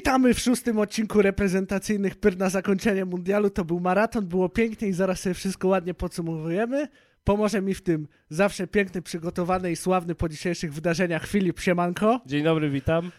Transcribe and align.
Witamy 0.00 0.34
w 0.34 0.40
szóstym 0.40 0.78
odcinku 0.78 1.22
reprezentacyjnych 1.22 2.16
pyr 2.16 2.38
na 2.38 2.48
zakończenie 2.50 3.04
mundialu. 3.04 3.50
To 3.50 3.64
był 3.64 3.80
maraton, 3.80 4.26
było 4.26 4.48
pięknie 4.48 4.88
i 4.88 4.92
zaraz 4.92 5.20
sobie 5.20 5.34
wszystko 5.34 5.68
ładnie 5.68 5.94
podsumowujemy. 5.94 6.88
Pomoże 7.24 7.62
mi 7.62 7.74
w 7.74 7.82
tym 7.82 8.08
zawsze 8.30 8.66
piękny, 8.66 9.02
przygotowany 9.02 9.72
i 9.72 9.76
sławny 9.76 10.14
po 10.14 10.28
dzisiejszych 10.28 10.74
wydarzeniach 10.74 11.26
Filip 11.26 11.60
Siemanko. 11.60 12.20
Dzień 12.26 12.44
dobry, 12.44 12.70
witam. 12.70 13.10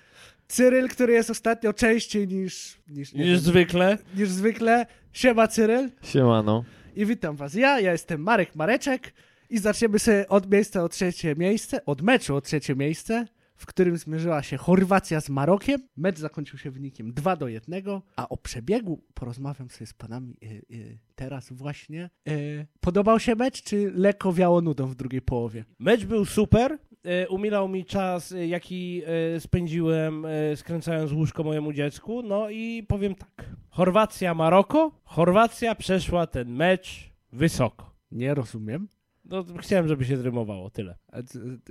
Cyryl, 0.48 0.90
który 0.90 1.14
jest 1.14 1.30
ostatnio 1.30 1.74
częściej 1.74 2.28
niż, 2.28 2.78
niż, 2.88 3.14
Niż 3.14 3.28
wiem, 3.28 3.40
zwykle. 3.40 3.98
niż 4.18 4.30
zwykle. 4.30 4.86
Siema 5.14 5.48
Cyryl 5.48 5.90
Siemano. 6.04 6.64
i 6.96 7.06
witam 7.06 7.36
was 7.36 7.54
ja, 7.54 7.80
ja 7.80 7.92
jestem 7.92 8.22
Marek 8.22 8.56
Mareczek 8.56 9.14
i 9.50 9.58
zaczniemy 9.58 10.00
sobie 10.00 10.28
od 10.28 10.52
miejsca 10.52 10.84
o 10.84 10.90
trzecie 10.90 11.36
miejsce, 11.36 11.86
od 11.86 12.02
meczu 12.02 12.36
o 12.36 12.42
trzecie 12.42 12.76
miejsce, 12.76 13.26
w 13.62 13.66
którym 13.66 13.98
zmierzyła 13.98 14.44
się 14.44 14.58
Chorwacja 14.58 15.22
z 15.22 15.30
Marokiem. 15.30 15.82
Mecz 15.98 16.20
zakończył 16.20 16.60
się 16.60 16.72
wynikiem 16.72 17.14
2 17.14 17.36
do 17.36 17.48
1, 17.48 17.84
a 18.16 18.30
o 18.30 18.38
przebiegu 18.38 19.04
porozmawiam 19.14 19.70
sobie 19.70 19.88
z 19.88 19.94
panami 19.94 20.38
y, 20.44 20.76
y, 20.76 21.00
teraz 21.16 21.54
właśnie. 21.54 22.10
Y, 22.28 22.68
podobał 22.80 23.20
się 23.20 23.36
mecz, 23.36 23.64
czy 23.64 23.92
lekko 23.96 24.34
wiało 24.34 24.62
nudą 24.62 24.88
w 24.88 24.96
drugiej 24.96 25.22
połowie? 25.22 25.66
Mecz 25.80 26.06
był 26.06 26.26
super. 26.26 26.78
E, 27.06 27.28
Umilał 27.28 27.68
mi 27.70 27.86
czas, 27.86 28.32
e, 28.32 28.48
jaki 28.48 29.02
e, 29.36 29.40
spędziłem 29.40 30.26
skręcając 30.56 31.12
łóżko 31.12 31.44
mojemu 31.44 31.74
dziecku. 31.74 32.22
No 32.24 32.50
i 32.50 32.84
powiem 32.88 33.16
tak. 33.16 33.46
Chorwacja, 33.70 34.34
Maroko. 34.34 34.92
Chorwacja 35.04 35.76
przeszła 35.76 36.28
ten 36.28 36.50
mecz 36.50 37.12
wysoko. 37.34 37.92
Nie 38.12 38.34
rozumiem. 38.34 38.88
No, 39.32 39.46
chciałem, 39.60 39.88
żeby 39.88 40.06
się 40.06 40.18
zrymowało, 40.18 40.70
tyle. 40.70 40.98
A 41.12 41.18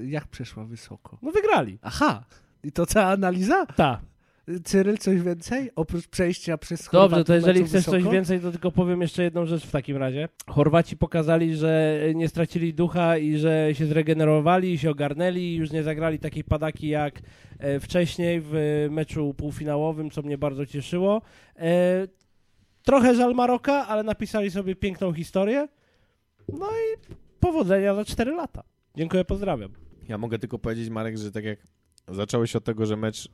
jak 0.02 0.26
przeszła 0.28 0.64
wysoko? 0.64 1.18
No 1.22 1.30
wygrali. 1.30 1.78
Aha, 1.82 2.24
i 2.64 2.72
to 2.72 2.86
cała 2.86 3.06
analiza? 3.06 3.66
Tak. 3.66 4.00
Cyryl, 4.64 4.98
coś 4.98 5.22
więcej? 5.22 5.70
Oprócz 5.76 6.08
przejścia 6.08 6.58
przez 6.58 6.84
Dobrze, 6.84 6.98
Chorwatów 6.98 7.26
to 7.26 7.34
jeżeli 7.34 7.64
chcesz 7.64 7.84
coś 7.84 7.94
wysoko? 7.94 8.12
więcej, 8.12 8.40
to 8.40 8.50
tylko 8.50 8.70
powiem 8.70 9.00
jeszcze 9.00 9.22
jedną 9.22 9.46
rzecz 9.46 9.66
w 9.66 9.70
takim 9.70 9.96
razie. 9.96 10.28
Chorwaci 10.46 10.96
pokazali, 10.96 11.56
że 11.56 12.00
nie 12.14 12.28
stracili 12.28 12.74
ducha 12.74 13.18
i 13.18 13.36
że 13.36 13.68
się 13.72 13.86
zregenerowali, 13.86 14.78
się 14.78 14.90
ogarnęli 14.90 15.40
i 15.40 15.56
już 15.56 15.70
nie 15.72 15.82
zagrali 15.82 16.18
takiej 16.18 16.44
padaki 16.44 16.88
jak 16.88 17.22
e, 17.58 17.80
wcześniej 17.80 18.40
w 18.44 18.86
meczu 18.90 19.34
półfinałowym, 19.34 20.10
co 20.10 20.22
mnie 20.22 20.38
bardzo 20.38 20.66
cieszyło. 20.66 21.22
E, 21.56 22.08
trochę 22.82 23.14
żal 23.14 23.34
Maroka, 23.34 23.86
ale 23.86 24.02
napisali 24.02 24.50
sobie 24.50 24.76
piękną 24.76 25.12
historię. 25.12 25.68
No 26.48 26.66
i 26.66 27.14
powodzenia 27.40 27.94
za 27.94 28.04
4 28.04 28.30
lata. 28.32 28.62
Dziękuję, 28.96 29.24
pozdrawiam. 29.24 29.72
Ja 30.08 30.18
mogę 30.18 30.38
tylko 30.38 30.58
powiedzieć, 30.58 30.90
Marek, 30.90 31.18
że 31.18 31.32
tak 31.32 31.44
jak 31.44 31.58
zacząłeś 32.08 32.56
od 32.56 32.64
tego, 32.64 32.86
że 32.86 32.96
mecz 32.96 33.28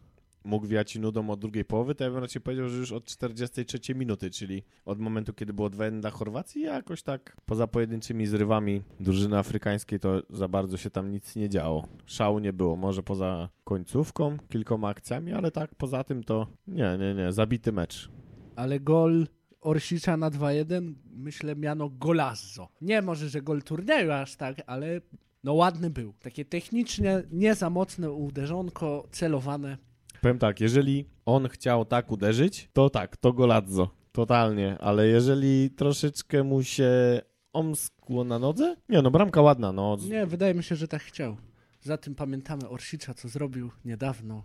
mógł 0.47 0.67
wiać 0.67 0.97
nudą 0.97 1.31
od 1.31 1.41
drugiej 1.41 1.65
połowy, 1.65 1.95
to 1.95 2.05
ja 2.05 2.11
bym 2.11 2.19
raczej 2.19 2.43
powiedział, 2.43 2.69
że 2.69 2.79
już 2.79 2.93
od 2.93 3.05
43 3.05 3.95
minuty, 3.95 4.31
czyli 4.31 4.63
od 4.85 4.99
momentu, 4.99 5.35
kiedy 5.35 5.53
było 5.53 5.71
2-1 5.71 6.01
dla 6.01 6.11
Chorwacji, 6.11 6.63
jakoś 6.63 7.03
tak 7.03 7.37
poza 7.47 7.67
pojedynczymi 7.67 8.27
zrywami 8.27 8.83
drużyny 9.01 9.39
afrykańskiej, 9.39 10.01
to 10.01 10.23
za 10.31 10.49
bardzo 10.49 10.77
się 10.77 10.91
tam 10.91 11.11
nic 11.11 11.37
nie 11.37 11.49
działo. 11.49 11.89
Szału 12.07 12.39
nie 12.39 12.53
było, 12.53 12.77
może 12.77 13.03
poza 13.03 13.49
końcówką, 13.65 14.37
kilkoma 14.49 14.89
akcjami, 14.89 15.33
ale 15.33 15.51
tak 15.51 15.75
poza 15.75 16.05
tym 16.05 16.25
to 16.25 16.47
nie, 16.67 16.99
nie, 16.99 17.15
nie, 17.15 17.33
zabity 17.33 17.73
mecz. 17.73 18.11
Ale 18.57 18.81
gol 18.81 19.27
Orsicza 19.67 20.17
na 20.17 20.31
2-1, 20.31 20.95
myślę, 21.11 21.57
miano 21.57 21.89
golazzo. 21.89 22.69
Nie 22.81 23.03
może, 23.03 23.29
że 23.29 23.43
gol 23.43 23.63
turnieju 23.63 24.13
aż 24.13 24.37
tak, 24.37 24.63
ale 24.67 25.01
no 25.45 25.55
ładny 25.55 25.91
był. 25.91 26.13
Takie 26.13 26.45
technicznie 26.45 27.23
nie 27.31 27.55
za 27.55 27.71
mocne 27.71 28.11
uderzonko, 28.11 29.09
celowane. 29.11 29.79
Powiem 30.21 30.39
tak, 30.39 30.61
jeżeli 30.61 31.05
on 31.25 31.49
chciał 31.49 31.85
tak 31.85 32.13
uderzyć, 32.13 32.71
to 32.73 32.91
tak, 32.91 33.17
to 33.17 33.33
golazzo. 33.33 33.91
Totalnie, 34.13 34.79
ale 34.79 35.07
jeżeli 35.07 35.71
troszeczkę 35.71 36.45
mu 36.45 36.63
się 36.63 37.21
omskło 37.53 38.25
na 38.25 38.39
nodze? 38.39 38.77
Nie, 38.89 39.03
no 39.03 39.11
bramka 39.11 39.43
ładna, 39.43 39.73
no. 39.73 39.97
Nie, 40.09 40.27
wydaje 40.27 40.55
mi 40.55 40.63
się, 40.63 40.77
że 40.77 40.89
tak 40.89 41.03
chciał. 41.03 41.37
Za 41.81 41.97
tym 41.97 42.15
pamiętamy 42.15 42.69
Orsicza, 42.69 43.15
co 43.15 43.29
zrobił 43.29 43.71
niedawno. 43.85 44.45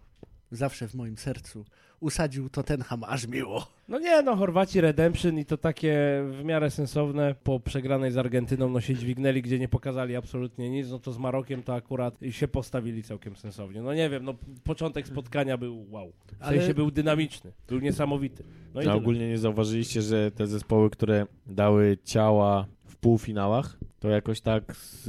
Zawsze 0.52 0.88
w 0.88 0.96
moim 0.96 1.18
sercu. 1.18 1.66
Usadził 2.02 2.50
Tottenham 2.50 3.04
aż 3.04 3.28
miło. 3.28 3.68
No 3.88 4.00
nie, 4.00 4.22
no 4.22 4.36
Chorwaci 4.36 4.82
Redemption 4.82 5.40
i 5.40 5.46
to 5.46 5.58
takie 5.58 5.94
w 6.32 6.44
miarę 6.44 6.70
sensowne 6.72 7.36
po 7.44 7.60
przegranej 7.60 8.12
z 8.12 8.18
Argentyną, 8.18 8.70
no 8.70 8.82
się 8.82 8.96
dźwignęli, 8.96 9.42
gdzie 9.42 9.60
nie 9.60 9.68
pokazali 9.68 10.16
absolutnie 10.16 10.70
nic, 10.70 10.90
no 10.90 11.00
to 11.00 11.12
z 11.12 11.18
Marokiem 11.18 11.64
to 11.64 11.76
akurat 11.76 12.20
się 12.32 12.48
postawili 12.48 13.04
całkiem 13.04 13.36
sensownie. 13.36 13.82
No 13.82 13.94
nie 13.94 14.10
wiem, 14.10 14.24
no 14.24 14.34
początek 14.64 15.08
spotkania 15.08 15.58
był 15.58 15.86
wow. 15.90 16.12
W 16.28 16.36
Ale- 16.40 16.58
sensie 16.58 16.74
był 16.74 16.92
dynamiczny, 16.92 17.52
był 17.68 17.80
niesamowity. 17.80 18.44
No 18.74 18.82
tyle. 18.82 18.94
ogólnie 18.94 19.30
nie 19.30 19.38
zauważyliście, 19.38 20.02
że 20.02 20.32
te 20.32 20.48
zespoły, 20.48 20.90
które 20.90 21.26
dały 21.48 21.98
ciała 22.04 22.66
w 22.86 22.96
półfinałach, 22.96 23.78
to 24.00 24.10
jakoś 24.10 24.42
tak, 24.42 24.76
z, 24.76 25.08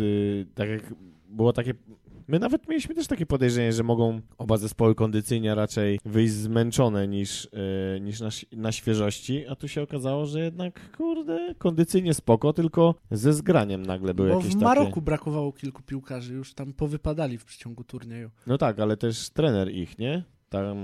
tak 0.54 0.68
jak 0.68 0.94
było 1.28 1.52
takie... 1.52 1.74
My 2.28 2.38
nawet 2.38 2.68
mieliśmy 2.68 2.94
też 2.94 3.06
takie 3.06 3.26
podejrzenie, 3.26 3.72
że 3.72 3.82
mogą 3.82 4.20
oba 4.38 4.56
zespoły 4.56 4.94
kondycyjnie 4.94 5.54
raczej 5.54 6.00
wyjść 6.04 6.32
zmęczone 6.32 7.08
niż, 7.08 7.48
e, 7.96 8.00
niż 8.00 8.20
na, 8.20 8.28
na 8.52 8.72
świeżości, 8.72 9.46
a 9.46 9.56
tu 9.56 9.68
się 9.68 9.82
okazało, 9.82 10.26
że 10.26 10.40
jednak, 10.40 10.96
kurde, 10.96 11.54
kondycyjnie 11.58 12.14
spoko, 12.14 12.52
tylko 12.52 12.94
ze 13.10 13.32
zgraniem 13.32 13.86
nagle 13.86 14.14
były 14.14 14.28
Bo 14.28 14.34
jakieś 14.34 14.50
w 14.50 14.54
takie... 14.54 14.64
Maroku 14.64 15.02
brakowało 15.02 15.52
kilku 15.52 15.82
piłkarzy, 15.82 16.34
już 16.34 16.54
tam 16.54 16.72
powypadali 16.72 17.38
w 17.38 17.44
przeciągu 17.44 17.84
turnieju. 17.84 18.30
No 18.46 18.58
tak, 18.58 18.80
ale 18.80 18.96
też 18.96 19.30
trener 19.30 19.70
ich, 19.70 19.98
nie? 19.98 20.24
Tam 20.48 20.76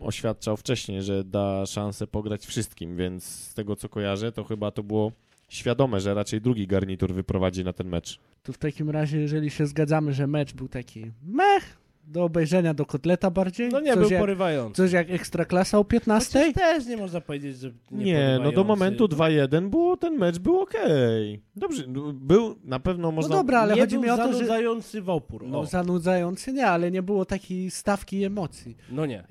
oświadczał 0.00 0.56
wcześniej, 0.56 1.02
że 1.02 1.24
da 1.24 1.66
szansę 1.66 2.06
pograć 2.06 2.46
wszystkim, 2.46 2.96
więc 2.96 3.24
z 3.24 3.54
tego 3.54 3.76
co 3.76 3.88
kojarzę, 3.88 4.32
to 4.32 4.44
chyba 4.44 4.70
to 4.70 4.82
było 4.82 5.12
świadome, 5.48 6.00
że 6.00 6.14
raczej 6.14 6.40
drugi 6.40 6.66
garnitur 6.66 7.14
wyprowadzi 7.14 7.64
na 7.64 7.72
ten 7.72 7.88
mecz. 7.88 8.18
To 8.42 8.52
w 8.52 8.58
takim 8.58 8.90
razie, 8.90 9.20
jeżeli 9.20 9.50
się 9.50 9.66
zgadzamy, 9.66 10.12
że 10.12 10.26
mecz 10.26 10.52
był 10.52 10.68
taki 10.68 11.12
mech, 11.22 11.76
do 12.06 12.24
obejrzenia 12.24 12.74
do 12.74 12.86
kotleta 12.86 13.30
bardziej? 13.30 13.68
No 13.68 13.80
nie, 13.80 13.94
coś 13.94 14.02
był 14.02 14.10
jak, 14.10 14.20
porywający. 14.20 14.76
Coś 14.76 14.92
jak 14.92 15.10
Ekstraklasa 15.10 15.78
o 15.78 15.84
15? 15.84 16.38
Chociaż 16.38 16.54
też 16.54 16.86
nie 16.86 16.96
można 16.96 17.20
powiedzieć, 17.20 17.58
że 17.58 17.70
nie, 17.90 18.04
Nie, 18.04 18.40
no 18.42 18.52
do 18.52 18.64
momentu 18.64 19.06
2-1 19.06 19.68
było, 19.68 19.96
ten 19.96 20.18
mecz 20.18 20.38
był 20.38 20.60
okej. 20.60 21.42
Dobrze, 21.56 21.84
no, 21.88 22.12
był 22.12 22.56
na 22.64 22.80
pewno 22.80 23.12
można... 23.12 23.36
No 23.36 23.42
dobra, 23.42 23.60
ale 23.60 23.74
nie 23.74 23.80
chodzi 23.80 23.98
mi 23.98 24.10
o 24.10 24.16
to, 24.16 24.26
że... 24.26 24.32
zanudzający 24.32 25.02
w 25.02 25.10
opór. 25.10 25.44
No 25.46 25.64
zanudzający 25.64 26.52
nie, 26.52 26.66
ale 26.66 26.90
nie 26.90 27.02
było 27.02 27.24
takiej 27.24 27.70
stawki 27.70 28.16
i 28.16 28.24
emocji. 28.24 28.76
no 28.92 29.06
nie. 29.06 29.24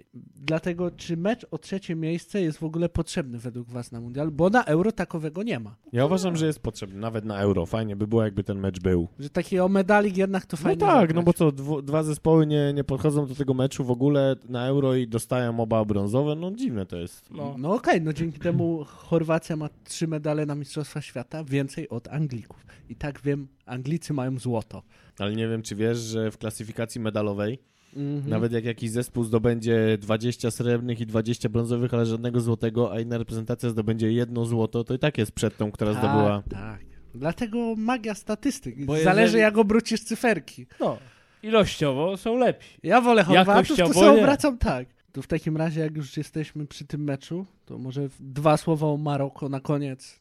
Dlatego, 0.45 0.91
czy 0.91 1.17
mecz 1.17 1.45
o 1.51 1.57
trzecie 1.57 1.95
miejsce 1.95 2.41
jest 2.41 2.57
w 2.57 2.63
ogóle 2.63 2.89
potrzebny 2.89 3.39
według 3.39 3.69
was 3.69 3.91
na 3.91 4.01
mundial? 4.01 4.31
Bo 4.31 4.49
na 4.49 4.65
Euro 4.65 4.91
takowego 4.91 5.43
nie 5.43 5.59
ma. 5.59 5.75
Ja 5.93 6.05
uważam, 6.05 6.35
że 6.35 6.45
jest 6.45 6.59
potrzebny, 6.59 6.99
nawet 6.99 7.25
na 7.25 7.39
Euro. 7.39 7.65
Fajnie 7.65 7.95
by 7.95 8.07
było, 8.07 8.23
jakby 8.23 8.43
ten 8.43 8.59
mecz 8.59 8.79
był. 8.79 9.07
Że 9.19 9.29
taki 9.29 9.59
o 9.59 9.67
medalik 9.69 10.17
jednak 10.17 10.45
to 10.45 10.57
No 10.57 10.63
fajnie 10.63 10.79
tak, 10.79 10.89
zagrać. 10.99 11.15
no 11.15 11.23
bo 11.23 11.33
co, 11.33 11.51
dwa 11.81 12.03
zespoły 12.03 12.47
nie, 12.47 12.62
nie 12.73 12.83
podchodzą 12.83 13.27
do 13.27 13.35
tego 13.35 13.53
meczu 13.53 13.83
w 13.83 13.91
ogóle 13.91 14.35
na 14.49 14.67
Euro 14.67 14.95
i 14.95 15.07
dostają 15.07 15.59
oba 15.59 15.85
brązowe, 15.85 16.35
no 16.35 16.51
dziwne 16.51 16.85
to 16.85 16.97
jest. 16.97 17.31
No. 17.31 17.55
No 17.57 17.73
okej, 17.73 18.01
no 18.01 18.13
dzięki 18.13 18.39
temu 18.39 18.83
Chorwacja 18.87 19.55
ma 19.55 19.69
trzy 19.83 20.07
medale 20.07 20.45
na 20.45 20.55
Mistrzostwa 20.55 21.01
Świata, 21.01 21.43
więcej 21.43 21.89
od 21.89 22.07
Anglików. 22.07 22.65
I 22.89 22.95
tak 22.95 23.21
wiem, 23.21 23.47
Anglicy 23.65 24.13
mają 24.13 24.39
złoto. 24.39 24.83
Ale 25.19 25.35
nie 25.35 25.47
wiem, 25.47 25.61
czy 25.61 25.75
wiesz, 25.75 25.97
że 25.97 26.31
w 26.31 26.37
klasyfikacji 26.37 27.01
medalowej 27.01 27.59
Mhm. 27.95 28.29
Nawet 28.29 28.51
jak 28.51 28.65
jakiś 28.65 28.91
zespół 28.91 29.23
zdobędzie 29.23 29.97
20 30.01 30.51
srebrnych 30.51 30.99
i 30.99 31.05
20 31.05 31.49
brązowych, 31.49 31.93
ale 31.93 32.05
żadnego 32.05 32.41
złotego, 32.41 32.93
a 32.93 32.99
inna 32.99 33.17
reprezentacja 33.17 33.69
zdobędzie 33.69 34.11
jedno 34.11 34.45
złoto, 34.45 34.83
to 34.83 34.93
i 34.93 34.99
tak 34.99 35.17
jest 35.17 35.31
przed 35.31 35.57
tą, 35.57 35.71
która 35.71 35.93
tak, 35.93 36.03
zdobyła. 36.03 36.43
Tak. 36.49 36.81
Dlatego 37.15 37.75
magia 37.77 38.13
statystyk. 38.13 38.85
Bo 38.85 38.97
Zależy 38.97 39.21
jeżeli- 39.21 39.41
jak 39.41 39.57
obrócisz 39.57 40.01
cyferki. 40.03 40.65
no. 40.79 40.97
Ilościowo 41.43 42.17
są 42.17 42.37
lepsi. 42.37 42.77
Ja 42.83 43.01
wolę 43.01 43.23
Chorwatów, 43.23 43.77
to 43.77 43.93
sobie 43.93 44.11
nie. 44.11 44.21
obracam 44.21 44.57
tak. 44.57 44.87
To 45.11 45.21
w 45.21 45.27
takim 45.27 45.57
razie, 45.57 45.81
jak 45.81 45.97
już 45.97 46.17
jesteśmy 46.17 46.67
przy 46.67 46.85
tym 46.85 47.03
meczu, 47.03 47.45
to 47.65 47.77
może 47.77 48.09
dwa 48.19 48.57
słowa 48.57 48.87
o 48.87 48.97
Maroko 48.97 49.49
na 49.49 49.59
koniec 49.59 50.19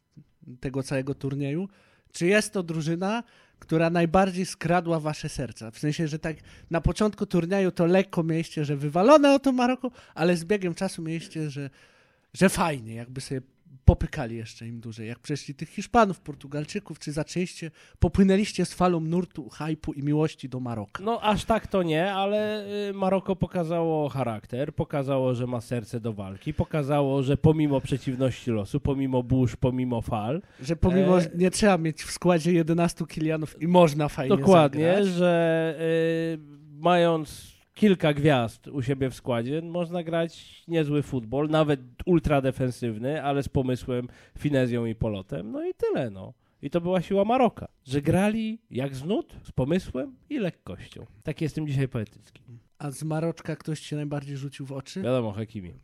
tego 0.61 0.83
całego 0.83 1.15
turnieju. 1.15 1.69
Czy 2.13 2.27
jest 2.27 2.53
to 2.53 2.63
drużyna, 2.63 3.23
która 3.59 3.91
najbardziej 3.91 4.47
skradła 4.47 5.01
wasze 5.01 5.29
serca? 5.29 5.71
W 5.71 5.79
sensie, 5.79 6.09
że 6.09 6.19
tak 6.19 6.37
na 6.71 6.81
początku 6.81 7.27
turnieju 7.27 7.71
to 7.71 7.87
lekko 7.87 8.23
mieliście, 8.23 8.65
że 8.65 8.77
wywalone 8.77 9.35
o 9.35 9.39
to 9.39 9.53
Maroko, 9.53 9.91
ale 10.15 10.37
z 10.37 10.45
biegiem 10.45 10.75
czasu 10.75 11.03
mieliście, 11.03 11.51
że, 11.51 11.71
że 12.35 12.49
fajnie, 12.49 12.95
jakby 12.95 13.21
sobie 13.21 13.41
popykali 13.85 14.37
jeszcze 14.37 14.67
im 14.67 14.81
dłużej. 14.81 15.09
Jak 15.09 15.19
przeszli 15.19 15.55
tych 15.55 15.69
Hiszpanów, 15.69 16.21
Portugalczyków, 16.21 16.99
czy 16.99 17.13
zaczęliście, 17.13 17.71
popłynęliście 17.99 18.65
z 18.65 18.75
falą 18.75 19.01
nurtu, 19.01 19.49
hypu 19.49 19.93
i 19.93 20.03
miłości 20.03 20.49
do 20.49 20.61
Maroka? 20.61 21.03
No 21.03 21.21
aż 21.21 21.45
tak 21.45 21.67
to 21.67 21.83
nie, 21.83 22.13
ale 22.13 22.67
y, 22.91 22.93
Maroko 22.93 23.37
pokazało 23.37 24.09
charakter, 24.09 24.75
pokazało, 24.75 25.35
że 25.35 25.47
ma 25.47 25.61
serce 25.61 26.01
do 26.01 26.13
walki, 26.13 26.55
pokazało, 26.55 27.23
że 27.23 27.37
pomimo 27.37 27.81
przeciwności 27.81 28.51
losu, 28.51 28.81
pomimo 28.81 29.23
burz, 29.23 29.57
pomimo 29.57 30.01
fal, 30.03 30.43
Że 30.63 30.77
pomimo, 30.77 31.19
E, 31.21 31.31
nie 31.35 31.51
trzeba 31.51 31.79
mieć 31.79 32.03
w 32.03 32.11
składzie 32.11 32.53
11 32.53 33.07
kilianów 33.07 33.63
i 33.63 33.69
można 33.69 34.09
fajnie 34.09 34.37
dokładnie, 34.37 34.89
zagrać. 34.89 35.07
że 35.09 35.75
y, 36.35 36.39
mając 36.79 37.53
kilka 37.75 38.15
gwiazd 38.15 38.69
u 38.69 38.83
siebie 38.83 39.11
w 39.11 39.15
składzie, 39.15 39.63
można 39.63 40.03
grać 40.03 40.65
niezły 40.69 41.03
futbol, 41.03 41.49
nawet 41.49 41.81
ultra 42.07 42.41
defensywny, 42.41 43.23
ale 43.23 43.43
z 43.43 43.49
pomysłem, 43.49 44.09
finezją 44.39 44.87
i 44.87 44.95
polotem. 44.95 45.53
No 45.53 45.67
i 45.67 45.75
tyle, 45.75 46.11
no. 46.11 46.33
I 46.63 46.71
to 46.71 46.81
była 46.81 47.03
siła 47.03 47.25
Maroka, 47.25 47.69
że 47.85 48.03
grali 48.03 48.59
jak 48.71 48.95
z 48.95 49.05
nut, 49.05 49.37
z 49.43 49.53
pomysłem 49.53 50.17
i 50.31 50.39
lekkością. 50.39 51.07
Tak 51.23 51.41
jestem 51.41 51.67
dzisiaj 51.67 51.89
poetycki. 51.89 52.43
A 52.79 52.91
z 52.91 53.05
Maroczka 53.05 53.57
ktoś 53.57 53.81
cię 53.81 53.97
najbardziej 53.97 54.37
rzucił 54.37 54.67
w 54.67 54.73
oczy? 54.73 55.03
Wiadomo, 55.03 55.33
Hakimi. 55.33 55.73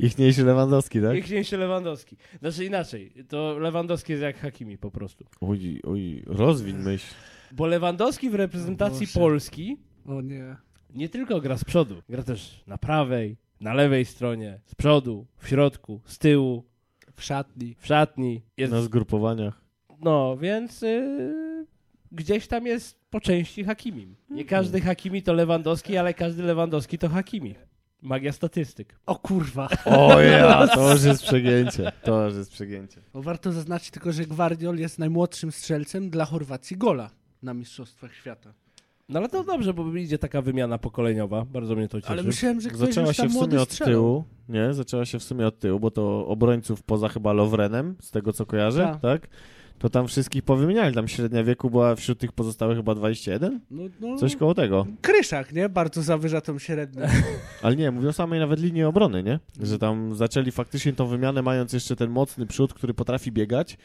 Ichniejszy 0.00 0.44
Lewandowski, 0.44 1.02
tak? 1.02 1.16
Ichniejszy 1.16 1.56
Lewandowski. 1.56 2.16
Znaczy 2.40 2.64
inaczej, 2.64 3.12
to 3.28 3.58
Lewandowski 3.58 4.12
jest 4.12 4.22
jak 4.22 4.38
Hakimi 4.38 4.78
po 4.78 4.90
prostu. 4.90 5.24
Oj, 5.40 5.80
oj, 5.84 6.22
rozwiń 6.26 6.76
myśl. 6.76 7.14
Bo 7.52 7.66
Lewandowski 7.66 8.30
w 8.30 8.34
reprezentacji 8.34 9.06
Boże. 9.06 9.18
Polski 9.20 9.76
O 10.06 10.20
nie. 10.20 10.56
nie 10.94 11.08
tylko 11.08 11.40
gra 11.40 11.56
z 11.56 11.64
przodu, 11.64 12.02
gra 12.08 12.22
też 12.22 12.62
na 12.66 12.78
prawej, 12.78 13.36
na 13.60 13.74
lewej 13.74 14.04
stronie, 14.04 14.60
z 14.64 14.74
przodu, 14.74 15.26
w 15.38 15.48
środku, 15.48 16.00
z 16.04 16.18
tyłu, 16.18 16.64
W 17.16 17.22
szatni. 17.24 17.76
w 17.78 17.86
szatni. 17.86 18.42
Jest, 18.56 18.72
Na 18.72 18.82
zgrupowaniach. 18.82 19.60
no, 20.00 20.36
więc 20.36 20.82
y, 20.82 21.66
gdzieś 22.12 22.46
tam 22.46 22.66
jest 22.66 22.98
po 23.10 23.20
części 23.20 23.64
Hakimim. 23.64 24.16
Nie 24.30 24.44
każdy 24.44 24.80
Hakimi 24.80 25.22
to 25.22 25.32
Lewandowski, 25.32 25.96
ale 25.96 26.14
każdy 26.14 26.42
Lewandowski 26.42 26.98
to 26.98 27.08
Hakimi. 27.08 27.54
Magia 28.02 28.32
statystyk. 28.32 28.98
O 29.06 29.16
kurwa. 29.16 29.68
O 29.84 30.20
ja, 30.20 30.68
to 30.74 30.92
już 30.92 31.04
jest 31.04 31.22
przegięcie. 31.22 31.92
To 32.02 32.24
już 32.26 32.34
jest 32.34 32.52
przegięcie. 32.52 33.00
Bo 33.12 33.22
warto 33.22 33.52
zaznaczyć 33.52 33.90
tylko, 33.90 34.12
że 34.12 34.24
Gwardiol 34.24 34.78
jest 34.78 34.98
najmłodszym 34.98 35.52
strzelcem 35.52 36.10
dla 36.10 36.24
Chorwacji 36.24 36.76
gola 36.76 37.10
na 37.42 37.54
Mistrzostwach 37.54 38.14
Świata. 38.14 38.52
No 39.08 39.18
ale 39.18 39.28
to 39.28 39.44
dobrze, 39.44 39.74
bo 39.74 39.96
idzie 39.96 40.18
taka 40.18 40.42
wymiana 40.42 40.78
pokoleniowa. 40.78 41.44
Bardzo 41.44 41.76
mnie 41.76 41.88
to 41.88 42.00
cieszy. 42.00 42.12
Ale 42.12 42.22
myślałem, 42.22 42.60
że 42.60 42.68
ktoś 42.68 42.80
Zaczęła 42.80 43.12
się 43.12 43.28
w 43.28 43.32
młody 43.32 43.50
sumie 43.50 43.62
od 43.62 43.78
tyłu. 43.78 44.24
Nie, 44.48 44.74
zaczęła 44.74 45.04
się 45.04 45.18
w 45.18 45.22
sumie 45.22 45.46
od 45.46 45.58
tyłu, 45.58 45.80
bo 45.80 45.90
to 45.90 46.26
obrońców 46.26 46.82
poza 46.82 47.08
chyba 47.08 47.32
Lovrenem, 47.32 47.96
z 48.00 48.10
tego 48.10 48.32
co 48.32 48.46
kojarzę, 48.46 48.82
Tak. 48.82 49.00
tak? 49.00 49.28
To 49.78 49.90
tam 49.90 50.08
wszystkich 50.08 50.42
powymieniali. 50.42 50.94
Tam 50.94 51.08
średnia 51.08 51.44
wieku 51.44 51.70
była 51.70 51.96
wśród 51.96 52.18
tych 52.18 52.32
pozostałych 52.32 52.76
chyba 52.76 52.94
21? 52.94 53.60
No, 53.70 53.82
no, 54.00 54.16
Coś 54.16 54.36
koło 54.36 54.54
tego. 54.54 54.86
Kryszak, 55.02 55.52
nie? 55.52 55.68
Bardzo 55.68 56.02
zawyża 56.02 56.40
tą 56.40 56.58
średnią. 56.58 57.02
Ale 57.62 57.76
nie, 57.76 57.90
mówię 57.90 58.08
o 58.08 58.12
samej 58.12 58.40
nawet 58.40 58.60
linii 58.60 58.84
obrony, 58.84 59.22
nie? 59.22 59.40
Że 59.60 59.78
tam 59.78 60.14
zaczęli 60.14 60.50
faktycznie 60.50 60.92
tą 60.92 61.06
wymianę, 61.06 61.42
mając 61.42 61.72
jeszcze 61.72 61.96
ten 61.96 62.10
mocny 62.10 62.46
przód, 62.46 62.74
który 62.74 62.94
potrafi 62.94 63.32
biegać, 63.32 63.78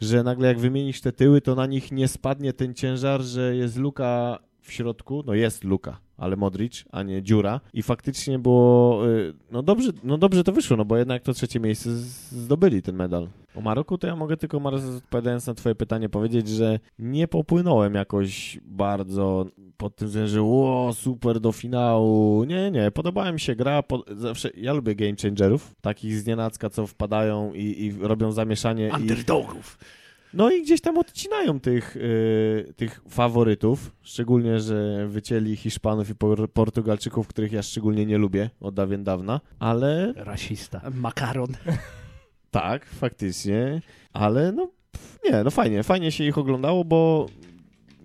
że 0.00 0.22
nagle 0.22 0.48
jak 0.48 0.58
wymienisz 0.58 1.00
te 1.00 1.12
tyły, 1.12 1.40
to 1.40 1.54
na 1.54 1.66
nich 1.66 1.92
nie 1.92 2.08
spadnie 2.08 2.52
ten 2.52 2.74
ciężar, 2.74 3.22
że 3.22 3.56
jest 3.56 3.76
luka 3.76 4.38
w 4.66 4.72
środku, 4.72 5.22
no 5.26 5.34
jest 5.34 5.64
luka, 5.64 6.00
ale 6.16 6.36
Modric, 6.36 6.84
a 6.90 7.02
nie 7.02 7.22
dziura. 7.22 7.60
I 7.72 7.82
faktycznie 7.82 8.38
było, 8.38 9.08
y, 9.08 9.34
no 9.50 9.62
dobrze, 9.62 9.90
no 10.04 10.18
dobrze 10.18 10.44
to 10.44 10.52
wyszło, 10.52 10.76
no 10.76 10.84
bo 10.84 10.96
jednak 10.96 11.22
to 11.22 11.32
trzecie 11.32 11.60
miejsce 11.60 11.90
zdobyli 12.30 12.82
ten 12.82 12.96
medal. 12.96 13.28
O 13.54 13.60
Maroku 13.60 13.98
to 13.98 14.06
ja 14.06 14.16
mogę 14.16 14.36
tylko, 14.36 14.60
Marek, 14.60 14.80
odpowiadając 14.96 15.46
na 15.46 15.54
twoje 15.54 15.74
pytanie, 15.74 16.08
powiedzieć, 16.08 16.48
że 16.48 16.80
nie 16.98 17.28
popłynąłem 17.28 17.94
jakoś 17.94 18.60
bardzo 18.64 19.46
pod 19.76 19.96
tym 19.96 20.08
względem, 20.08 20.34
że 20.34 20.42
o, 20.42 20.90
super 20.94 21.40
do 21.40 21.52
finału. 21.52 22.44
Nie, 22.44 22.70
nie, 22.70 22.90
podobała 22.90 23.32
mi 23.32 23.40
się 23.40 23.54
gra. 23.54 23.82
Po, 23.82 24.04
zawsze, 24.16 24.50
ja 24.56 24.72
lubię 24.72 24.94
game 24.94 25.14
changerów, 25.22 25.74
takich 25.80 26.18
z 26.18 26.26
nienacka, 26.26 26.70
co 26.70 26.86
wpadają 26.86 27.54
i, 27.54 27.84
i 27.84 27.92
robią 28.00 28.32
zamieszanie. 28.32 28.88
I, 28.88 28.92
Underdogów. 28.92 29.78
No 30.36 30.50
i 30.50 30.62
gdzieś 30.62 30.80
tam 30.80 30.98
odcinają 30.98 31.60
tych, 31.60 31.96
y, 31.96 32.72
tych 32.76 33.00
faworytów, 33.08 33.92
szczególnie, 34.02 34.60
że 34.60 35.06
wycięli 35.08 35.56
Hiszpanów 35.56 36.10
i 36.10 36.14
Por- 36.14 36.50
Portugalczyków, 36.52 37.28
których 37.28 37.52
ja 37.52 37.62
szczególnie 37.62 38.06
nie 38.06 38.18
lubię 38.18 38.50
od 38.60 38.74
dawien 38.74 39.04
dawna, 39.04 39.40
ale 39.58 40.12
Rasista. 40.16 40.80
Makaron. 40.94 41.48
tak, 42.50 42.86
faktycznie, 42.86 43.82
ale 44.12 44.52
no 44.52 44.68
pff, 44.92 45.18
nie, 45.24 45.44
no 45.44 45.50
fajnie, 45.50 45.82
fajnie 45.82 46.12
się 46.12 46.24
ich 46.24 46.38
oglądało, 46.38 46.84
bo 46.84 47.26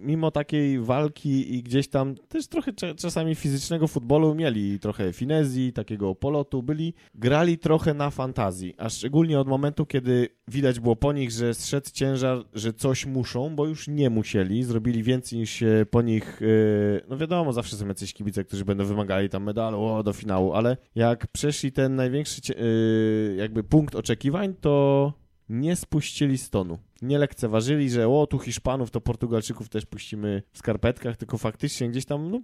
mimo 0.02 0.32
takiej 0.32 0.80
walki 0.80 1.56
i 1.56 1.64
gdzieś 1.64 1.88
tam 1.88 2.16
też 2.16 2.48
trochę 2.48 2.72
cza- 2.72 2.96
czasami 2.96 3.36
fizycznego 3.36 3.88
futbolu 3.88 4.36
mieli 4.36 4.80
trochę 4.80 5.14
finezji, 5.14 5.74
takiego 5.74 6.16
polotu, 6.16 6.64
byli, 6.64 6.94
grali 7.16 7.58
trochę 7.58 7.94
na 7.94 8.10
fantazji, 8.10 8.74
a 8.78 8.90
szczególnie 8.90 9.40
od 9.40 9.48
momentu, 9.48 9.86
kiedy 9.86 10.30
widać 10.48 10.80
było 10.80 10.96
po 10.96 11.14
nich, 11.14 11.32
że 11.32 11.54
zszedł 11.54 11.90
ciężar, 11.94 12.38
że 12.54 12.74
coś 12.74 13.06
muszą, 13.06 13.56
bo 13.56 13.68
już 13.68 13.88
nie 13.88 14.10
musieli, 14.10 14.64
zrobili 14.64 15.04
więcej 15.04 15.40
niż 15.40 15.50
się 15.50 15.86
po 15.92 16.02
nich, 16.02 16.38
yy, 16.42 17.02
no 17.10 17.18
wiadomo, 17.18 17.54
zawsze 17.54 17.76
są 17.76 17.88
jacyś 17.88 18.14
kibice, 18.14 18.44
którzy 18.44 18.66
będą 18.66 18.86
wymagali 18.86 19.30
tam 19.30 19.44
medalu 19.44 19.84
o, 19.84 20.04
do 20.04 20.14
finału, 20.14 20.54
ale 20.54 20.78
jak 20.96 21.28
przeszli 21.28 21.72
ten 21.72 21.96
największy 21.96 22.42
yy, 22.54 23.36
jakby 23.36 23.64
punkt 23.64 23.96
oczekiwań, 23.96 24.54
to 24.62 25.14
nie 25.52 25.76
spuścili 25.76 26.38
stonu. 26.38 26.78
Nie 27.02 27.20
lekceważyli, 27.20 27.90
że 27.90 28.08
o, 28.08 28.28
tu 28.28 28.40
Hiszpanów, 28.40 28.92
to 28.92 29.02
Portugalczyków 29.02 29.70
też 29.70 29.86
puścimy 29.86 30.44
w 30.52 30.58
skarpetkach, 30.58 31.18
tylko 31.18 31.38
faktycznie 31.38 31.90
gdzieś 31.90 32.06
tam, 32.06 32.32
no, 32.32 32.42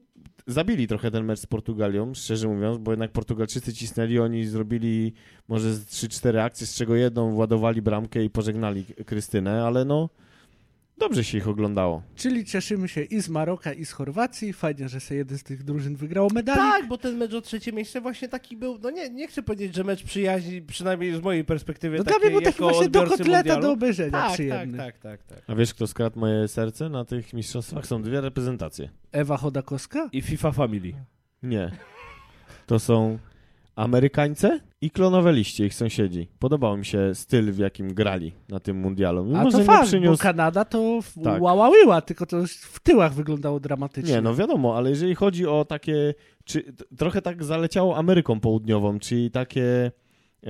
zabili 0.47 0.87
trochę 0.87 1.11
ten 1.11 1.25
mecz 1.25 1.39
z 1.39 1.45
Portugalią, 1.45 2.13
szczerze 2.13 2.47
mówiąc, 2.47 2.77
bo 2.77 2.91
jednak 2.91 3.11
Portugalczycy 3.11 3.73
cisnęli, 3.73 4.19
oni 4.19 4.45
zrobili 4.45 5.13
może 5.47 5.73
z 5.73 5.85
3-4 5.85 6.37
akcje, 6.37 6.67
z 6.67 6.75
czego 6.75 6.95
jedną 6.95 7.31
władowali 7.31 7.81
bramkę 7.81 8.23
i 8.23 8.29
pożegnali 8.29 8.85
Krystynę, 9.05 9.63
ale 9.63 9.85
no, 9.85 10.09
dobrze 10.97 11.23
się 11.23 11.37
ich 11.37 11.47
oglądało. 11.47 12.01
Czyli 12.15 12.45
cieszymy 12.45 12.87
się 12.87 13.01
i 13.01 13.21
z 13.21 13.29
Maroka, 13.29 13.73
i 13.73 13.85
z 13.85 13.91
Chorwacji. 13.91 14.53
Fajnie, 14.53 14.89
że 14.89 14.99
sobie 14.99 15.17
jeden 15.17 15.37
z 15.37 15.43
tych 15.43 15.63
drużyn 15.63 15.95
wygrał 15.95 16.27
medali. 16.33 16.59
Tak, 16.59 16.87
bo 16.87 16.97
ten 16.97 17.17
mecz 17.17 17.33
o 17.33 17.41
trzecie 17.41 17.71
miejsce 17.73 18.01
właśnie 18.01 18.27
taki 18.29 18.57
był, 18.57 18.77
no 18.83 18.89
nie, 18.89 19.09
nie 19.09 19.27
chcę 19.27 19.43
powiedzieć, 19.43 19.75
że 19.75 19.83
mecz 19.83 20.03
przyjaźni, 20.03 20.61
przynajmniej 20.61 21.15
z 21.15 21.19
mojej 21.21 21.45
perspektywy, 21.45 21.97
No 21.97 22.03
dla 22.03 22.19
mnie 22.19 22.29
był 22.31 22.41
taki 22.41 22.59
właśnie 22.59 22.89
do 22.89 23.03
kotleta 23.03 23.33
mundialu. 23.37 23.61
do 23.61 23.71
obejrzenia 23.71 24.11
tak, 24.11 24.21
tak, 24.25 24.33
przyjemny. 24.33 24.77
tak, 24.77 24.97
tak, 24.99 25.23
tak. 25.23 25.41
A 25.47 25.55
wiesz, 25.55 25.73
kto 25.73 25.87
skradł 25.87 26.19
moje 26.19 26.47
serce 26.47 26.89
na 26.89 27.05
tych 27.05 27.33
mistrzostwach? 27.33 27.85
Są 27.87 28.01
dwie 28.01 28.21
reprezentacje. 28.21 28.89
Ewa 29.11 29.37
Chodakowska? 29.37 30.09
I 30.11 30.21
FIFA 30.21 30.51
Family. 30.51 30.93
Nie. 31.43 31.71
To 32.65 32.79
są 32.79 33.17
Amerykańcy 33.77 34.59
i 34.81 34.91
klonoweliście 34.91 35.65
ich 35.65 35.73
sąsiedzi. 35.73 36.27
Podobał 36.39 36.77
mi 36.77 36.85
się 36.85 37.15
styl, 37.15 37.51
w 37.51 37.57
jakim 37.57 37.93
grali 37.93 38.33
na 38.49 38.59
tym 38.59 38.77
mundialu. 38.77 39.25
Mimo, 39.25 39.39
A 39.39 39.51
to 39.51 39.63
fakt, 39.63 39.81
bo 39.81 39.87
przyniósł... 39.87 40.23
Kanada 40.23 40.65
to 40.65 40.99
Tak. 41.23 41.41
łałałyła, 41.41 42.01
tylko 42.01 42.25
to 42.25 42.37
już 42.37 42.53
w 42.57 42.79
tyłach 42.79 43.13
wyglądało 43.13 43.59
dramatycznie. 43.59 44.13
Nie, 44.13 44.21
no 44.21 44.35
wiadomo, 44.35 44.77
ale 44.77 44.89
jeżeli 44.89 45.15
chodzi 45.15 45.47
o 45.47 45.65
takie... 45.65 46.13
Czy, 46.43 46.73
trochę 46.97 47.21
tak 47.21 47.43
zaleciało 47.43 47.97
Ameryką 47.97 48.39
Południową, 48.39 48.99
czyli 48.99 49.31
takie... 49.31 49.91
E, 50.43 50.49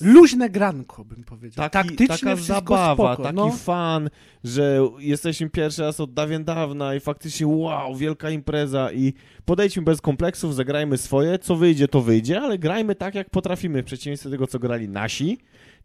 Luźne 0.00 0.50
granko, 0.50 1.04
bym 1.04 1.24
powiedział. 1.24 1.70
taki, 1.70 1.88
Taktycznie 1.88 2.30
taka 2.30 2.42
zabawa, 2.42 2.94
spoko, 2.94 3.22
taki 3.22 3.36
no. 3.36 3.50
fan, 3.50 4.10
że 4.44 4.80
jesteśmy 4.98 5.50
pierwszy 5.50 5.82
raz 5.82 6.00
od 6.00 6.14
dawien 6.14 6.44
dawna 6.44 6.94
i 6.94 7.00
faktycznie 7.00 7.46
wow, 7.46 7.96
wielka 7.96 8.30
impreza 8.30 8.92
i 8.92 9.12
podejdźmy 9.44 9.82
bez 9.82 10.00
kompleksów, 10.00 10.54
zagrajmy 10.54 10.98
swoje, 10.98 11.38
co 11.38 11.56
wyjdzie, 11.56 11.88
to 11.88 12.00
wyjdzie, 12.00 12.40
ale 12.40 12.58
grajmy 12.58 12.94
tak, 12.94 13.14
jak 13.14 13.30
potrafimy, 13.30 13.82
w 13.82 13.86
przeciwieństwie 13.86 14.28
do 14.28 14.34
tego, 14.34 14.46
co 14.46 14.58
grali 14.58 14.88
nasi, 14.88 15.38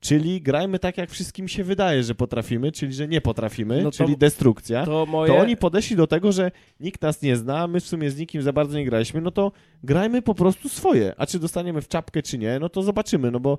czyli 0.04 0.42
grajmy 0.42 0.80
tak, 0.80 0.98
jak 0.98 1.10
wszystkim 1.10 1.48
się 1.48 1.64
wydaje, 1.64 2.04
że 2.04 2.16
potrafimy, 2.16 2.72
czyli 2.72 2.94
że 2.94 3.08
nie 3.08 3.22
potrafimy, 3.22 3.84
No 3.84 3.92
to- 3.92 3.98
czyli 3.98 4.18
destrukcja. 4.18 4.86
To 4.86 5.06
moje... 5.06 5.34
To 5.34 5.38
oni 5.40 5.58
podeszli 5.58 5.96
do 5.96 6.08
tego, 6.08 6.32
że 6.32 6.52
nikt 6.80 7.02
nas 7.02 7.22
nie 7.22 7.36
zna, 7.38 7.68
my 7.68 7.80
w 7.80 7.88
sumie 7.88 8.10
z 8.12 8.18
nikim 8.18 8.42
za 8.42 8.54
bardzo 8.54 8.78
nie 8.78 8.86
graliśmy, 8.86 9.22
no 9.22 9.32
to 9.32 9.52
grajmy 9.84 10.22
po 10.22 10.36
prostu 10.36 10.70
swoje. 10.70 11.14
A 11.18 11.26
czy 11.26 11.40
dostaniemy 11.40 11.82
w 11.82 11.88
czapkę, 11.88 12.22
czy 12.22 12.38
nie, 12.38 12.60
no 12.60 12.70
to 12.70 12.82
zobaczymy, 12.82 13.32
no 13.32 13.40
bo 13.40 13.58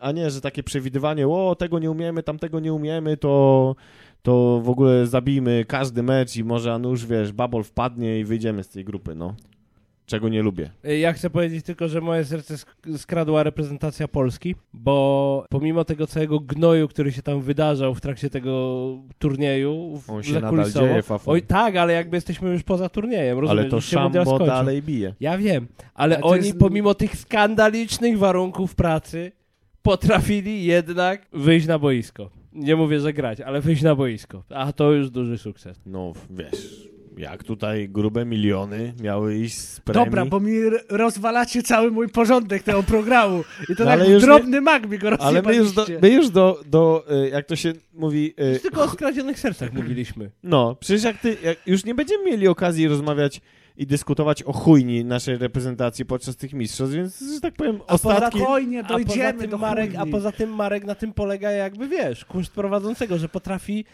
a 0.00 0.12
nie, 0.12 0.30
że 0.30 0.40
takie 0.40 0.62
przewidywanie, 0.62 1.28
o, 1.28 1.56
tego 1.58 1.78
nie 1.78 1.90
umiemy, 1.90 2.22
tamtego 2.22 2.60
nie 2.60 2.72
umiemy, 2.72 3.16
to, 3.16 3.76
to 4.22 4.60
w 4.64 4.68
ogóle 4.68 5.06
zabijmy 5.06 5.64
każdy 5.68 6.02
mecz 6.02 6.36
i 6.36 6.44
może, 6.44 6.72
a 6.72 6.78
nuż, 6.78 7.06
wiesz, 7.06 7.32
babol 7.32 7.64
wpadnie 7.64 8.20
i 8.20 8.24
wyjdziemy 8.24 8.64
z 8.64 8.68
tej 8.68 8.84
grupy, 8.84 9.14
no. 9.14 9.34
Czego 10.06 10.28
nie 10.28 10.42
lubię. 10.42 10.70
Ja 11.00 11.12
chcę 11.12 11.30
powiedzieć 11.30 11.64
tylko, 11.64 11.88
że 11.88 12.00
moje 12.00 12.24
serce 12.24 12.54
sk- 12.54 12.98
skradła 12.98 13.42
reprezentacja 13.42 14.08
Polski, 14.08 14.54
bo 14.74 15.44
pomimo 15.50 15.84
tego 15.84 16.06
całego 16.06 16.40
gnoju, 16.40 16.88
który 16.88 17.12
się 17.12 17.22
tam 17.22 17.40
wydarzał 17.40 17.94
w 17.94 18.00
trakcie 18.00 18.30
tego 18.30 18.86
turnieju, 19.18 19.96
w- 19.96 20.10
On 20.10 20.22
się 20.22 20.32
nadal 20.40 20.72
dzieje, 20.72 21.02
Fafo. 21.02 21.30
Oj, 21.30 21.42
tak, 21.42 21.76
ale 21.76 21.92
jakby 21.92 22.16
jesteśmy 22.16 22.50
już 22.52 22.62
poza 22.62 22.88
turniejem, 22.88 23.38
rozumiesz? 23.38 23.60
Ale 23.60 23.70
to 23.70 23.80
szambo 23.80 24.38
dalej 24.38 24.82
bije. 24.82 25.14
Ja 25.20 25.38
wiem, 25.38 25.68
ale 25.94 26.14
Ale 26.16 26.24
oni 26.24 26.46
jest- 26.46 26.58
pomimo 26.58 26.94
tych 26.94 27.16
skandalicznych 27.16 28.18
warunków 28.18 28.74
pracy 28.74 29.32
potrafili 29.82 30.64
jednak 30.64 31.26
wyjść 31.32 31.66
na 31.66 31.78
boisko. 31.78 32.30
Nie 32.52 32.76
mówię, 32.76 33.00
że 33.00 33.12
grać, 33.12 33.40
ale 33.40 33.60
wyjść 33.60 33.82
na 33.82 33.94
boisko. 33.94 34.42
A 34.48 34.72
to 34.72 34.92
już 34.92 35.10
duży 35.10 35.38
sukces. 35.38 35.80
No, 35.86 36.12
wiesz, 36.30 36.88
Jak 37.16 37.44
tutaj 37.44 37.88
grube 37.88 38.24
miliony 38.24 38.94
miały 39.02 39.36
iść 39.36 39.58
z 39.58 39.80
premii. 39.80 40.04
Dobra, 40.04 40.24
bo 40.24 40.40
mi 40.40 40.52
rozwalacie 40.88 41.62
cały 41.62 41.90
mój 41.90 42.08
porządek 42.08 42.62
tego 42.62 42.82
programu. 42.82 43.44
I 43.68 43.76
to 43.76 43.84
No, 43.84 43.90
tak 43.90 44.00
już 44.00 44.08
nie- 44.08 44.20
drobny 44.20 44.60
mak 44.60 44.88
mi 44.88 44.98
go 44.98 45.08
Ale 45.20 45.42
my 45.42 45.54
już, 45.56 45.72
do, 45.72 45.86
my 46.02 46.10
już 46.10 46.30
do, 46.30 46.60
do, 46.66 47.04
y, 47.24 47.28
jak 47.30 47.46
to 47.46 47.56
się 47.56 47.72
mówi, 47.94 48.34
y, 48.56 48.60
Tylko 48.60 48.82
o 48.82 48.88
skradzionych 48.88 49.38
sercach 49.38 49.72
mówiliśmy. 49.72 50.30
no, 50.42 50.76
przecież 50.80 51.02
jak 51.04 51.18
ty, 51.18 51.36
jak 51.42 51.58
już 51.66 51.84
nie 51.84 51.94
będziemy 51.94 52.24
mieli 52.24 52.48
okazji 52.48 52.88
rozmawiać 52.88 53.40
i 53.76 53.86
dyskutować 53.86 54.42
o 54.42 54.52
chujni 54.52 55.04
naszej 55.04 55.38
reprezentacji 55.38 56.04
podczas 56.04 56.36
tych 56.36 56.52
mistrzostw, 56.52 56.94
więc, 56.94 57.20
że 57.34 57.40
tak 57.40 57.54
powiem, 57.54 57.80
A 57.86 57.98
poza 57.98 58.14
ostatki... 58.14 58.38
Spokojnie, 58.38 58.80
A 58.80 58.82
poza, 58.82 58.94
dojdziemy 58.94 59.40
tym 59.40 59.50
do 59.50 59.58
Marek, 59.58 59.90
a 59.98 60.06
poza 60.06 60.32
tym 60.32 60.50
Marek 60.54 60.84
na 60.84 60.94
tym 60.94 61.12
polega 61.12 61.50
jakby, 61.50 61.88
wiesz, 61.88 62.24
kunszt 62.24 62.52
prowadzącego, 62.52 63.18
że 63.18 63.28
potrafi 63.28 63.84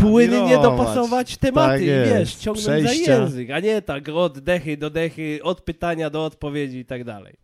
płynnie 0.00 0.58
dopasować 0.62 1.36
tematy 1.36 1.72
Tak 1.72 1.82
jest. 1.82 2.12
wiesz, 2.12 2.34
ciągnąć 2.34 2.84
Przejścia. 2.84 3.16
za 3.16 3.22
język, 3.22 3.50
a 3.50 3.60
nie 3.60 3.82
tak 3.82 4.08
od 4.08 4.38
dechy 4.38 4.76
do 4.76 4.90
dechy, 4.90 5.38
od 5.42 5.60
pytania 5.60 6.10
do 6.10 6.24
odpowiedzi 6.24 6.78
i 6.78 6.84
tak 6.84 7.04
dalej. 7.04 7.34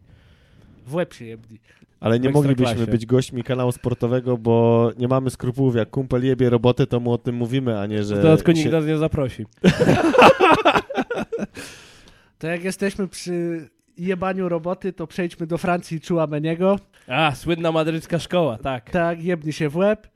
W 0.87 0.95
łeb 0.95 1.14
się 1.14 1.25
jebni. 1.25 1.59
Ale 2.00 2.21
nie 2.21 2.31
w 2.31 2.33
moglibyśmy 2.33 2.87
być 2.87 3.07
gośćmi 3.07 3.43
kanału 3.45 3.73
sportowego, 3.73 4.37
bo 4.38 4.90
nie 4.99 5.09
mamy 5.09 5.31
skrupułów. 5.31 5.75
Jak 5.76 5.90
kumpel 5.90 6.25
jebie 6.25 6.50
robotę, 6.50 6.87
to 6.87 7.00
mu 7.00 7.12
o 7.12 7.19
tym 7.19 7.35
mówimy, 7.35 7.81
a 7.81 7.87
nie, 7.87 8.05
że... 8.05 8.14
Dodatkowo 8.23 8.52
nikt 8.52 8.64
się- 8.71 8.73
nas 8.76 8.85
nie 8.87 8.97
zaprosi. 8.97 9.47
To 12.38 12.47
jak 12.47 12.64
jesteśmy 12.64 13.09
przy 13.09 13.69
jebaniu 13.99 14.49
roboty, 14.49 14.93
to 14.93 15.07
przejdźmy 15.07 15.47
do 15.47 15.59
Francji 15.59 15.97
i 15.99 16.00
Chouameniego. 16.09 16.78
A, 17.09 17.35
słynna 17.35 17.73
madrycka 17.73 18.19
szkoła, 18.19 18.59
tak. 18.59 18.90
Tak, 18.90 19.23
jebni 19.25 19.52
się 19.52 19.69
w 19.69 19.76
łeb. 19.76 20.09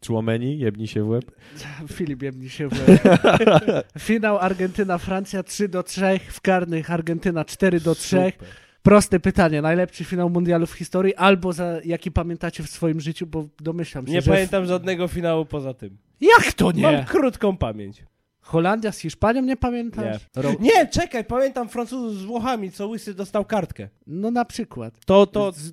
Człomeni, 0.00 0.58
jebni 0.58 0.88
się 0.88 1.04
w 1.04 1.08
łeb. 1.08 1.24
Filip 1.96 2.22
jebni 2.22 2.50
się 2.50 2.68
w 2.68 2.88
łeb. 2.88 3.00
Finał 3.98 4.38
Argentyna-Francja 4.38 5.42
3 5.42 5.68
do 5.68 5.82
3, 5.82 6.20
w 6.28 6.40
karnych 6.40 6.90
Argentyna 6.90 7.44
4 7.44 7.80
do 7.80 7.94
3. 7.94 8.08
Super. 8.08 8.48
Proste 8.82 9.20
pytanie, 9.20 9.62
najlepszy 9.62 10.04
finał 10.04 10.30
mundialu 10.30 10.66
w 10.66 10.72
historii, 10.72 11.14
albo 11.14 11.52
za 11.52 11.80
jaki 11.84 12.10
pamiętacie 12.10 12.62
w 12.62 12.70
swoim 12.70 13.00
życiu, 13.00 13.26
bo 13.26 13.48
domyślam 13.60 14.06
się, 14.06 14.12
Nie 14.12 14.20
że... 14.22 14.30
pamiętam 14.30 14.64
żadnego 14.64 15.08
finału 15.08 15.46
poza 15.46 15.74
tym. 15.74 15.98
Jak 16.20 16.52
to 16.52 16.72
nie? 16.72 16.82
Mam 16.82 17.04
krótką 17.04 17.56
pamięć. 17.56 18.02
Holandia 18.40 18.92
z 18.92 18.98
Hiszpanią 18.98 19.42
nie 19.42 19.56
pamiętasz? 19.56 20.28
Ro... 20.36 20.54
Nie, 20.60 20.86
czekaj, 20.86 21.24
pamiętam 21.24 21.68
Francuzów 21.68 22.18
z 22.18 22.24
Włochami, 22.24 22.70
co 22.70 22.88
Łysy 22.88 23.14
dostał 23.14 23.44
kartkę. 23.44 23.88
No 24.06 24.30
na 24.30 24.44
przykład. 24.44 24.94
To, 25.06 25.26
to... 25.26 25.52
Z, 25.52 25.72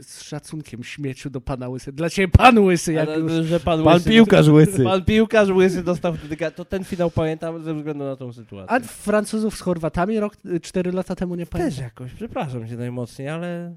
z, 0.00 0.22
szacunkiem 0.22 0.84
śmieciu 0.84 1.30
do 1.30 1.40
pana 1.40 1.68
Łysy. 1.68 1.92
Dla 1.92 2.10
ciebie 2.10 2.28
pan 2.28 2.58
Łysy, 2.58 2.92
jak 2.92 3.08
Ale, 3.08 3.18
już... 3.18 3.32
że 3.32 3.60
pan, 3.60 3.84
Pan 3.84 3.94
Łysy, 3.94 4.10
piłkarz 4.10 4.48
łysy. 4.48 4.84
Pan 4.84 5.04
piłkarz 5.04 5.48
Łysy 5.48 5.82
dostał 5.82 6.14
wtedy 6.14 6.36
kartkę. 6.36 6.56
To 6.56 6.64
ten 6.64 6.84
finał 6.84 7.10
pamiętam 7.10 7.62
ze 7.64 7.74
względu 7.74 8.04
na 8.04 8.16
tą 8.16 8.32
sytuację. 8.32 8.76
A 8.76 8.80
Francuzów 8.80 9.56
z 9.56 9.60
Chorwatami 9.60 10.20
rok, 10.20 10.36
4 10.62 10.92
lata 10.92 11.14
temu 11.14 11.34
nie 11.34 11.46
Też 11.46 11.50
pamiętam. 11.50 11.84
jakoś, 11.84 12.12
przepraszam 12.12 12.68
cię 12.68 12.76
najmocniej, 12.76 13.28
ale... 13.28 13.76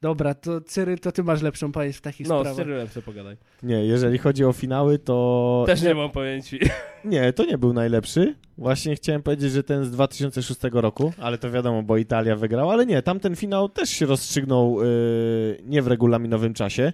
Dobra, 0.00 0.34
to 0.34 0.60
Cyryl, 0.60 0.98
to 0.98 1.12
ty 1.12 1.22
masz 1.22 1.42
lepszą 1.42 1.72
pamięć 1.72 1.96
w 1.96 2.00
takich 2.00 2.28
No, 2.28 2.38
z 2.38 2.40
sprawach. 2.40 2.56
Cyrylem 2.56 2.88
sobie 2.88 3.04
pogadaj. 3.04 3.36
Nie, 3.62 3.84
jeżeli 3.84 4.18
chodzi 4.18 4.44
o 4.44 4.52
finały, 4.52 4.98
to... 4.98 5.64
Też 5.66 5.82
nie 5.82 5.94
mam 5.94 6.10
pamięci. 6.10 6.58
Nie, 7.04 7.32
to 7.32 7.44
nie 7.44 7.58
był 7.58 7.72
najlepszy. 7.72 8.34
Właśnie 8.58 8.96
chciałem 8.96 9.22
powiedzieć, 9.22 9.52
że 9.52 9.62
ten 9.62 9.84
z 9.84 9.90
2006 9.90 10.60
roku, 10.72 11.12
ale 11.18 11.38
to 11.38 11.50
wiadomo, 11.50 11.82
bo 11.82 11.96
Italia 11.96 12.36
wygrała, 12.36 12.72
ale 12.72 12.86
nie, 12.86 13.02
tamten 13.02 13.36
finał 13.36 13.68
też 13.68 13.90
się 13.90 14.06
rozstrzygnął 14.06 14.82
yy, 14.84 15.58
nie 15.64 15.82
w 15.82 15.86
regulaminowym 15.86 16.54
czasie. 16.54 16.92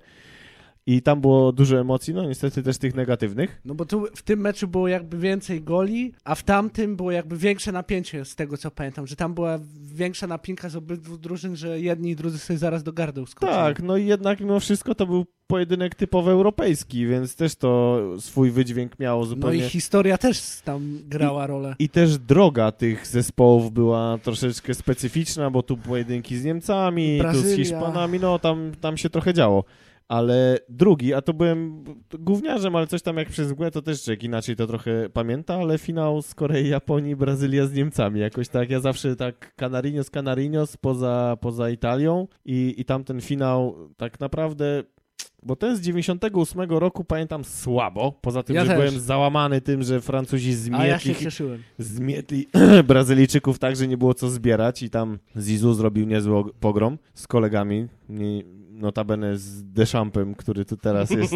I 0.86 1.02
tam 1.02 1.20
było 1.20 1.52
dużo 1.52 1.80
emocji, 1.80 2.14
no 2.14 2.24
niestety 2.28 2.62
też 2.62 2.78
tych 2.78 2.94
negatywnych. 2.94 3.60
No 3.64 3.74
bo 3.74 3.84
tu 3.86 4.06
w 4.16 4.22
tym 4.22 4.40
meczu 4.40 4.68
było 4.68 4.88
jakby 4.88 5.18
więcej 5.18 5.62
goli, 5.62 6.12
a 6.24 6.34
w 6.34 6.42
tamtym 6.42 6.96
było 6.96 7.10
jakby 7.10 7.36
większe 7.36 7.72
napięcie 7.72 8.24
z 8.24 8.34
tego 8.34 8.56
co 8.56 8.70
pamiętam, 8.70 9.06
że 9.06 9.16
tam 9.16 9.34
była 9.34 9.58
większa 9.94 10.26
napinka 10.26 10.68
z 10.68 10.76
obydwu 10.76 11.18
drużyn, 11.18 11.56
że 11.56 11.80
jedni 11.80 12.10
i 12.10 12.16
drudzy 12.16 12.38
sobie 12.38 12.58
zaraz 12.58 12.82
do 12.82 12.92
gardeł 12.92 13.26
skoczyli. 13.26 13.52
Tak, 13.58 13.82
no 13.82 13.96
i 13.96 14.06
jednak 14.06 14.40
mimo 14.40 14.60
wszystko 14.60 14.94
to 14.94 15.06
był 15.06 15.26
pojedynek 15.46 15.94
typowo 15.94 16.30
europejski, 16.30 17.06
więc 17.06 17.36
też 17.36 17.56
to 17.56 18.00
swój 18.20 18.50
wydźwięk 18.50 18.98
miało 18.98 19.20
No 19.20 19.26
zupełnie. 19.26 19.66
i 19.66 19.68
historia 19.68 20.18
też 20.18 20.60
tam 20.64 20.98
grała 21.08 21.46
rolę. 21.46 21.76
I 21.78 21.88
też 21.88 22.18
droga 22.18 22.72
tych 22.72 23.06
zespołów 23.06 23.72
była 23.72 24.18
troszeczkę 24.22 24.74
specyficzna, 24.74 25.50
bo 25.50 25.62
tu 25.62 25.76
pojedynki 25.76 26.36
z 26.36 26.44
Niemcami, 26.44 27.18
tu 27.18 27.28
z 27.28 27.32
Brazylia. 27.32 27.56
Hiszpanami, 27.56 28.20
no 28.20 28.38
tam, 28.38 28.72
tam 28.80 28.96
się 28.96 29.10
trochę 29.10 29.34
działo. 29.34 29.64
Ale 30.08 30.58
drugi, 30.68 31.14
a 31.14 31.22
to 31.22 31.32
byłem 31.34 31.84
gówniarzem, 32.18 32.76
ale 32.76 32.86
coś 32.86 33.02
tam 33.02 33.16
jak 33.16 33.28
przez 33.28 33.52
mgłę, 33.52 33.70
to 33.70 33.82
też 33.82 34.00
inaczej 34.22 34.56
to 34.56 34.66
trochę 34.66 35.08
pamięta, 35.10 35.54
ale 35.54 35.78
finał 35.78 36.22
z 36.22 36.34
Korei, 36.34 36.68
Japonii, 36.68 37.16
Brazylia 37.16 37.66
z 37.66 37.72
Niemcami. 37.72 38.20
Jakoś 38.20 38.48
tak, 38.48 38.70
ja 38.70 38.80
zawsze 38.80 39.16
tak 39.16 39.54
Canarinos, 39.56 40.10
Canarinos 40.10 40.76
poza, 40.76 41.36
poza 41.40 41.70
Italią 41.70 42.28
i, 42.44 42.74
i 42.78 42.84
tamten 42.84 43.20
finał 43.20 43.76
tak 43.96 44.20
naprawdę... 44.20 44.84
Bo 45.46 45.56
ten 45.56 45.76
z 45.76 45.80
98 45.80 46.60
roku 46.70 47.04
pamiętam 47.04 47.44
słabo, 47.44 48.12
poza 48.20 48.42
tym, 48.42 48.56
Ja 48.56 48.62
że 48.64 48.68
też. 48.68 48.76
byłem 48.76 49.00
załamany 49.00 49.60
tym, 49.60 49.82
że 49.82 50.00
Francuzi 50.00 50.54
A 50.72 50.86
ja 50.86 50.98
się 50.98 51.14
zmietli 51.14 51.24
zmietli 51.78 52.46
Brazylijczyków 52.88 53.58
tak, 53.58 53.76
że 53.76 53.88
nie 53.88 53.96
było 53.96 54.14
co 54.14 54.30
zbierać 54.30 54.82
i 54.82 54.90
tam 54.90 55.18
Zizu 55.38 55.74
zrobił 55.74 56.06
niezły 56.06 56.34
og- 56.34 56.50
pogrom 56.60 56.98
z 57.14 57.26
kolegami, 57.26 57.86
nie- 58.08 58.42
notabene 58.84 59.36
z 59.38 59.64
Deschampem, 59.72 60.34
który 60.34 60.64
tu 60.64 60.76
teraz 60.76 61.10
jest 61.20 61.34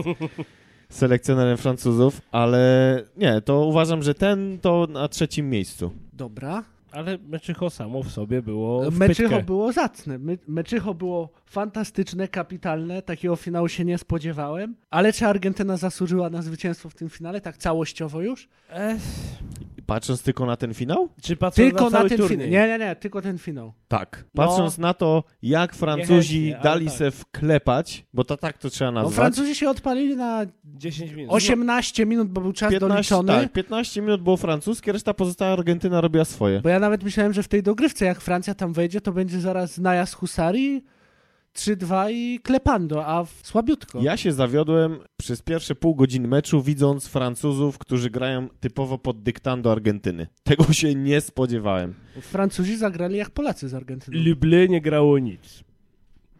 selekcjonerem 0.88 1.56
Francuzów, 1.56 2.20
ale 2.32 3.02
nie, 3.16 3.40
to 3.40 3.64
uważam, 3.64 4.02
że 4.02 4.14
ten 4.14 4.58
to 4.58 4.86
na 4.90 5.08
trzecim 5.08 5.50
miejscu. 5.50 5.90
Dobra. 6.12 6.64
Ale 6.92 7.18
Meczycho 7.28 7.70
samo 7.70 8.02
w 8.02 8.10
sobie 8.10 8.42
było 8.42 8.90
w 8.90 8.98
Meczycho 8.98 9.28
pytkę. 9.28 9.44
było 9.44 9.72
zacne. 9.72 10.18
My, 10.18 10.38
Meczycho 10.48 10.94
było 10.94 11.28
fantastyczne, 11.46 12.28
kapitalne. 12.28 13.02
Takiego 13.02 13.36
finału 13.36 13.68
się 13.68 13.84
nie 13.84 13.98
spodziewałem. 13.98 14.74
Ale 14.90 15.12
czy 15.12 15.26
Argentyna 15.26 15.76
zasłużyła 15.76 16.30
na 16.30 16.42
zwycięstwo 16.42 16.88
w 16.90 16.94
tym 16.94 17.08
finale, 17.08 17.40
tak 17.40 17.56
całościowo 17.56 18.20
już? 18.20 18.48
Ech, 18.70 19.02
Patrząc 19.88 20.22
tylko 20.22 20.46
na 20.46 20.56
ten 20.56 20.74
finał? 20.74 21.08
czy 21.22 21.36
patrząc 21.36 21.70
Tylko 21.70 21.90
na, 21.90 22.02
na, 22.02 22.08
ten 22.08 22.18
turniej? 22.18 22.28
finał. 22.48 22.48
Nie, 22.48 22.68
nie, 22.78 22.84
nie, 22.86 22.96
tylko 22.96 23.22
ten 23.22 23.38
finał. 23.38 23.72
Tak. 23.88 24.24
No. 24.34 24.46
Patrząc 24.46 24.78
na 24.78 24.94
to, 24.94 25.24
jak 25.42 25.74
Francuzi 25.74 26.40
Niechętnie, 26.40 26.62
dali 26.70 26.86
tak. 26.86 26.94
se 26.94 27.10
wklepać, 27.10 28.04
bo 28.14 28.24
to 28.24 28.36
tak 28.36 28.58
to 28.58 28.70
trzeba 28.70 28.90
No, 28.90 28.94
nazwać. 29.02 29.14
Francuzi 29.14 29.54
się 29.54 29.70
odpalili 29.70 30.16
na 30.16 30.46
10 30.64 31.12
minut. 31.12 31.32
18 31.34 32.06
minut, 32.06 32.28
bo 32.28 32.40
był 32.40 32.52
czas 32.52 32.70
15, 32.70 32.88
doliczony. 33.14 33.42
tak, 33.42 33.52
15 33.52 34.02
minut 34.02 34.22
było 34.22 34.36
francuskie, 34.36 34.92
reszta 34.92 35.14
pozostała 35.14 35.52
Argentyna 35.52 36.00
robiła 36.00 36.24
swoje. 36.24 36.60
Bo 36.60 36.68
ja 36.68 36.80
nawet 36.80 37.02
myślałem, 37.04 37.32
że 37.32 37.42
w 37.42 37.48
tej 37.48 37.62
dogrywce, 37.62 38.04
jak 38.04 38.20
Francja 38.20 38.54
tam 38.54 38.72
wejdzie, 38.72 39.00
to 39.00 39.12
będzie 39.12 39.40
zaraz 39.40 39.78
najazd 39.78 40.14
Husarii, 40.14 40.84
3-2 41.56 42.12
i 42.12 42.40
klepando, 42.42 43.06
a 43.06 43.24
w- 43.24 43.40
słabiutko. 43.44 44.00
Ja 44.02 44.16
się 44.16 44.32
zawiodłem 44.32 44.98
przez 45.16 45.42
pierwsze 45.42 45.74
pół 45.74 45.94
godziny 45.94 46.28
meczu, 46.28 46.62
widząc 46.62 47.06
Francuzów, 47.06 47.78
którzy 47.78 48.10
grają 48.10 48.48
typowo 48.60 48.98
pod 48.98 49.22
dyktando 49.22 49.72
Argentyny. 49.72 50.26
Tego 50.44 50.72
się 50.72 50.94
nie 50.94 51.20
spodziewałem. 51.20 51.94
Francuzi 52.20 52.76
zagrali 52.76 53.16
jak 53.16 53.30
Polacy 53.30 53.68
z 53.68 53.74
Argentyną. 53.74 54.18
Lublin 54.24 54.70
nie 54.70 54.80
grało 54.80 55.18
nic. 55.18 55.64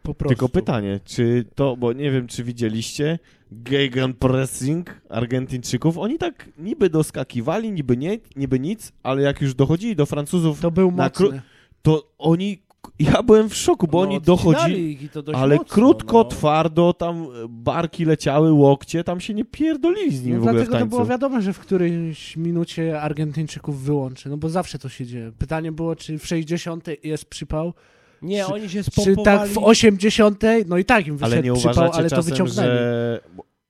Po 0.03 0.13
prostu. 0.13 0.29
Tylko 0.35 0.49
pytanie, 0.49 0.99
czy 1.05 1.45
to, 1.55 1.77
bo 1.77 1.93
nie 1.93 2.11
wiem, 2.11 2.27
czy 2.27 2.43
widzieliście, 2.43 3.19
Gegenpressing 3.51 5.01
Argentyńczyków, 5.09 5.97
oni 5.97 6.17
tak 6.17 6.49
niby 6.57 6.89
doskakiwali, 6.89 7.71
niby 7.71 7.97
nie, 7.97 8.17
niby 8.35 8.59
nic, 8.59 8.91
ale 9.03 9.21
jak 9.21 9.41
już 9.41 9.53
dochodzili 9.53 9.95
do 9.95 10.05
Francuzów, 10.05 10.61
To 10.61 10.71
był 10.71 10.91
Na 10.91 11.03
mocny. 11.03 11.41
to 11.81 12.11
oni, 12.17 12.61
ja 12.99 13.23
byłem 13.23 13.49
w 13.49 13.55
szoku, 13.55 13.87
bo 13.87 13.97
No, 14.05 14.09
oni 14.09 14.21
dochodzili, 14.21 14.91
ich 14.91 15.01
i 15.03 15.09
to 15.09 15.21
dość 15.23 15.39
ale 15.39 15.55
mocno, 15.55 15.73
krótko, 15.73 16.17
no. 16.17 16.23
twardo, 16.25 16.93
tam 16.93 17.23
e, 17.23 17.27
barki 17.49 18.05
leciały, 18.05 18.51
łokcie, 18.51 19.03
tam 19.03 19.19
się 19.19 19.33
nie 19.33 19.45
pierdolili 19.45 20.15
z 20.17 20.23
nimi 20.23 20.33
No 20.33 20.39
w 20.39 20.43
ogóle 20.43 20.53
w 20.53 20.55
dlatego 20.55 20.71
to 20.73 20.79
tańcu. 20.79 20.89
było 20.95 21.05
wiadomo, 21.05 21.41
że 21.41 21.53
w 21.53 21.59
którejś 21.59 22.37
minucie 22.37 23.01
Argentyńczyków 23.01 23.81
wyłączy, 23.83 24.29
no 24.29 24.37
bo 24.37 24.49
zawsze 24.49 24.79
to 24.79 24.89
się 24.89 25.05
dzieje. 25.05 25.31
Pytanie 25.37 25.71
było, 25.71 25.95
czy 25.95 26.17
w 26.19 26.25
60 26.27 26.85
jest 27.03 27.25
przypał, 27.25 27.73
Nie, 28.21 28.45
Czy- 28.45 28.53
oni 28.53 28.69
się 28.69 28.83
czy 28.83 28.91
spompowali. 28.91 29.23
tak 29.39 29.49
w 29.49 29.57
80, 29.57 30.43
no 30.67 30.77
i 30.77 30.85
tak 30.85 31.07
im 31.07 31.17
wyszedł 31.17 31.33
Ale 31.35 31.43
nie 31.43 31.53
przypał, 31.53 31.71
uważacie 31.73 31.97
ale 31.99 32.09
to 32.09 32.23
wyciągnęli. 32.23 32.67
że... 32.69 33.19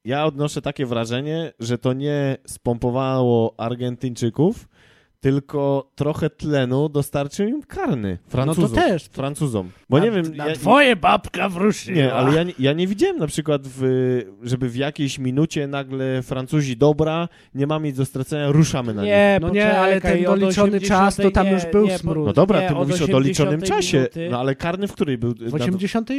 Ja 0.06 0.26
odnoszę 0.26 0.62
takie 0.62 0.86
wrażenie, 0.86 1.54
że 1.60 1.78
to 1.78 1.94
nie 1.94 2.38
spompowało 2.48 3.54
Argentyńczyków, 3.58 4.68
tylko 5.20 5.92
trochę 5.96 6.30
tlenu 6.30 6.90
dostarczył 6.90 7.48
im 7.48 7.62
karny. 7.64 8.18
No 8.26 8.30
Francuzom. 8.32 8.70
to 8.70 8.76
też. 8.76 9.04
Francuzom. 9.06 9.70
Bo 9.90 10.00
nie 10.00 10.12
wiem... 10.12 10.36
Na 10.36 10.48
ja- 10.48 10.56
twoje 10.56 10.96
babka 10.96 11.50
wróci. 11.50 11.92
Nie, 11.92 12.14
ale 12.14 12.36
ja, 12.36 12.44
nie- 12.44 12.54
ja 12.60 12.74
nie 12.74 12.88
widziałem 12.88 13.18
na 13.18 13.28
przykład, 13.28 13.62
w, 13.66 13.82
żeby 14.44 14.70
w 14.70 14.76
jakiejś 14.76 15.20
minucie 15.20 15.68
nagle 15.68 16.22
Francuzi, 16.22 16.78
dobra, 16.78 17.28
nie 17.56 17.68
mamy 17.68 17.88
nic 17.88 17.98
do 17.98 18.06
stracenia, 18.06 18.52
ruszamy 18.52 18.94
na 18.94 19.02
nich. 19.02 19.12
Nie, 19.12 19.38
No 19.42 19.50
nie, 19.50 19.78
ale 19.80 20.02
ten 20.02 20.24
doliczony 20.24 20.78
80 20.78 20.84
czas, 20.88 21.16
to 21.16 21.32
tam 21.32 21.46
nie, 21.48 21.52
już 21.54 21.66
był 21.66 21.86
nie, 21.86 21.98
smród. 21.98 22.26
No 22.26 22.34
dobra, 22.34 22.62
nie, 22.62 22.68
ty 22.68 22.74
mówisz 22.76 23.02
o 23.02 23.08
doliczonym 23.08 23.54
80 23.62 23.78
czasie, 23.82 23.98
minuty- 23.98 24.28
no 24.32 24.40
ale 24.40 24.56
karny 24.56 24.88
w 24.88 24.94
której 24.94 25.18
był? 25.18 25.34
W 25.34 25.54
Na- 25.54 25.66
80. 25.66 26.10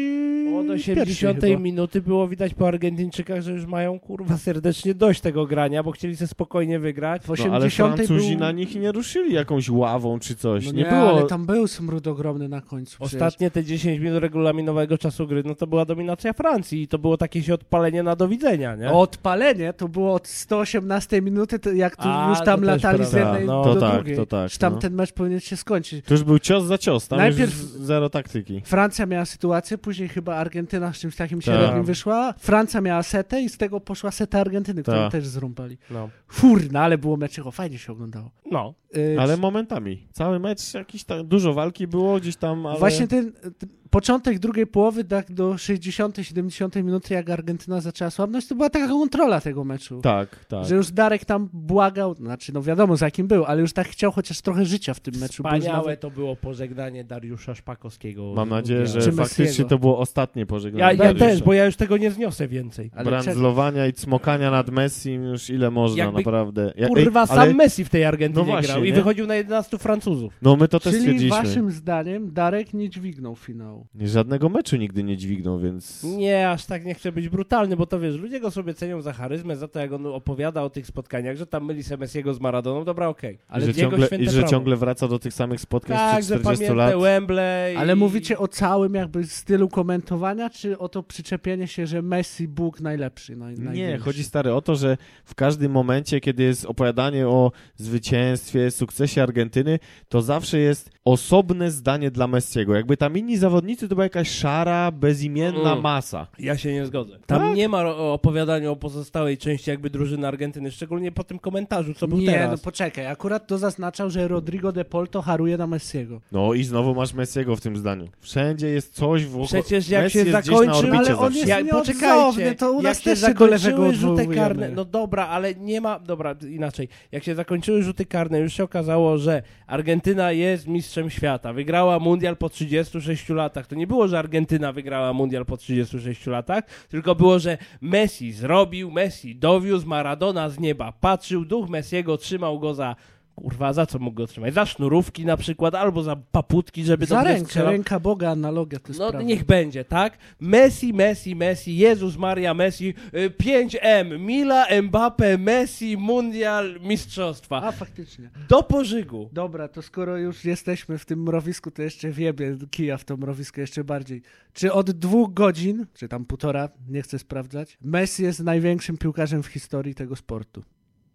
Od 0.60 0.70
80 0.70 1.40
chyba. 1.40 1.58
minuty 1.58 2.02
było 2.02 2.28
widać 2.28 2.54
po 2.54 2.68
Argentyńczykach, 2.68 3.40
że 3.42 3.52
już 3.52 3.66
mają 3.66 4.00
kurwa 4.00 4.36
serdecznie 4.38 4.94
dość 4.94 5.20
tego 5.20 5.46
grania, 5.46 5.82
bo 5.82 5.90
chcieli 5.90 6.16
sobie 6.16 6.28
spokojnie 6.28 6.78
wygrać. 6.78 7.22
W 7.22 7.28
No 7.28 7.32
80. 7.32 7.62
ale 7.62 7.70
Francuzi 7.70 8.30
był... 8.30 8.40
na 8.40 8.52
nich 8.52 8.74
nie 8.80 8.89
ruszyli 8.92 9.34
jakąś 9.34 9.68
ławą 9.70 10.18
czy 10.18 10.36
coś. 10.36 10.66
No 10.66 10.72
nie, 10.72 10.82
nie, 10.82 10.88
było... 10.90 11.08
ale 11.10 11.22
tam 11.26 11.46
był 11.46 11.66
smród 11.68 12.06
ogromny 12.06 12.48
na 12.48 12.60
końcu. 12.60 12.96
przecież. 13.00 13.14
Ostatnie 13.14 13.50
te 13.50 13.64
10 13.64 14.00
minut 14.00 14.22
regulaminowego 14.22 14.98
czasu 14.98 15.26
gry, 15.26 15.42
no 15.46 15.54
to 15.54 15.66
była 15.66 15.84
dominacja 15.84 16.32
Francji 16.32 16.82
i 16.82 16.88
to 16.88 16.98
było 16.98 17.16
takie 17.16 17.42
się 17.42 17.54
odpalenie 17.54 18.02
na 18.02 18.16
do 18.16 18.28
widzenia, 18.28 18.76
nie? 18.76 18.90
Odpalenie 18.90 19.72
to 19.72 19.88
było 19.88 20.14
od 20.14 20.28
118 20.28 21.22
minuty, 21.22 21.58
jak 21.76 21.96
tu 21.96 22.02
A, 22.08 22.30
już 22.30 22.40
tam 22.44 22.62
latali 22.62 23.04
z 23.04 23.12
jednej 23.12 23.46
No. 23.46 23.64
do 23.64 23.74
To 23.74 23.80
tak, 23.80 23.94
drugiej. 23.94 24.16
to 24.16 24.26
tak, 24.26 24.50
tam 24.52 24.72
no. 24.72 24.78
ten 24.78 24.94
mecz 24.94 25.12
powinien 25.12 25.40
się 25.40 25.56
skończyć. 25.56 26.04
To 26.06 26.14
już 26.14 26.22
był 26.22 26.38
cios 26.38 26.64
za 26.64 26.78
cios, 26.78 27.08
tam 27.08 27.18
Najpierw- 27.18 27.38
już 27.40 27.54
zero 27.86 28.10
taktyki. 28.10 28.62
Francja 28.64 29.06
miała 29.06 29.24
sytuację, 29.24 29.78
później 29.78 30.08
chyba 30.08 30.36
Argentyna 30.36 30.92
z 30.92 30.98
czymś 30.98 31.16
takim 31.16 31.40
Tak. 31.40 31.44
średnim 31.54 31.84
wyszła. 31.84 32.34
Francja 32.38 32.80
miała 32.80 33.02
setę 33.02 33.40
i 33.42 33.48
z 33.48 33.56
tego 33.56 33.80
poszła 33.80 34.10
seta 34.10 34.40
Argentyny, 34.40 34.82
którą 34.82 34.96
Tak. 34.96 35.12
też 35.12 35.26
zrąbali. 35.26 35.78
No. 35.90 36.08
Furna, 36.28 36.80
ale 36.82 36.98
było 36.98 37.16
meczycho, 37.16 37.50
fajnie 37.50 37.78
się 37.78 37.92
oglądało. 37.92 38.30
no. 38.50 38.74
Ale 39.18 39.36
momentami. 39.36 40.08
Cały 40.12 40.38
mecz 40.38 40.74
jakiś 40.74 41.04
tam, 41.04 41.28
dużo 41.28 41.54
walki 41.54 41.86
było 41.86 42.20
gdzieś 42.20 42.36
tam, 42.36 42.66
ale... 42.66 42.78
Właśnie 42.78 43.08
ten, 43.08 43.32
ten 43.58 43.68
początek 43.90 44.38
drugiej 44.38 44.66
połowy, 44.66 45.04
tak 45.04 45.32
do 45.32 45.50
60-70 45.52 46.84
minuty, 46.84 47.14
jak 47.14 47.30
Argentyna 47.30 47.80
zaczęła 47.80 48.10
słabnąć, 48.10 48.46
to 48.48 48.54
była 48.54 48.70
taka 48.70 48.88
kontrola 48.88 49.40
tego 49.40 49.64
meczu. 49.64 50.00
Tak, 50.00 50.44
tak. 50.44 50.64
Że 50.66 50.74
już 50.74 50.90
Darek 50.92 51.24
tam 51.24 51.48
błagał, 51.52 52.14
znaczy 52.14 52.52
no 52.52 52.62
wiadomo 52.62 52.96
za 52.96 53.10
kim 53.10 53.26
był, 53.26 53.44
ale 53.44 53.60
już 53.60 53.72
tak 53.72 53.88
chciał 53.88 54.12
chociaż 54.12 54.40
trochę 54.40 54.64
życia 54.64 54.94
w 54.94 55.00
tym 55.00 55.14
meczu. 55.20 55.42
Wspaniałe 55.42 55.76
nawet- 55.78 56.00
to 56.00 56.10
było 56.10 56.36
pożegnanie 56.36 57.04
Dariusza 57.04 57.54
Szpakowskiego. 57.54 58.32
Mam 58.36 58.48
nadzieję, 58.48 58.86
że 58.86 59.00
Czy 59.02 59.12
faktycznie 59.12 59.44
Messiego. 59.44 59.68
to 59.68 59.78
było 59.78 59.98
ostatnie 59.98 60.40
Ja, 60.40 60.46
pożegnanie. 60.46 60.92
ja 60.92 61.04
Dariusza. 61.04 61.24
też, 61.26 61.42
bo 61.42 61.52
ja 61.52 61.64
już 61.66 61.76
tego 61.76 61.96
nie 61.96 62.10
zniosę 62.10 62.48
więcej. 62.48 62.90
Ale 62.94 63.04
Brandzlowania 63.04 63.86
i 63.86 63.92
cmokania 63.92 64.50
nad 64.50 64.70
Messi 64.70 65.12
już 65.12 65.50
ile 65.50 65.70
można, 65.70 66.04
Jakby- 66.04 66.18
naprawdę. 66.18 66.72
Ja, 66.76 66.88
Kurwa, 66.88 67.20
ej, 67.22 67.26
sam 67.28 67.38
ale, 67.38 67.54
Messi 67.54 67.84
w 67.84 67.88
tej 67.88 68.04
Argentynie 68.04 68.46
No 68.46 68.52
właśnie, 68.52 68.68
grał 68.72 68.84
i 68.84 68.88
nie? 68.88 68.94
wychodził 68.94 69.26
na 69.26 69.34
11 69.34 69.78
Francuzów. 69.78 70.32
No 70.42 70.56
my 70.56 70.68
to 70.68 70.80
też 70.80 70.92
Czyli 70.92 71.02
stwierdziliśmy. 71.04 71.42
waszym 71.42 71.70
zdaniem 71.70 72.32
Darek 72.32 72.74
nie 72.74 72.90
dźwignął 72.90 73.36
finału. 73.36 73.79
Nie, 73.94 74.08
Żadnego 74.08 74.48
meczu 74.48 74.76
nigdy 74.76 75.02
nie 75.02 75.16
dźwignął, 75.16 75.58
więc... 75.58 76.04
Nie, 76.04 76.50
aż 76.50 76.66
tak 76.66 76.84
nie 76.84 76.94
chcę 76.94 77.12
być 77.12 77.28
brutalny, 77.28 77.76
bo 77.76 77.86
to 77.86 78.00
wiesz, 78.00 78.16
ludzie 78.16 78.40
go 78.40 78.50
sobie 78.50 78.74
cenią 78.74 79.02
za 79.02 79.12
charyzmę, 79.12 79.56
za 79.56 79.68
to 79.68 79.80
jak 79.80 79.92
on 79.92 80.06
opowiada 80.06 80.62
o 80.62 80.70
tych 80.70 80.86
spotkaniach, 80.86 81.36
że 81.36 81.46
tam 81.46 81.64
myli 81.64 81.82
Messiego 81.98 82.34
z 82.34 82.40
Maradoną, 82.40 82.84
dobra, 82.84 83.08
okej. 83.08 83.38
Ale 83.48 83.64
I 83.64 83.66
że, 83.66 83.74
ciągle, 83.74 84.08
i 84.18 84.30
że 84.30 84.44
ciągle 84.44 84.76
wraca 84.76 85.08
do 85.08 85.18
tych 85.18 85.34
samych 85.34 85.60
spotkań 85.60 85.96
Tak, 85.96 86.24
sprzed 86.24 86.38
że 86.38 86.40
40 86.40 86.64
pamiętę 86.64 86.74
lat. 86.74 87.02
Wembley. 87.02 87.76
Ale 87.76 87.92
i... 87.92 87.96
mówicie 87.96 88.38
o 88.38 88.48
całym 88.48 88.94
jakby 88.94 89.26
stylu 89.26 89.68
komentowania, 89.68 90.50
czy 90.50 90.78
o 90.78 90.88
to 90.88 91.02
przyczepienie 91.02 91.66
się, 91.66 91.86
że 91.86 92.02
Messi 92.02 92.48
Bóg 92.48 92.80
najlepszy? 92.80 93.36
Naj, 93.36 93.54
Nie, 93.58 93.98
chodzi 93.98 94.24
stary 94.24 94.54
o 94.54 94.62
to, 94.62 94.74
że 94.74 94.96
w 95.24 95.34
każdym 95.34 95.72
momencie, 95.72 96.20
kiedy 96.20 96.42
jest 96.42 96.64
opowiadanie 96.64 97.28
o 97.28 97.52
zwycięstwie, 97.76 98.70
sukcesie 98.70 99.22
Argentyny, 99.22 99.78
to 100.08 100.22
zawsze 100.22 100.58
jest 100.58 100.90
osobne 101.04 101.70
zdanie 101.70 102.10
dla 102.10 102.26
Messiego. 102.26 102.74
Jakby 102.74 102.96
tam 102.96 103.16
inni 103.16 103.36
zawodnicy 103.36 103.69
to 103.76 103.88
była 103.88 104.02
jakaś 104.04 104.30
szara, 104.30 104.90
bezimienna 104.90 105.70
Mm. 105.72 105.80
masa. 105.82 106.26
Ja 106.38 106.56
się 106.58 106.72
nie 106.72 106.86
zgodzę. 106.86 107.18
Tam 107.26 107.38
Tak? 107.42 107.56
nie 107.56 107.68
ma 107.68 107.84
opowiadania 107.96 108.70
o 108.70 108.76
pozostałej 108.76 109.38
części 109.38 109.70
jakby 109.70 109.90
drużyny 109.90 110.26
Argentyny, 110.28 110.70
szczególnie 110.70 111.12
po 111.12 111.24
tym 111.24 111.38
komentarzu, 111.38 111.94
co 111.94 112.08
był 112.08 112.18
Nie, 112.18 112.26
no 112.26 112.32
teraz. 112.32 112.60
poczekaj, 112.60 113.06
akurat 113.06 113.46
to 113.46 113.58
zaznaczał, 113.58 114.10
że 114.10 114.28
Rodrigo 114.28 114.72
de 114.72 114.84
Paul 114.84 115.08
to 115.08 115.22
haruje 115.22 115.56
na 115.56 115.66
Messiego. 115.66 116.20
No 116.32 116.54
i 116.54 116.64
znowu 116.64 116.94
masz 116.94 117.14
Messiego 117.14 117.56
w 117.56 117.60
tym 117.60 117.76
zdaniu. 117.76 118.08
Wszędzie 118.20 118.68
jest 118.68 118.94
coś 118.94 119.24
w 119.24 119.44
Przecież 119.44 119.88
jak 119.88 120.02
Messi 120.02 120.18
się 120.18 120.30
zakończy, 120.32 120.90
ale 120.92 121.16
on 121.18 121.32
zawsze. 121.32 121.38
jest 121.38 121.48
Jak, 121.48 121.68
poczekajcie, 121.70 122.54
to 122.54 122.72
u 122.72 122.82
nas 122.82 122.84
jak 122.84 122.96
się 122.96 123.10
też 123.10 123.18
się 123.20 123.26
zakończyły 123.26 123.94
rzuty 123.94 124.26
karne, 124.26 124.68
no 124.68 124.84
dobra, 124.84 125.26
ale 125.28 125.54
nie 125.54 125.80
ma, 125.80 125.98
dobra, 125.98 126.34
inaczej, 126.50 126.88
jak 127.12 127.24
się 127.24 127.34
zakończyły 127.34 127.82
rzuty 127.82 128.04
karne, 128.06 128.38
już 128.40 128.52
się 128.52 128.64
okazało, 128.64 129.18
że 129.18 129.42
Argentyna 129.66 130.32
jest 130.32 130.66
mistrzem 130.68 131.10
świata, 131.10 131.52
wygrała 131.52 131.98
mundial 131.98 132.36
po 132.36 132.48
36 132.48 133.28
latach, 133.28 133.59
to 133.66 133.74
nie 133.74 133.86
było, 133.86 134.08
że 134.08 134.18
Argentyna 134.18 134.72
wygrała 134.72 135.12
mundial 135.12 135.46
po 135.46 135.56
36 135.56 136.26
latach, 136.26 136.64
tylko 136.88 137.14
było, 137.14 137.38
że 137.38 137.58
Messi 137.80 138.32
zrobił, 138.32 138.90
Messi 138.90 139.36
dowiózł, 139.36 139.86
Maradona 139.86 140.48
z 140.48 140.58
nieba 140.58 140.92
patrzył, 140.92 141.44
duch 141.44 141.68
Messiego 141.68 142.18
trzymał 142.18 142.58
go 142.58 142.74
za 142.74 142.96
Kurwa, 143.42 143.72
za 143.72 143.86
co 143.86 143.98
mógł 143.98 144.16
go 144.16 144.26
trzymać? 144.26 144.54
Za 144.54 144.66
sznurówki 144.66 145.24
na 145.24 145.36
przykład, 145.36 145.74
albo 145.74 146.02
za 146.02 146.16
paputki, 146.16 146.84
żeby 146.84 147.06
Za 147.06 147.24
rękę, 147.24 147.44
strzelał. 147.46 147.72
ręka 147.72 148.00
Boga, 148.00 148.30
analogia, 148.30 148.78
to 148.78 148.88
jest 148.88 149.00
No 149.00 149.10
prawda. 149.10 149.28
niech 149.28 149.44
będzie, 149.44 149.84
tak? 149.84 150.18
Messi, 150.40 150.92
Messi, 150.94 151.36
Messi, 151.36 151.76
Jezus 151.76 152.16
Maria, 152.16 152.54
Messi, 152.54 152.94
y, 153.14 153.30
5M, 153.30 154.18
Mila, 154.20 154.66
Mbappe, 154.82 155.38
Messi, 155.38 155.96
Mundial, 155.96 156.80
Mistrzostwa. 156.82 157.62
A, 157.62 157.72
faktycznie. 157.72 158.30
Do 158.48 158.62
pożygu. 158.62 159.28
Dobra, 159.32 159.68
to 159.68 159.82
skoro 159.82 160.16
już 160.18 160.44
jesteśmy 160.44 160.98
w 160.98 161.04
tym 161.06 161.22
mrowisku, 161.22 161.70
to 161.70 161.82
jeszcze 161.82 162.10
wiebie 162.10 162.56
kija 162.70 162.96
w 162.98 163.04
to 163.04 163.16
mrowisko 163.16 163.60
jeszcze 163.60 163.84
bardziej. 163.84 164.22
Czy 164.52 164.72
od 164.72 164.90
dwóch 164.90 165.34
godzin, 165.34 165.86
czy 165.94 166.08
tam 166.08 166.24
półtora, 166.24 166.68
nie 166.88 167.02
chcę 167.02 167.18
sprawdzać, 167.18 167.78
Messi 167.82 168.22
jest 168.22 168.40
największym 168.40 168.98
piłkarzem 168.98 169.42
w 169.42 169.46
historii 169.46 169.94
tego 169.94 170.16
sportu? 170.16 170.62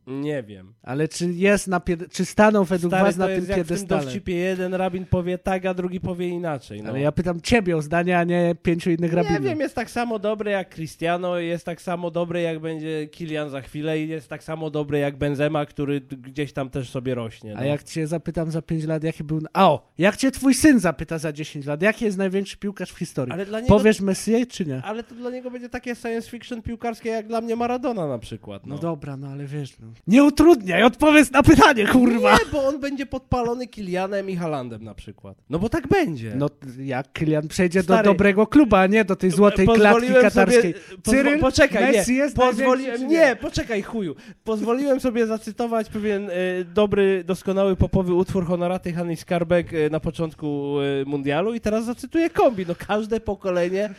Nie 0.08 0.44
wiem. 0.44 0.74
Ale 0.84 1.08
czy 1.08 1.34
jest 1.34 1.68
na 1.68 1.80
pied- 1.80 2.10
czy 2.12 2.26
stanął 2.26 2.66
według 2.66 2.92
Stary, 2.94 3.04
was 3.06 3.18
na 3.18 3.26
tym 3.28 3.36
jak 3.36 3.44
w 3.44 3.48
tym 3.48 3.56
piedestale? 3.58 4.04
dowcipie 4.04 4.36
jeden 4.36 4.74
rabin 4.74 5.06
powie 5.06 5.38
tak, 5.38 5.66
a 5.66 5.74
drugi 5.74 6.00
powie 6.00 6.28
inaczej. 6.28 6.82
No. 6.82 6.90
Ale 6.90 7.00
ja 7.00 7.12
pytam 7.12 7.42
ciebie 7.42 7.78
o 7.78 7.82
zdanie, 7.82 8.20
a 8.20 8.24
nie 8.24 8.56
pięciu 8.64 8.90
innych 8.92 9.12
nie 9.12 9.16
rabinów. 9.16 9.44
wiem, 9.44 9.60
jest 9.60 9.76
tak 9.76 9.92
samo 9.92 10.20
dobry 10.20 10.52
jak 10.52 10.70
Cristiano, 10.76 11.38
jest 11.40 11.66
tak 11.66 11.82
samo 11.82 12.12
dobry 12.12 12.42
jak 12.42 12.60
będzie 12.60 13.08
Kilian 13.08 13.50
za 13.50 13.62
chwilę 13.62 14.00
i 14.00 14.08
jest 14.10 14.30
tak 14.30 14.44
samo 14.44 14.70
dobry 14.70 15.00
jak 15.00 15.18
Benzema, 15.18 15.66
który 15.66 16.02
gdzieś 16.02 16.54
tam 16.54 16.70
też 16.70 16.90
sobie 16.90 17.16
rośnie. 17.16 17.54
No. 17.54 17.60
A 17.60 17.66
jak 17.66 17.84
cię 17.84 18.08
zapytam 18.08 18.52
za 18.52 18.62
5 18.62 18.86
lat, 18.86 19.04
jaki 19.04 19.24
był... 19.24 19.42
A 19.54 19.68
o, 19.70 19.92
jak 19.98 20.18
cię 20.18 20.32
twój 20.32 20.54
syn 20.54 20.80
zapyta 20.80 21.18
za 21.18 21.34
10 21.34 21.66
lat, 21.66 21.82
jaki 21.82 22.06
jest 22.06 22.18
największy 22.18 22.58
piłkarz 22.58 22.92
w 22.92 22.98
historii? 22.98 23.34
Ale 23.34 23.46
dla 23.46 23.60
niego 23.60 23.78
Powiesz 23.78 24.02
Messi, 24.02 24.48
czy 24.48 24.66
nie? 24.66 24.82
Ale 24.84 25.04
to 25.04 25.16
dla 25.16 25.30
niego 25.30 25.52
będzie 25.52 25.70
takie 25.70 25.96
science 25.96 26.30
fiction 26.30 26.62
piłkarskie 26.62 27.10
jak 27.10 27.28
dla 27.28 27.42
mnie 27.42 27.56
Maradona 27.56 28.08
na 28.08 28.20
przykład. 28.20 28.66
No 28.66 28.76
No, 28.76 28.82
dobra, 28.82 29.18
no 29.18 29.28
ale 29.28 29.46
wiesz, 29.46 29.80
no. 29.80 29.88
Nie 30.08 30.24
utrudniaj, 30.24 30.84
odpowiedz 30.84 31.32
na 31.32 31.44
pytanie, 31.44 31.88
kurwa! 31.88 32.34
Nie, 32.34 32.52
bo 32.52 32.68
on 32.68 32.80
będzie 32.80 33.06
podpalony 33.06 33.68
Kilianem 33.68 34.30
i 34.30 34.36
Halandem 34.36 34.84
na 34.84 34.94
przykład. 34.94 35.38
No 35.50 35.60
bo 35.60 35.70
tak 35.70 35.88
będzie. 35.88 36.34
No 36.36 36.50
jak 36.80 37.12
Kylian 37.14 37.48
przejdzie 37.48 37.84
Stary, 37.84 38.04
do 38.04 38.10
dobrego 38.10 38.48
kluba, 38.48 38.80
a 38.80 38.88
nie 38.88 39.06
do 39.06 39.16
tej 39.16 39.32
złotej 39.32 39.68
klatki 39.68 40.14
katarskiej. 40.14 40.74
Sobie, 40.74 41.02
Cyryl, 41.04 41.40
poczekaj, 41.40 41.94
Messi 41.94 42.12
nie. 42.12 42.18
jest 42.18 42.36
Pozwoliłem, 42.36 43.08
nie, 43.08 43.36
poczekaj, 43.36 43.82
chuju. 43.82 44.16
Pozwoliłem 44.44 45.00
sobie 45.00 45.28
zacytować 45.28 45.90
pewien 45.90 46.30
e, 46.30 46.34
dobry, 46.74 47.24
doskonały 47.24 47.76
popowy 47.76 48.14
utwór 48.14 48.46
Honoraty 48.46 48.94
Hanny 48.94 49.16
Skarbek 49.16 49.74
e, 49.74 49.90
na 49.90 50.00
początku 50.00 50.76
e, 51.02 51.06
mundialu 51.06 51.54
i 51.54 51.62
teraz 51.62 51.86
zacytuję 51.86 52.30
kombi. 52.30 52.66
No 52.68 52.76
każde 52.88 53.20
pokolenie 53.20 53.90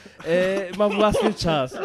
ma 0.78 0.88
własny 0.88 1.35
czas. 1.35 1.78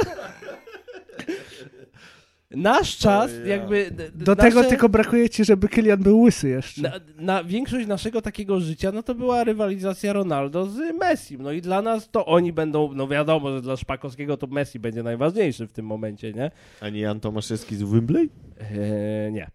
Nasz 2.55 2.97
czas, 2.97 3.31
jakby. 3.45 3.91
d- 3.91 4.11
d- 4.11 4.25
Do 4.25 4.35
nasze, 4.35 4.49
tego 4.49 4.63
tylko 4.63 4.89
brakuje 4.89 5.29
ci, 5.29 5.45
żeby 5.45 5.67
Kylian 5.69 6.03
był 6.03 6.21
łysy 6.21 6.49
jeszcze. 6.49 6.81
Na, 6.81 6.91
na 7.17 7.43
większość 7.43 7.87
naszego 7.87 8.21
takiego 8.21 8.59
życia, 8.59 8.91
no 8.91 9.03
to 9.03 9.15
była 9.15 9.43
rywalizacja 9.43 10.13
Ronaldo 10.13 10.65
z 10.65 10.77
Messi. 10.99 11.37
No 11.37 11.51
i 11.51 11.61
dla 11.61 11.81
nas 11.81 12.09
to 12.11 12.25
oni 12.25 12.53
będą, 12.53 12.93
no 12.93 13.07
wiadomo, 13.07 13.49
że 13.51 13.61
dla 13.61 13.77
Szpakowskiego 13.77 14.37
to 14.37 14.47
Messi 14.47 14.79
będzie 14.79 15.03
najważniejszy 15.03 15.67
w 15.67 15.71
tym 15.71 15.85
momencie, 15.85 16.33
nie? 16.33 16.51
A 16.81 16.89
nie 16.89 16.99
Jan 16.99 17.19
Tomaszewski 17.19 17.75
z 17.75 17.83
Wembley? 17.83 18.29
Eee, 18.59 19.31
nie. 19.31 19.47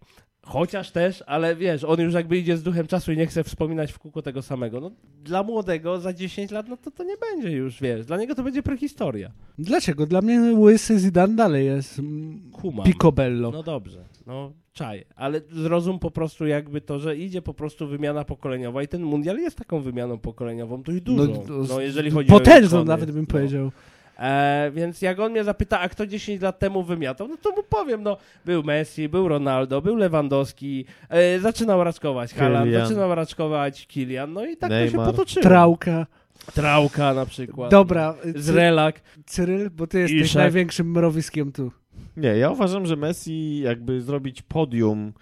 Chociaż 0.47 0.91
też, 0.91 1.23
ale 1.27 1.55
wiesz, 1.55 1.83
on 1.83 1.99
już 1.99 2.13
jakby 2.13 2.37
idzie 2.37 2.57
z 2.57 2.63
duchem 2.63 2.87
czasu 2.87 3.11
i 3.11 3.17
nie 3.17 3.27
chce 3.27 3.43
wspominać 3.43 3.91
w 3.91 3.99
kółko 3.99 4.21
tego 4.21 4.41
samego. 4.41 4.79
No, 4.79 4.91
dla 5.23 5.43
młodego 5.43 5.99
za 5.99 6.13
10 6.13 6.51
lat, 6.51 6.67
no 6.67 6.77
to 6.77 6.91
to 6.91 7.03
nie 7.03 7.15
będzie 7.17 7.51
już, 7.51 7.81
wiesz, 7.81 8.05
dla 8.05 8.17
niego 8.17 8.35
to 8.35 8.43
będzie 8.43 8.63
prehistoria. 8.63 9.31
Dlaczego? 9.59 10.05
Dla 10.05 10.21
mnie 10.21 10.39
łysy 10.53 10.99
Zidane 10.99 11.35
dalej 11.35 11.65
jest 11.65 11.99
mm, 11.99 12.51
Kumam. 12.51 12.85
picobello. 12.85 13.51
No 13.51 13.63
dobrze, 13.63 14.03
no 14.27 14.51
czaję, 14.73 15.05
ale 15.15 15.41
zrozum 15.51 15.99
po 15.99 16.11
prostu 16.11 16.47
jakby 16.47 16.81
to, 16.81 16.99
że 16.99 17.17
idzie 17.17 17.41
po 17.41 17.53
prostu 17.53 17.87
wymiana 17.87 18.23
pokoleniowa 18.25 18.83
i 18.83 18.87
ten 18.87 19.03
mundial 19.03 19.37
jest 19.37 19.57
taką 19.57 19.81
wymianą 19.81 20.17
pokoleniową 20.17 20.81
dość 20.83 21.01
dużą, 21.01 21.43
no, 21.49 21.63
no, 21.69 21.81
jeżeli 21.81 22.11
chodzi 22.11 22.29
o 22.29 22.33
Potężną 22.33 22.85
nawet 22.85 23.11
bym 23.11 23.27
No. 23.33 23.71
E, 24.19 24.71
więc 24.75 25.01
jak 25.01 25.19
on 25.19 25.31
mnie 25.31 25.43
zapyta, 25.43 25.79
a 25.79 25.89
kto 25.89 26.07
10 26.07 26.41
lat 26.41 26.59
temu 26.59 26.83
wymiatał, 26.83 27.27
no 27.27 27.37
to 27.41 27.51
mu 27.51 27.63
powiem, 27.63 28.03
no 28.03 28.17
był 28.45 28.63
Messi, 28.63 29.09
był 29.09 29.27
Ronaldo, 29.27 29.81
był 29.81 29.95
Lewandowski, 29.95 30.85
e, 31.09 31.39
zaczynał 31.39 31.83
raczkować 31.83 32.33
Haaland, 32.33 32.71
zaczynał 32.73 33.15
raczkować 33.15 33.87
Kilian, 33.87 34.33
no 34.33 34.45
i 34.45 34.57
tak 34.57 34.69
to 34.69 34.75
Neymar. 34.75 34.91
się 34.91 35.11
potoczyło. 35.11 35.43
Trałka. 35.43 36.05
Trałka 36.53 37.13
na 37.13 37.25
przykład. 37.25 37.71
Dobra, 37.71 38.13
Cy- 38.23 38.41
Zrelak. 38.41 39.01
Cyryl, 39.25 39.69
bo 39.69 39.87
ty 39.87 39.99
jesteś 39.99 40.21
Iszak. 40.21 40.35
największym 40.41 40.91
mrowiskiem 40.91 41.51
tu. 41.51 41.71
Nie, 42.17 42.29
ja 42.37 42.49
uważam, 42.49 42.85
że 42.85 42.95
Messi 42.95 43.59
jakby 43.59 44.01
zrobić 44.01 44.41
podium 44.41 45.13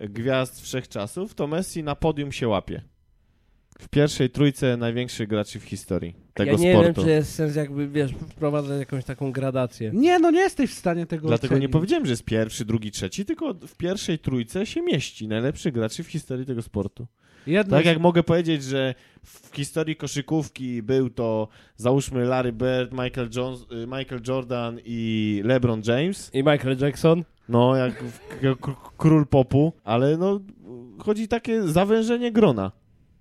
gwiazd 0.00 0.60
wszechczasów, 0.62 1.34
to 1.34 1.46
Messi 1.46 1.82
na 1.82 1.94
podium 1.94 2.32
się 2.32 2.48
łapie. 2.48 2.82
W 3.78 3.88
pierwszej 3.88 4.30
trójce 4.30 4.76
największych 4.76 5.28
graczy 5.28 5.60
w 5.60 5.64
historii 5.64 6.14
tego 6.34 6.50
ja 6.50 6.56
nie 6.58 6.72
sportu. 6.72 6.94
wiem, 7.00 7.04
czy 7.04 7.10
jest 7.10 7.34
sens 7.34 7.56
jakby, 7.56 7.88
wiesz, 7.88 8.12
wprowadzać 8.12 8.78
jakąś 8.78 9.04
taką 9.04 9.32
gradację. 9.32 9.90
Nie, 9.94 10.18
no 10.18 10.30
nie 10.30 10.40
jesteś 10.40 10.70
w 10.70 10.74
stanie 10.74 11.06
tego 11.06 11.28
Dlatego 11.28 11.54
nie 11.54 11.58
ocenić. 11.58 11.72
powiedziałem, 11.72 12.06
że 12.06 12.12
jest 12.12 12.24
pierwszy, 12.24 12.64
drugi, 12.64 12.90
trzeci, 12.90 13.24
tylko 13.24 13.54
w 13.54 13.76
pierwszej 13.76 14.18
trójce 14.18 14.66
się 14.66 14.82
mieści 14.82 15.28
najlepszych 15.28 15.74
graczy 15.74 16.02
w 16.04 16.06
historii 16.08 16.46
tego 16.46 16.62
sportu. 16.62 17.06
Jedno 17.46 17.76
Tak 17.76 17.84
z- 17.84 17.86
jak 17.88 17.98
mogę 18.00 18.22
powiedzieć, 18.22 18.64
że 18.64 18.94
w 19.24 19.56
historii 19.56 19.96
koszykówki 19.96 20.82
był 20.82 21.10
to 21.10 21.48
załóżmy 21.76 22.24
Larry 22.24 22.52
Bird, 22.52 22.92
Michael, 22.92 23.28
Jones, 23.36 23.60
y, 23.62 23.86
Michael 23.86 24.20
Jordan 24.28 24.78
i 24.84 25.40
LeBron 25.44 25.82
James, 25.86 26.30
I 26.34 26.38
Michael 26.38 26.76
Jackson. 26.80 27.24
no 27.48 27.76
jak 27.76 28.02
w- 28.04 28.18
k- 28.40 28.56
k- 28.62 28.90
król 28.96 29.26
popu, 29.26 29.72
ale 29.84 30.16
no 30.16 30.40
chodzi 30.98 31.28
takie 31.28 31.62
zawężenie 31.62 32.32
grona 32.32 32.72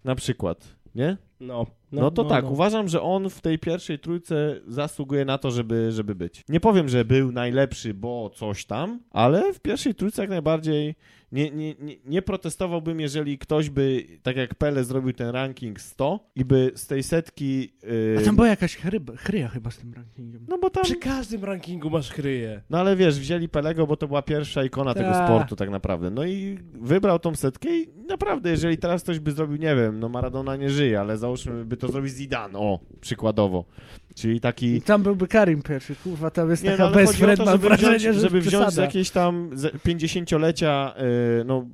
na 0.03 0.15
przykład, 0.15 0.75
nie? 0.95 1.17
No, 1.39 1.65
No, 1.91 2.11
to 2.11 2.23
tak, 2.25 2.51
uważam, 2.51 2.87
że 2.87 3.01
on 3.01 3.29
w 3.29 3.41
tej 3.41 3.59
pierwszej 3.59 3.99
trójce 3.99 4.61
zasługuje 4.67 5.25
na 5.25 5.37
to, 5.37 5.51
żeby, 5.51 5.91
żeby 5.91 6.15
być. 6.15 6.43
Nie 6.49 6.59
powiem, 6.59 6.89
że 6.89 7.05
był 7.05 7.31
najlepszy, 7.31 7.93
bo 7.93 8.29
coś 8.35 8.65
tam, 8.65 8.99
ale 9.11 9.53
w 9.53 9.59
pierwszej 9.59 9.95
trójce 9.95 10.21
jak 10.21 10.29
najbardziej 10.29 10.95
nie, 11.33 11.51
nie, 11.51 11.75
nie, 11.79 11.95
nie 12.05 12.21
protestowałbym, 12.21 12.99
jeżeli 12.99 13.37
ktoś 13.37 13.69
by, 13.69 14.03
tak 14.23 14.35
jak 14.35 14.55
Pele 14.55 14.83
zrobił 14.83 15.13
ten 15.13 15.29
ranking 15.29 15.81
100 15.81 16.31
i 16.35 16.45
by 16.45 16.71
z 16.75 16.87
tej 16.87 17.03
setki... 17.03 17.73
Yy, 17.83 18.17
A 18.19 18.25
tam 18.25 18.35
była 18.35 18.47
jakaś 18.47 18.75
chryba, 18.75 19.15
chryja 19.15 19.47
chyba 19.47 19.71
z 19.71 19.77
tym 19.77 19.93
rankingiem. 19.93 20.45
no 20.49 20.57
bo 20.57 20.69
tam... 20.69 20.83
Przy 20.83 20.95
każdym 20.95 21.43
rankingu 21.43 21.89
masz 21.89 22.11
chryję. 22.11 22.61
No 22.69 22.79
ale 22.79 22.95
wiesz, 22.95 23.19
wzięli 23.19 23.49
Pelego, 23.49 23.87
bo 23.87 23.97
to 23.97 24.07
była 24.07 24.21
pierwsza 24.21 24.63
ikona 24.63 24.93
tego 24.93 25.09
Ta. 25.09 25.27
sportu 25.27 25.55
tak 25.55 25.69
naprawdę. 25.69 26.09
No 26.09 26.25
i 26.25 26.59
wybrał 26.73 27.19
tą 27.19 27.35
setkę 27.35 27.77
i 27.77 27.87
naprawdę, 28.07 28.49
jeżeli 28.49 28.77
teraz 28.77 29.03
ktoś 29.03 29.19
by 29.19 29.31
zrobił, 29.31 29.57
nie 29.57 29.75
wiem, 29.75 29.99
no 29.99 30.09
Maradona 30.09 30.55
nie 30.55 30.69
żyje, 30.69 30.99
ale 30.99 31.17
załóżmy 31.17 31.65
by 31.65 31.77
to 31.77 31.87
zrobił 31.87 32.09
Zidane, 32.09 32.59
o, 32.59 32.79
przykładowo. 33.01 33.65
Czyli 34.15 34.39
taki... 34.39 34.65
I 34.75 34.81
tam 34.81 35.03
byłby 35.03 35.27
Karim 35.27 35.61
pierwszy, 35.61 35.95
kurwa, 35.95 36.29
tam 36.31 36.49
jest 36.49 36.63
Nie, 36.63 36.71
taka 36.71 36.89
no, 36.89 36.95
mam 36.95 37.05
żeby 37.51 37.57
wrażenie, 37.57 37.97
wziąć, 37.97 38.15
że 38.15 38.21
żeby 38.21 38.41
wziąć 38.41 38.73
z 38.73 38.77
jakieś 38.77 39.09
tam 39.09 39.49
z- 39.53 39.73
50-lecia, 39.83 40.93
yy, 40.97 41.03
no 41.45 41.67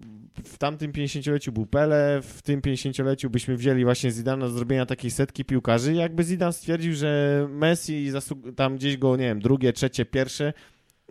w 0.43 0.57
tamtym 0.57 0.91
50-leciu 0.91 1.51
był 1.51 1.65
Pele, 1.65 2.19
w 2.23 2.41
tym 2.41 2.62
50-leciu 2.62 3.29
byśmy 3.29 3.55
wzięli 3.57 3.83
właśnie 3.83 4.12
Zidana 4.12 4.45
do 4.45 4.51
zrobienia 4.51 4.85
takiej 4.85 5.12
setki 5.12 5.45
piłkarzy. 5.45 5.93
Jakby 5.93 6.23
Zidane 6.23 6.53
stwierdził, 6.53 6.93
że 6.93 7.47
Messi 7.51 8.12
tam 8.55 8.75
gdzieś 8.75 8.97
go, 8.97 9.17
nie 9.17 9.25
wiem, 9.25 9.39
drugie, 9.39 9.73
trzecie, 9.73 10.05
pierwsze, 10.05 10.53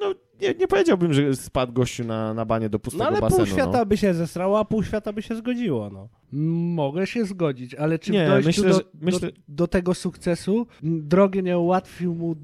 no 0.00 0.14
nie, 0.40 0.54
nie 0.54 0.68
powiedziałbym, 0.68 1.12
że 1.12 1.36
spadł 1.36 1.72
gościu 1.72 2.04
na, 2.04 2.34
na 2.34 2.44
banie 2.44 2.68
do 2.68 2.78
pustego 2.78 3.04
No 3.04 3.10
ale 3.10 3.20
basenu. 3.20 3.36
pół 3.44 3.46
świata 3.46 3.84
by 3.84 3.96
się 3.96 4.14
zesrało, 4.14 4.58
a 4.58 4.64
pół 4.64 4.82
świata 4.82 5.12
by 5.12 5.22
się 5.22 5.36
zgodziło, 5.36 5.90
no. 5.90 6.08
Mogę 6.32 7.06
się 7.06 7.24
zgodzić, 7.24 7.74
ale 7.74 7.98
czy 7.98 8.12
Nie, 8.12 8.28
myślę, 8.44 8.68
do, 8.68 8.74
że- 8.74 8.80
myślę- 9.00 9.20
do, 9.20 9.36
do 9.48 9.66
tego 9.66 9.94
sukcesu 9.94 10.66
m, 10.82 11.08
drogi 11.08 11.42
nie 11.42 11.58
ułatwił 11.58 12.14
mu 12.14 12.34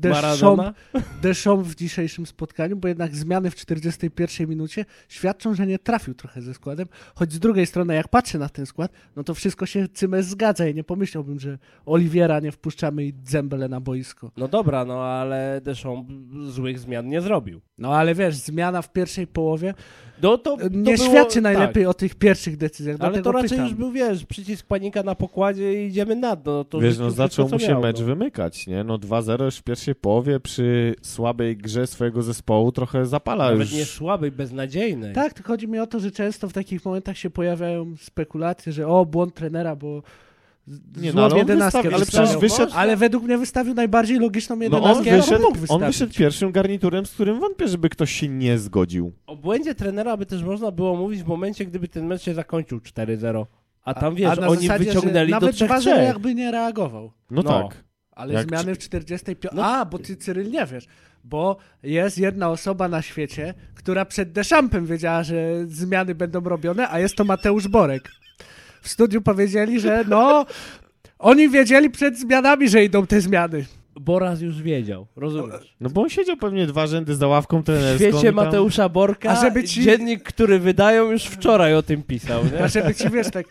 Deschamps, 1.22 1.68
w 1.68 1.74
dzisiejszym 1.74 2.26
spotkaniu, 2.26 2.76
bo 2.76 2.88
jednak 2.88 3.16
zmiany 3.16 3.50
w 3.50 3.54
41 3.54 4.48
minucie 4.48 4.84
świadczą, 5.08 5.54
że 5.54 5.66
nie 5.66 5.78
trafił 5.78 6.14
trochę 6.14 6.42
ze 6.42 6.54
składem, 6.54 6.86
choć 7.14 7.32
z 7.32 7.38
drugiej 7.38 7.66
strony 7.66 7.94
jak 7.94 8.08
patrzę 8.08 8.38
na 8.38 8.48
ten 8.48 8.66
skład, 8.66 8.92
no 9.16 9.24
to 9.24 9.34
wszystko 9.34 9.66
się 9.66 9.88
cymes 9.88 10.26
zgadza 10.26 10.68
i 10.68 10.74
nie 10.74 10.84
pomyślałbym, 10.84 11.40
że 11.40 11.58
Oliwiera 11.86 12.40
nie 12.40 12.52
wpuszczamy 12.52 13.04
i 13.04 13.12
Zembele 13.24 13.68
na 13.68 13.80
boisko. 13.80 14.30
No 14.36 14.48
dobra, 14.48 14.84
no 14.84 15.02
ale 15.04 15.60
Deschamps 15.64 16.12
złych 16.48 16.78
zmian 16.78 17.08
nie 17.08 17.20
zrobił. 17.20 17.60
No 17.78 17.94
ale 17.96 18.14
wiesz, 18.14 18.34
zmiana 18.36 18.82
w 18.82 18.92
pierwszej 18.92 19.26
połowie 19.26 19.74
No 20.22 20.38
to, 20.38 20.56
to 20.56 20.68
nie 20.70 20.94
było, 20.94 21.08
świadczy 21.08 21.34
tak. 21.34 21.42
najlepiej 21.42 21.86
o 21.86 21.94
tych 21.94 22.14
pierwszych 22.14 22.56
decyzjach, 22.56 22.96
Ale 23.00 23.22
to 23.22 23.32
raczej 23.32 23.48
pytam. 23.50 23.64
już 23.64 23.74
był, 23.74 23.90
wiesz, 23.92 24.24
przycisk 24.26 24.66
panika 24.66 25.02
na 25.02 25.14
pokładzie 25.14 25.84
i 25.84 25.88
idziemy 25.88 26.16
na 26.16 26.36
dno. 26.36 26.52
No 26.52 26.64
to 26.64 26.80
Wiesz, 26.80 26.98
no 26.98 27.10
zaczął 27.10 27.48
mu 27.48 27.58
się 27.58 27.68
miał, 27.68 27.82
mecz 27.82 28.00
no. 28.00 28.06
wymykać, 28.06 28.66
nie? 28.66 28.84
No 28.84 28.98
2-0 28.98 29.44
już 29.44 29.56
w 29.56 29.62
pierwszej 29.62 29.94
połowie 29.94 30.40
przy 30.40 30.94
słabej 31.02 31.56
grze 31.56 31.86
swojego 31.86 32.22
zespołu 32.22 32.72
trochę 32.72 33.06
zapala 33.06 33.44
Nawet 33.44 33.60
już. 33.60 33.72
nie 33.78 33.84
słabej, 33.84 34.30
beznadziejnej. 34.30 35.14
Tak, 35.14 35.32
tylko 35.32 35.48
chodzi 35.48 35.68
mi 35.68 35.78
o 35.78 35.86
to, 35.86 36.00
że 36.00 36.10
często 36.10 36.48
w 36.48 36.52
takich 36.52 36.84
momentach 36.84 37.18
się 37.18 37.30
pojawiają 37.30 37.94
spekulacje, 38.00 38.72
że 38.72 38.88
o, 38.88 39.06
błąd 39.06 39.34
trenera, 39.34 39.76
bo 39.76 40.02
Nie, 40.96 41.12
złą 41.12 41.20
no, 41.20 41.24
ale 41.24 41.32
on 41.34 41.38
jedenastkę 41.38 41.94
ale 41.94 42.06
przecież 42.06 42.36
wyszedł- 42.36 42.72
Ale 42.74 42.96
według 42.96 43.24
mnie 43.24 43.38
wystawił 43.38 43.74
najbardziej 43.74 44.18
logiczną 44.18 44.56
No 44.56 44.62
jedenastkę, 44.62 44.98
on 44.98 45.04
jaką 45.06 45.20
wyszedł, 45.20 45.42
mógł 45.42 45.74
on 45.74 45.84
wyszedł 45.84 46.12
pierwszym 46.14 46.52
garniturem, 46.52 47.06
z 47.06 47.10
którym 47.10 47.40
wątpię, 47.40 47.68
żeby 47.68 47.88
ktoś 47.88 48.12
się 48.12 48.28
nie 48.28 48.58
zgodził. 48.58 49.12
O 49.26 49.36
błędzie 49.36 49.74
trenera 49.74 50.16
by 50.16 50.26
też 50.26 50.42
można 50.42 50.70
było 50.70 50.96
mówić 50.96 51.22
w 51.22 51.26
momencie, 51.26 51.66
gdyby 51.66 51.88
ten 51.88 52.06
mecz 52.06 52.22
się 52.22 52.34
zakończył 52.34 52.80
4-0. 52.80 53.46
A 53.84 53.94
tam, 53.94 54.12
A- 54.12 54.16
wiesz, 54.16 54.38
a 54.38 54.46
oni 54.48 54.66
zasadzie, 54.66 54.84
wyciągnęli 54.84 55.30
do 55.30 55.40
nawet 55.40 55.54
3 55.56 55.64
2-0 55.64 56.02
jakby 56.02 56.34
nie 56.34 56.50
reagował. 56.50 57.12
No, 57.30 57.42
No. 57.42 57.62
tak. 57.68 57.84
Ale 58.12 58.34
Jak 58.34 58.48
zmiany 58.48 58.74
w 58.74 58.78
45... 58.78 59.54
No- 59.56 59.64
A, 59.64 59.84
bo 59.84 59.98
ty, 59.98 60.16
Cyryl, 60.16 60.50
nie 60.50 60.66
wiesz. 60.66 60.86
Bo 61.24 61.56
jest 61.82 62.18
jedna 62.18 62.50
osoba 62.50 62.88
na 62.88 63.02
świecie, 63.02 63.54
która 63.74 64.04
przed 64.04 64.32
Deschampem 64.32 64.86
wiedziała, 64.86 65.22
że 65.22 65.66
zmiany 65.66 66.14
będą 66.14 66.40
robione, 66.40 66.88
a 66.90 66.98
jest 67.00 67.16
to 67.16 67.24
Mateusz 67.24 67.68
Borek. 67.68 68.10
W 68.84 68.88
studiu 68.88 69.22
powiedzieli, 69.22 69.80
że 69.80 70.04
no... 70.08 70.46
Oni 71.18 71.48
wiedzieli 71.48 71.90
przed 71.90 72.18
zmianami, 72.18 72.68
że 72.68 72.84
idą 72.84 73.06
te 73.06 73.20
zmiany. 73.20 73.64
Boraz 74.00 74.40
już 74.40 74.62
wiedział, 74.62 75.06
rozumiesz? 75.16 75.74
No 75.80 75.90
bo 75.90 76.02
on 76.02 76.08
siedział 76.08 76.36
pewnie 76.36 76.66
dwa 76.66 76.86
rzędy 76.86 77.14
za 77.14 77.26
ławką 77.26 77.60
W 77.62 77.64
trenerską. 77.64 77.96
świecie 77.98 78.18
i 78.18 78.22
tam- 78.22 78.34
Mateusza 78.34 78.88
Borka 78.88 79.30
A 79.30 79.40
żeby 79.40 79.64
ci- 79.64 79.82
dziennik, 79.82 80.22
który 80.22 80.58
wydają, 80.58 81.10
już 81.10 81.24
wczoraj 81.24 81.74
o 81.74 81.82
tym 81.82 82.02
pisał, 82.02 82.44
nie? 82.44 82.64
A 82.64 82.68
żeby 82.68 82.94
ci, 82.94 83.10
wiesz, 83.10 83.30
tak 83.30 83.46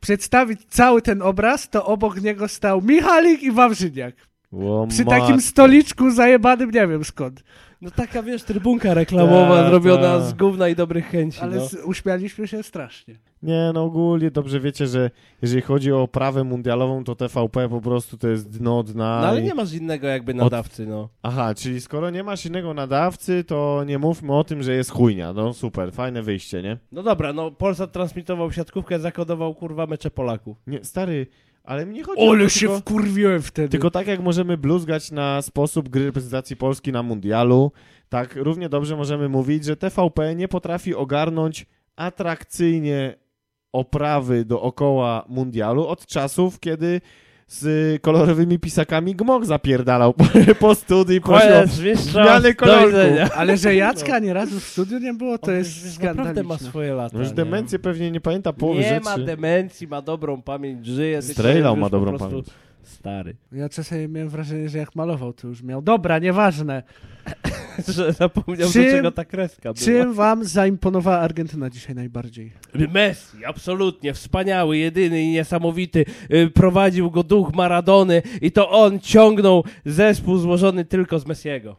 przedstawić 0.00 0.60
cały 0.68 1.02
ten 1.02 1.22
obraz, 1.22 1.70
to 1.70 1.86
obok 1.86 2.20
niego 2.22 2.48
stał 2.48 2.82
Michalik 2.82 3.42
i 3.42 3.50
Wawrzyniak. 3.52 4.14
O, 4.52 4.86
Przy 4.90 5.04
matko. 5.04 5.20
takim 5.20 5.40
stoliczku 5.40 6.10
zajebanym, 6.10 6.70
nie 6.70 6.86
wiem 6.86 7.04
skąd. 7.04 7.42
No 7.80 7.90
taka, 7.90 8.22
wiesz, 8.22 8.42
trybunka 8.42 8.94
reklamowa 8.94 9.62
Ta, 9.62 9.68
zrobiona 9.70 10.02
ta. 10.02 10.20
z 10.20 10.32
gówna 10.34 10.68
i 10.68 10.74
dobrych 10.76 11.06
chęci, 11.10 11.40
Ale 11.40 11.56
no. 11.56 11.68
uśmialiśmy 11.84 12.48
się 12.48 12.62
strasznie. 12.62 13.14
Nie, 13.42 13.70
no 13.74 13.84
ogólnie 13.84 14.30
dobrze 14.30 14.60
wiecie, 14.60 14.86
że 14.86 15.10
jeżeli 15.42 15.62
chodzi 15.62 15.92
o 15.92 16.08
prawę 16.08 16.44
mundialową, 16.44 17.04
to 17.04 17.14
TVP 17.14 17.68
po 17.68 17.80
prostu 17.80 18.16
to 18.18 18.28
jest 18.28 18.50
dno 18.58 18.82
dna. 18.82 19.20
No 19.20 19.26
ale 19.28 19.40
i- 19.40 19.44
nie 19.44 19.54
masz 19.54 19.72
innego 19.72 20.06
jakby 20.06 20.34
nadawcy, 20.34 20.86
no. 20.86 21.08
Aha, 21.22 21.54
czyli 21.54 21.80
skoro 21.80 22.10
nie 22.10 22.22
masz 22.22 22.46
innego 22.46 22.74
nadawcy, 22.74 23.44
to 23.44 23.84
nie 23.86 23.98
mówmy 23.98 24.34
o 24.36 24.44
tym, 24.44 24.62
że 24.62 24.72
jest 24.72 24.90
chujnia. 24.90 25.32
No 25.32 25.52
super, 25.54 25.92
fajne 25.92 26.22
wyjście, 26.22 26.62
nie? 26.62 26.78
No 26.92 27.02
dobra, 27.02 27.32
no 27.32 27.50
Polsat 27.50 27.92
transmitował 27.92 28.52
siatkówkę, 28.52 28.98
zakodował 28.98 29.54
kurwa 29.54 29.86
mecze 29.86 30.10
Polaków. 30.10 30.56
Nie, 30.66 30.84
stary, 30.84 31.26
ale 31.64 31.86
mnie 31.86 32.02
chodzi 32.04 32.20
o 32.22 32.30
Ole 32.30 32.44
to 32.44 32.48
się 32.50 32.60
tylko, 32.60 32.78
wkurwiłem 32.80 33.42
wtedy. 33.42 33.68
tylko 33.68 33.90
tak 33.90 34.06
jak 34.06 34.20
możemy 34.20 34.56
bluzgać 34.56 35.10
na 35.10 35.42
sposób 35.42 35.88
gry 35.88 36.04
reprezentacji 36.04 36.56
Polski 36.56 36.92
na 36.92 37.02
mundialu, 37.02 37.72
tak 38.08 38.36
równie 38.36 38.68
dobrze 38.68 38.96
możemy 38.96 39.28
mówić, 39.28 39.64
że 39.64 39.76
TVP 39.76 40.34
nie 40.34 40.48
potrafi 40.48 40.94
ogarnąć 40.94 41.66
atrakcyjnie 41.96 43.14
oprawy 43.72 44.44
dookoła 44.44 45.24
mundialu 45.28 45.86
od 45.86 46.06
czasów, 46.06 46.60
kiedy 46.60 47.00
z 47.46 48.02
kolorowymi 48.02 48.58
pisakami 48.58 49.14
gmok 49.14 49.44
zapierdalał 49.46 50.14
po, 50.14 50.24
po 50.60 50.74
studii, 50.74 51.20
prosił 51.20 51.48
o 51.54 51.60
mistrzostw, 51.62 52.10
zmiany 52.12 52.54
widzenia. 52.86 53.28
Ale 53.34 53.56
że 53.56 53.74
Jacka 53.84 54.14
ani 54.14 54.32
razu 54.32 54.60
w 54.60 54.64
studiu 54.64 54.98
nie 54.98 55.14
było, 55.14 55.38
to 55.38 55.50
On 55.50 55.56
jest 55.56 56.02
naprawdę 56.02 56.24
ma 56.24 56.32
skandaliczne. 56.32 56.68
swoje 56.68 56.94
lata. 56.94 57.10
No 57.16 57.20
już 57.20 57.28
nie? 57.28 57.34
demencję 57.34 57.78
pewnie 57.78 58.10
nie 58.10 58.20
pamięta 58.20 58.52
połowy 58.52 58.80
Nie 58.80 58.88
rzeczy. 58.88 59.04
ma 59.04 59.18
demencji, 59.18 59.88
ma 59.88 60.02
dobrą 60.02 60.42
pamięć, 60.42 60.86
żyje. 60.86 61.22
Strejlał 61.22 61.76
ma 61.76 61.86
po 61.86 61.90
dobrą 61.90 62.18
pamięć. 62.18 62.46
Stary. 62.82 63.36
Ja 63.52 63.68
czasami 63.68 64.08
miałem 64.08 64.28
wrażenie, 64.28 64.68
że 64.68 64.78
jak 64.78 64.94
malował, 64.94 65.32
to 65.32 65.48
już 65.48 65.62
miał. 65.62 65.82
Dobra, 65.82 66.18
nieważne. 66.18 66.82
Że 67.88 68.12
zapomniał, 68.12 68.70
Czym- 68.70 68.84
do 68.84 68.90
czego 68.90 69.12
ta 69.12 69.24
kreska 69.24 69.72
była. 69.72 69.84
Czym 69.84 70.14
wam 70.14 70.44
zaimponowała 70.44 71.18
Argentyna 71.18 71.70
dzisiaj 71.70 71.94
najbardziej? 71.94 72.52
Messi, 72.92 73.44
absolutnie, 73.44 74.14
wspaniały, 74.14 74.78
jedyny 74.78 75.22
i 75.22 75.28
niesamowity. 75.28 76.04
Y, 76.32 76.50
Prowadził 76.50 77.10
go 77.10 77.22
duch 77.22 77.54
Maradony 77.54 78.22
i 78.42 78.52
to 78.52 78.70
on 78.70 79.00
ciągnął 79.00 79.64
zespół 79.86 80.38
złożony 80.38 80.84
tylko 80.84 81.18
z 81.18 81.26
Messiego. 81.26 81.76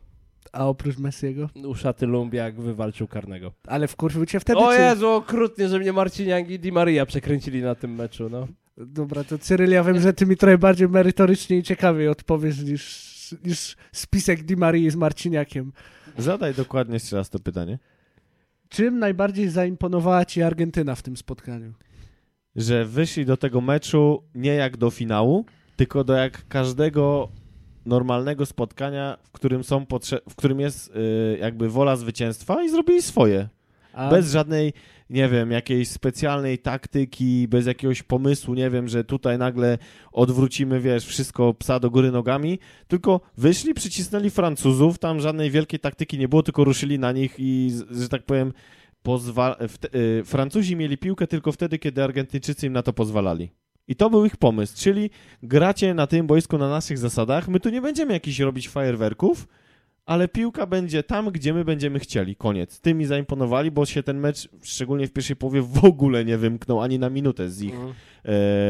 A 0.51 0.67
oprócz 0.67 0.97
Messiego? 0.97 1.49
Uszaty 1.65 2.05
Lumbiak 2.05 2.61
wywalczył 2.61 3.07
karnego. 3.07 3.51
Ale 3.67 3.87
wkurwił 3.87 4.25
cię 4.25 4.39
wtedy, 4.39 4.59
O 4.59 4.71
czy... 4.71 4.81
Jezu, 4.81 5.09
okrutnie, 5.09 5.67
że 5.67 5.79
mnie 5.79 5.93
Marciniak 5.93 6.49
i 6.49 6.59
Di 6.59 6.71
Maria 6.71 7.05
przekręcili 7.05 7.61
na 7.61 7.75
tym 7.75 7.95
meczu, 7.95 8.29
no. 8.29 8.47
Dobra, 8.77 9.23
to 9.23 9.37
Cyryl, 9.37 9.71
ja 9.71 9.83
wiem, 9.83 9.99
że 9.99 10.13
ty 10.13 10.25
mi 10.25 10.37
trochę 10.37 10.57
bardziej 10.57 10.89
merytorycznie 10.89 11.57
i 11.57 11.63
ciekawiej 11.63 12.07
odpowiesz 12.07 12.59
niż 12.63 13.08
niż, 13.31 13.41
niż 13.43 13.75
spisek 13.91 14.43
Di 14.43 14.55
Marii 14.57 14.89
z 14.89 14.95
Marciniakiem. 14.95 15.71
Zadaj 16.17 16.53
dokładnie 16.53 16.93
jeszcze 16.93 17.15
raz 17.15 17.29
to 17.29 17.39
pytanie. 17.39 17.79
Czym 18.69 18.99
najbardziej 18.99 19.49
zaimponowała 19.49 20.25
ci 20.25 20.41
Argentyna 20.41 20.95
w 20.95 21.01
tym 21.01 21.17
spotkaniu? 21.17 21.73
Że 22.55 22.85
wyszli 22.85 23.25
do 23.25 23.37
tego 23.37 23.61
meczu 23.61 24.23
nie 24.35 24.53
jak 24.53 24.77
do 24.77 24.89
finału, 24.89 25.45
tylko 25.75 26.03
do 26.03 26.13
jak 26.13 26.47
każdego 26.47 27.29
normalnego 27.85 28.45
spotkania, 28.45 29.17
w 29.23 29.31
którym 29.31 29.63
są 29.63 29.83
potrze- 29.85 30.21
w 30.29 30.35
którym 30.35 30.59
jest 30.59 30.87
y, 30.95 31.37
jakby 31.41 31.69
wola 31.69 31.95
zwycięstwa 31.95 32.63
i 32.63 32.69
zrobili 32.69 33.01
swoje. 33.01 33.49
A 33.93 34.09
Bez 34.09 34.31
żadnej, 34.31 34.73
nie 35.09 35.29
wiem, 35.29 35.51
jakiejś 35.51 35.89
specjalnej 35.89 36.57
taktyki, 36.57 37.47
bez 37.47 37.65
jakiegoś 37.65 38.03
pomysłu, 38.03 38.53
nie 38.53 38.69
wiem, 38.69 38.87
że 38.87 39.03
tutaj 39.03 39.37
nagle 39.37 39.77
odwrócimy, 40.11 40.79
wiesz, 40.79 41.05
wszystko 41.05 41.53
psa 41.53 41.79
do 41.79 41.89
góry 41.89 42.11
nogami, 42.11 42.59
tylko 42.87 43.21
wyszli, 43.37 43.73
przycisnęli 43.73 44.29
Francuzów, 44.29 44.99
tam 44.99 45.19
żadnej 45.19 45.51
wielkiej 45.51 45.79
taktyki 45.79 46.17
nie 46.17 46.27
było, 46.27 46.43
tylko 46.43 46.63
ruszyli 46.63 46.99
na 46.99 47.11
nich 47.11 47.35
i, 47.37 47.71
że 47.91 48.09
tak 48.09 48.23
powiem, 48.25 48.53
pozwa- 49.03 49.55
y, 49.95 50.23
Francuzi 50.25 50.75
mieli 50.75 50.97
piłkę 50.97 51.27
tylko 51.27 51.51
wtedy, 51.51 51.79
kiedy 51.79 52.03
Argentyńczycy 52.03 52.67
im 52.67 52.73
na 52.73 52.83
to 52.83 52.93
pozwalali. 52.93 53.49
I 53.87 53.95
to 53.95 54.09
był 54.09 54.25
ich 54.25 54.37
pomysł, 54.37 54.73
czyli 54.77 55.09
gracie 55.43 55.93
na 55.93 56.07
tym 56.07 56.27
boisku 56.27 56.57
na 56.57 56.69
naszych 56.69 56.97
zasadach, 56.97 57.47
my 57.47 57.59
tu 57.59 57.69
nie 57.69 57.81
będziemy 57.81 58.13
jakichś 58.13 58.39
robić 58.39 58.69
fajerwerków, 58.69 59.47
ale 60.09 60.27
piłka 60.27 60.65
będzie 60.65 61.03
tam, 61.03 61.31
gdzie 61.31 61.53
my 61.53 61.65
będziemy 61.65 61.99
chcieli. 61.99 62.35
Koniec. 62.35 62.79
Ty 62.79 62.93
mi 62.93 63.05
zaimponowali, 63.05 63.71
bo 63.71 63.85
się 63.85 64.03
ten 64.03 64.19
mecz, 64.19 64.49
szczególnie 64.63 65.07
w 65.07 65.11
pierwszej 65.11 65.35
połowie, 65.35 65.61
w 65.61 65.85
ogóle 65.85 66.25
nie 66.25 66.37
wymknął 66.37 66.81
ani 66.81 66.99
na 66.99 67.09
minutę 67.09 67.49
z 67.49 67.61
ich, 67.61 67.73
Mhm. 67.73 67.93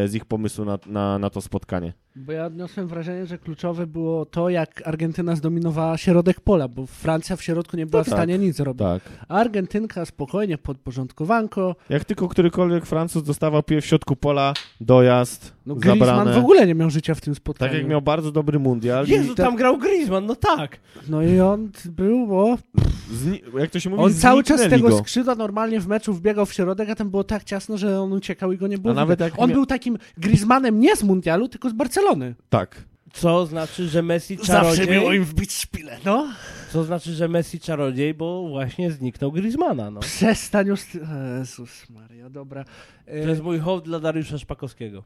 Z 0.05 0.15
ich 0.15 0.25
pomysłu 0.25 0.65
na, 0.65 0.79
na, 0.85 1.19
na 1.19 1.29
to 1.29 1.41
spotkanie. 1.41 1.93
Bo 2.15 2.31
ja 2.31 2.45
odniosłem 2.45 2.87
wrażenie, 2.87 3.25
że 3.25 3.37
kluczowe 3.37 3.87
było 3.87 4.25
to, 4.25 4.49
jak 4.49 4.87
Argentyna 4.87 5.35
zdominowała 5.35 5.97
środek 5.97 6.41
pola, 6.41 6.67
bo 6.67 6.85
Francja 6.85 7.35
w 7.35 7.41
środku 7.43 7.77
nie 7.77 7.85
była 7.85 7.99
No 7.99 8.03
w 8.03 8.09
tak. 8.09 8.17
stanie 8.17 8.37
nic 8.37 8.55
zrobić. 8.55 8.79
Tak. 8.79 9.01
A 9.27 9.35
Argentynka 9.35 10.05
spokojnie, 10.05 10.57
podporządkowanko. 10.57 11.75
Jak 11.89 12.05
tylko 12.05 12.27
którykolwiek 12.27 12.85
Francuz 12.85 13.23
dostawał 13.23 13.63
piłę 13.63 13.81
w 13.81 13.85
środku 13.85 14.15
pola, 14.15 14.53
dojazd, 14.81 15.53
No 15.65 15.75
Griezmann 15.75 16.07
zabrane. 16.07 16.33
w 16.33 16.37
ogóle 16.37 16.67
nie 16.67 16.75
miał 16.75 16.89
życia 16.89 17.15
w 17.15 17.21
tym 17.21 17.35
spotkaniu. 17.35 17.71
Tak 17.71 17.79
jak 17.81 17.89
miał 17.89 18.01
bardzo 18.01 18.31
dobry 18.31 18.59
mundial. 18.59 19.05
Jezu, 19.07 19.35
tam 19.35 19.55
grał 19.55 19.77
Griezmann, 19.77 20.25
no 20.25 20.35
tak. 20.35 20.77
No 21.09 21.21
i 21.23 21.39
on 21.39 21.69
był, 21.85 22.27
bo 22.27 22.57
Zni- 23.13 23.59
jak 23.59 23.69
to 23.71 23.79
się 23.79 23.89
mówi, 23.89 24.03
on 24.03 24.13
cały 24.13 24.43
czas 24.43 24.61
tego 24.69 24.89
go. 24.89 24.97
skrzydła 24.97 25.35
normalnie 25.35 25.79
w 25.79 25.87
meczu 25.87 26.13
wbiegał 26.13 26.45
w 26.45 26.53
środek, 26.53 26.89
a 26.89 26.95
tam 26.95 27.09
było 27.09 27.23
tak 27.23 27.43
ciasno, 27.43 27.77
że 27.77 28.01
on 28.01 28.13
uciekał 28.13 28.51
i 28.51 28.57
go 28.57 28.67
nie 28.67 28.77
było 28.77 28.91
A 28.91 28.95
nawet 28.95 29.19
jak 29.19 29.38
On 29.39 29.49
mia- 29.49 29.53
był 29.53 29.65
takim 29.65 29.97
Griezmannem 30.17 30.79
nie 30.79 30.95
z 30.95 31.03
mundialu, 31.03 31.47
tylko 31.49 31.69
z 31.69 31.73
Barcelony. 31.73 32.35
Tak. 32.49 32.83
Co 33.13 33.45
znaczy, 33.45 33.87
że 33.87 34.01
Messi 34.03 34.35
Zawsze 34.35 34.53
czarodziej? 34.53 34.87
miło 34.89 35.13
im 35.13 35.23
wbić 35.23 35.51
szpilę, 35.53 35.97
no. 36.05 36.27
Co 36.71 36.83
znaczy, 36.83 37.13
że 37.13 37.27
Messi 37.27 37.59
czarodziej, 37.59 38.13
bo 38.13 38.49
właśnie 38.49 38.91
zniknął 38.91 39.31
Griezmana, 39.31 39.91
no. 39.91 39.99
Przestań 39.99 40.67
już... 40.67 40.81
Jezus 41.39 41.89
Maria, 41.89 42.29
dobra. 42.29 42.65
E, 43.05 43.23
To 43.23 43.29
jest 43.29 43.41
mój 43.41 43.59
hołd 43.59 43.85
dla 43.85 43.99
Dariusza 43.99 44.37
Szpakowskiego. 44.37 45.03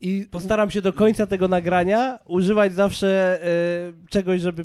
I 0.00 0.26
Postaram 0.30 0.70
się 0.70 0.82
do 0.82 0.92
końca 0.92 1.26
tego 1.26 1.48
nagrania 1.48 2.18
używać 2.26 2.74
zawsze 2.74 3.40
e, 3.42 3.48
czegoś, 4.10 4.40
żeby 4.40 4.64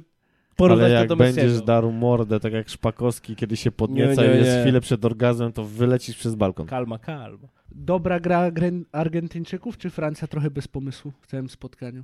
porównać 0.62 0.90
to 0.92 0.94
jak 0.94 1.08
do 1.08 1.16
będziesz 1.16 1.62
darł 1.62 1.92
mordę, 1.92 2.40
tak 2.40 2.54
jak 2.54 2.70
Szpakowski, 2.70 3.36
kiedy 3.36 3.58
się 3.58 3.72
podnieca 3.72 4.22
Nie, 4.22 4.28
nie, 4.28 4.34
i 4.36 4.38
jest 4.38 4.52
nie. 4.56 4.62
chwilę 4.62 4.82
przed 4.82 5.06
orgazmem, 5.06 5.54
to 5.54 5.64
wylecisz 5.64 6.18
przez 6.18 6.36
balkon. 6.36 6.68
Kalma, 6.68 7.00
kalma. 7.00 7.48
dobra 7.72 8.20
gra 8.20 8.52
Argentyńczyków, 8.92 9.78
czy 9.78 9.90
Francja 9.90 10.28
trochę 10.28 10.52
bez 10.52 10.68
pomysłu 10.68 11.12
w 11.22 11.28
całym 11.28 11.50
spotkaniu? 11.50 12.04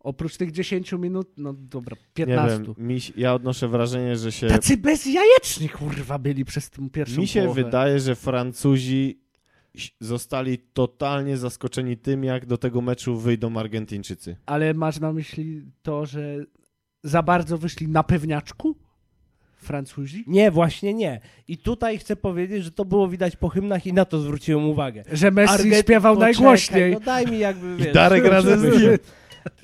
Oprócz 0.00 0.36
tych 0.36 0.52
10 0.52 0.92
minut, 0.92 1.28
no 1.36 1.52
dobra, 1.52 1.96
15. 2.14 2.58
Nie 2.58 2.64
wiem, 2.64 2.74
mi, 2.86 2.98
ja 3.16 3.34
odnoszę 3.34 3.68
wrażenie, 3.68 4.16
że 4.16 4.32
się... 4.32 4.46
Tacy 4.46 4.76
bezjajeczni, 4.76 5.68
kurwa, 5.68 6.18
byli 6.18 6.44
przez 6.44 6.70
tą 6.70 6.90
pierwszą 6.90 7.20
Mi 7.20 7.26
się 7.26 7.42
połowę. 7.42 7.64
wydaje, 7.64 8.00
że 8.00 8.14
Francuzi 8.14 9.20
zostali 10.00 10.58
totalnie 10.58 11.36
zaskoczeni 11.36 11.96
tym, 11.96 12.24
jak 12.24 12.46
do 12.46 12.58
tego 12.58 12.80
meczu 12.80 13.16
wyjdą 13.16 13.56
Argentyńczycy. 13.56 14.36
Ale 14.46 14.74
masz 14.74 15.00
na 15.00 15.12
myśli 15.12 15.62
to, 15.82 16.06
że 16.06 16.36
za 17.08 17.22
bardzo 17.22 17.58
wyszli 17.58 17.88
na 17.88 18.02
pewniaczku? 18.02 18.76
Francuzi? 19.56 20.24
Nie, 20.26 20.50
właśnie 20.50 20.94
nie. 20.94 21.20
I 21.48 21.58
tutaj 21.58 21.98
chcę 21.98 22.16
powiedzieć, 22.16 22.64
że 22.64 22.70
to 22.70 22.84
było 22.84 23.08
widać 23.08 23.36
po 23.36 23.48
hymnach 23.48 23.86
i 23.86 23.92
na 23.92 24.04
to 24.04 24.20
zwróciłem 24.20 24.64
uwagę. 24.64 25.02
Że 25.12 25.30
Messi 25.30 25.54
Argent- 25.54 25.80
śpiewał 25.80 26.14
Poczekaj, 26.14 26.32
najgłośniej. 26.34 26.92
No 26.92 27.00
daj 27.00 27.26
mi 27.26 27.38
jakby, 27.38 27.76
wiesz... 27.76 27.94
Darek 27.94 28.24
razem 28.24 28.60
z 28.60 28.82
nim. 28.82 28.90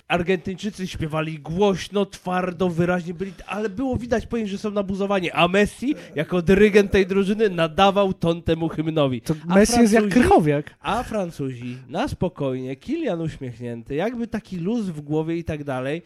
Argentyńczycy 0.09 0.87
śpiewali 0.87 1.39
głośno, 1.39 2.07
twardo, 2.07 2.69
wyraźnie 2.69 3.15
byli, 3.15 3.33
ale 3.47 3.69
było 3.69 3.97
widać 3.97 4.27
po 4.27 4.39
nich, 4.39 4.49
że 4.49 4.59
są 4.59 4.71
nabuzowani, 4.71 5.31
a 5.31 5.49
Messi, 5.49 5.95
jako 6.15 6.43
dyrygent 6.43 6.91
tej 6.91 7.07
drużyny, 7.07 7.51
nadawał 7.51 8.13
ton 8.13 8.43
temu 8.43 8.69
hymnowi. 8.69 9.21
To 9.21 9.35
A 9.49 9.55
Messi 9.55 9.81
jest 9.81 9.93
jak 9.93 10.05
Francuzi- 10.05 10.13
Krychowiak. 10.13 10.75
A 10.81 11.03
Francuzi 11.03 11.79
na 11.89 12.09
spokojnie, 12.09 12.77
Kilian 12.77 13.21
uśmiechnięty, 13.21 13.95
jakby 13.95 14.27
taki 14.27 14.57
luz 14.57 14.87
w 14.87 15.01
głowie 15.01 15.37
i 15.37 15.45
tak 15.45 15.65
dalej. 15.65 16.03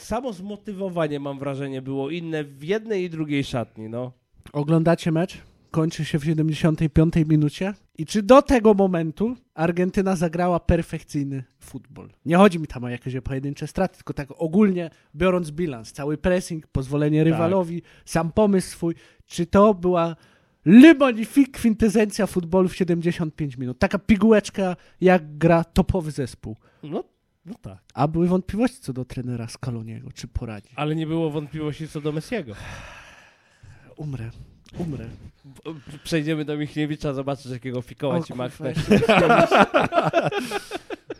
Samo 0.00 0.32
zmotywowanie, 0.32 1.20
mam 1.20 1.38
wrażenie, 1.38 1.82
było 1.82 2.10
inne 2.10 2.44
w 2.44 2.64
jednej 2.64 3.04
i 3.04 3.10
drugiej 3.10 3.44
szatni, 3.44 3.88
no. 3.88 4.12
Oglądacie 4.52 5.12
mecz? 5.12 5.38
Kończy 5.70 6.04
się 6.04 6.18
w 6.18 6.24
75 6.24 7.14
minucie. 7.26 7.74
I 7.98 8.06
czy 8.06 8.22
do 8.22 8.42
tego 8.42 8.74
momentu 8.74 9.36
Argentyna 9.54 10.16
zagrała 10.16 10.60
perfekcyjny 10.60 11.44
futbol? 11.58 12.08
Nie 12.24 12.36
chodzi 12.36 12.58
mi 12.58 12.66
tam 12.66 12.84
o 12.84 12.88
jakieś 12.88 13.14
pojedyncze 13.24 13.66
straty, 13.66 13.96
tylko 13.96 14.14
tak 14.14 14.28
ogólnie 14.36 14.90
biorąc 15.16 15.50
bilans, 15.50 15.92
cały 15.92 16.18
pressing, 16.18 16.66
pozwolenie 16.66 17.24
rywalowi, 17.24 17.82
sam 18.04 18.32
pomysł 18.32 18.70
swój. 18.70 18.94
Czy 19.26 19.46
to 19.46 19.74
była 19.74 20.16
Le 20.64 20.94
Magnifique 20.94 21.52
kwintesencja 21.52 22.26
futbolu 22.26 22.68
w 22.68 22.76
75 22.76 23.56
minut? 23.56 23.78
Taka 23.78 23.98
pigułeczka, 23.98 24.76
jak 25.00 25.38
gra 25.38 25.64
topowy 25.64 26.10
zespół. 26.10 26.56
No, 26.82 27.04
no 27.44 27.54
tak. 27.62 27.78
A 27.94 28.08
były 28.08 28.28
wątpliwości 28.28 28.80
co 28.80 28.92
do 28.92 29.04
trenera 29.04 29.48
Scaloniego, 29.48 30.12
czy 30.12 30.28
poradzi. 30.28 30.68
Ale 30.76 30.94
nie 30.94 31.06
było 31.06 31.30
wątpliwości 31.30 31.88
co 31.88 32.00
do 32.00 32.12
Messiego. 32.12 32.54
Umrę, 33.96 34.30
umrę. 34.78 35.08
Przejdziemy 36.04 36.44
do 36.44 36.56
Michniewicza, 36.56 37.14
zobaczysz 37.14 37.52
jakiego 37.52 37.82
fikoła 37.82 38.16
O, 38.16 38.24
ci 38.24 38.34
maknę. 38.34 38.72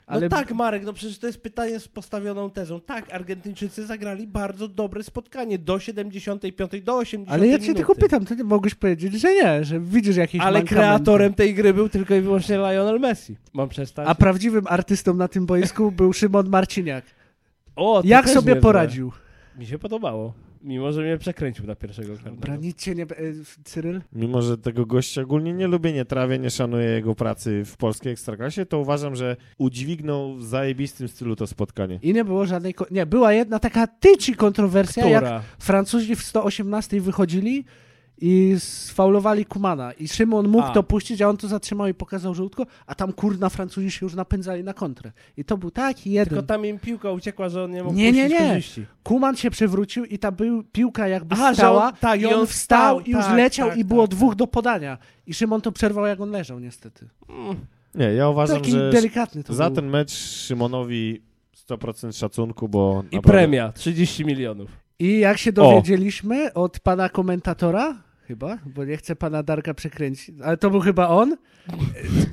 Ale 0.06 0.20
No 0.20 0.28
tak, 0.28 0.52
Marek, 0.52 0.84
no 0.84 0.92
przecież 0.92 1.18
to 1.18 1.26
jest 1.26 1.42
pytanie 1.42 1.80
z 1.80 1.88
postawioną 1.88 2.50
tezą. 2.50 2.80
Tak, 2.80 3.12
Argentyńczycy 3.14 3.86
zagrali 3.86 4.26
bardzo 4.26 4.68
dobre 4.68 5.02
spotkanie 5.02 5.58
do 5.58 5.78
75, 5.78 6.82
do 6.82 6.96
80 6.96 7.32
Ale 7.40 7.46
ja 7.48 7.58
cię 7.58 7.62
minuty. 7.62 7.76
tylko 7.78 7.94
pytam, 7.94 8.24
ty 8.24 8.36
nie 8.36 8.44
mogłeś 8.44 8.74
powiedzieć, 8.74 9.12
że 9.20 9.34
nie, 9.34 9.64
że 9.64 9.80
widzisz 9.80 10.16
jakieś 10.16 10.40
Ale 10.40 10.58
mankamenty. 10.58 10.74
kreatorem 10.74 11.34
tej 11.34 11.54
gry 11.54 11.74
był 11.74 11.88
tylko 11.88 12.14
i 12.14 12.20
wyłącznie 12.20 12.56
Lionel 12.56 13.00
Messi. 13.00 13.36
Mam 13.52 13.68
przestać? 13.68 14.08
A 14.08 14.14
prawdziwym 14.14 14.64
artystą 14.66 15.14
na 15.14 15.28
tym 15.28 15.46
boisku 15.46 15.92
był 15.92 16.12
Szymon 16.12 16.48
Marciniak. 16.48 17.04
o, 17.76 18.02
Jak 18.04 18.28
sobie 18.28 18.56
poradził? 18.56 19.12
Mi 19.58 19.66
się 19.66 19.78
podobało. 19.78 20.32
Mimo, 20.62 20.92
że 20.92 21.02
mnie 21.02 21.18
przekręcił 21.18 21.66
na 21.66 21.74
pierwszego 21.74 22.08
Dobra, 22.08 22.30
karnego. 22.40 22.62
nic 22.62 22.76
cię 22.78 22.94
nie... 22.94 23.02
e, 23.02 23.06
Cyryl? 23.64 24.00
Mimo, 24.12 24.42
że 24.42 24.58
tego 24.58 24.86
gościa 24.86 25.22
ogólnie 25.22 25.52
nie 25.52 25.66
lubię, 25.66 25.92
nie 25.92 26.04
trawię, 26.04 26.38
nie 26.38 26.50
szanuję 26.50 26.86
jego 26.86 27.14
pracy 27.14 27.62
w 27.64 27.76
polskiej 27.76 28.12
Ekstraklasie, 28.12 28.66
to 28.66 28.78
uważam, 28.78 29.16
że 29.16 29.36
udźwignął 29.58 30.34
w 30.36 30.44
zajebistym 30.44 31.08
stylu 31.08 31.36
to 31.36 31.46
spotkanie. 31.46 31.98
I 32.02 32.12
nie 32.14 32.24
było 32.24 32.46
żadnej... 32.46 32.74
Nie, 32.90 33.06
była 33.06 33.32
jedna 33.32 33.58
taka 33.58 33.86
tyci 33.86 34.34
kontrowersja, 34.34 35.06
jak 35.08 35.22
Która? 35.24 35.42
Francuzi 35.58 36.16
w 36.16 36.22
118 36.22 37.00
wychodzili 37.00 37.64
i 38.20 38.54
sfaulowali 38.58 39.44
Kumana. 39.44 39.92
I 39.92 40.08
Szymon 40.08 40.48
mógł 40.48 40.64
A. 40.64 40.70
to 40.72 40.82
puścić, 40.82 41.22
a 41.22 41.28
on 41.28 41.36
to 41.36 41.48
zatrzymał 41.48 41.86
i 41.86 41.94
pokazał 41.94 42.34
żółtko, 42.34 42.66
a 42.86 42.94
tam 42.94 43.12
kurna 43.12 43.48
Francuzi 43.48 43.90
się 43.90 44.06
już 44.06 44.14
napędzali 44.14 44.64
na 44.64 44.74
kontrę. 44.74 45.12
I 45.36 45.44
to 45.44 45.56
był 45.58 45.70
taki 45.70 46.10
jeden... 46.10 46.28
Tylko 46.28 46.42
tam 46.46 46.66
im 46.66 46.78
piłka 46.78 47.10
uciekła, 47.10 47.48
że 47.48 47.64
on 47.64 47.70
nie 47.70 47.82
mógł 47.84 47.96
Nie, 47.96 48.12
nie, 48.12 48.22
puścić 48.22 48.40
nie. 48.40 48.48
korzyści. 48.48 48.86
Kuman 49.02 49.36
się 49.36 49.50
przewrócił 49.50 50.04
i 50.04 50.18
ta 50.18 50.32
był, 50.32 50.62
piłka 50.64 51.08
jakby 51.08 51.36
że 51.36 51.54
stała 51.54 51.86
on- 51.86 51.92
tak, 52.00 52.20
i 52.20 52.26
on 52.26 52.34
on 52.40 52.46
wstał 52.46 53.00
i 53.00 53.10
już 53.10 53.24
tak, 53.24 53.36
leciał 53.36 53.68
tak, 53.68 53.78
i 53.78 53.84
było 53.84 54.02
tak, 54.08 54.16
dwóch 54.16 54.34
do 54.34 54.46
podania. 54.46 54.98
I 55.26 55.34
Szymon 55.34 55.60
to 55.60 55.72
przerwał 55.72 56.06
jak 56.06 56.20
on 56.20 56.30
leżał 56.30 56.58
niestety. 56.58 57.08
Nie, 57.94 58.12
ja 58.12 58.28
uważam, 58.28 58.56
Taki 58.60 58.70
że 58.70 58.90
delikatny 58.90 59.44
to 59.44 59.54
za 59.54 59.66
był. 59.66 59.74
ten 59.76 59.86
mecz 59.90 60.10
Szymonowi 60.12 61.22
100% 61.68 62.12
szacunku, 62.18 62.68
bo... 62.68 62.90
I 63.10 63.16
naprawdę- 63.16 63.20
premia, 63.38 63.72
30 63.72 64.24
milionów. 64.24 64.70
I 64.98 65.18
jak 65.18 65.38
się 65.38 65.52
dowiedzieliśmy 65.52 66.52
od 66.54 66.80
pana 66.80 67.08
komentatora, 67.08 67.96
chyba, 68.30 68.58
bo 68.66 68.84
nie 68.84 68.96
chcę 68.96 69.16
pana 69.16 69.42
Darka 69.42 69.74
przekręcić, 69.74 70.34
ale 70.44 70.56
to 70.56 70.70
był 70.70 70.80
chyba 70.80 71.08
on, 71.08 71.36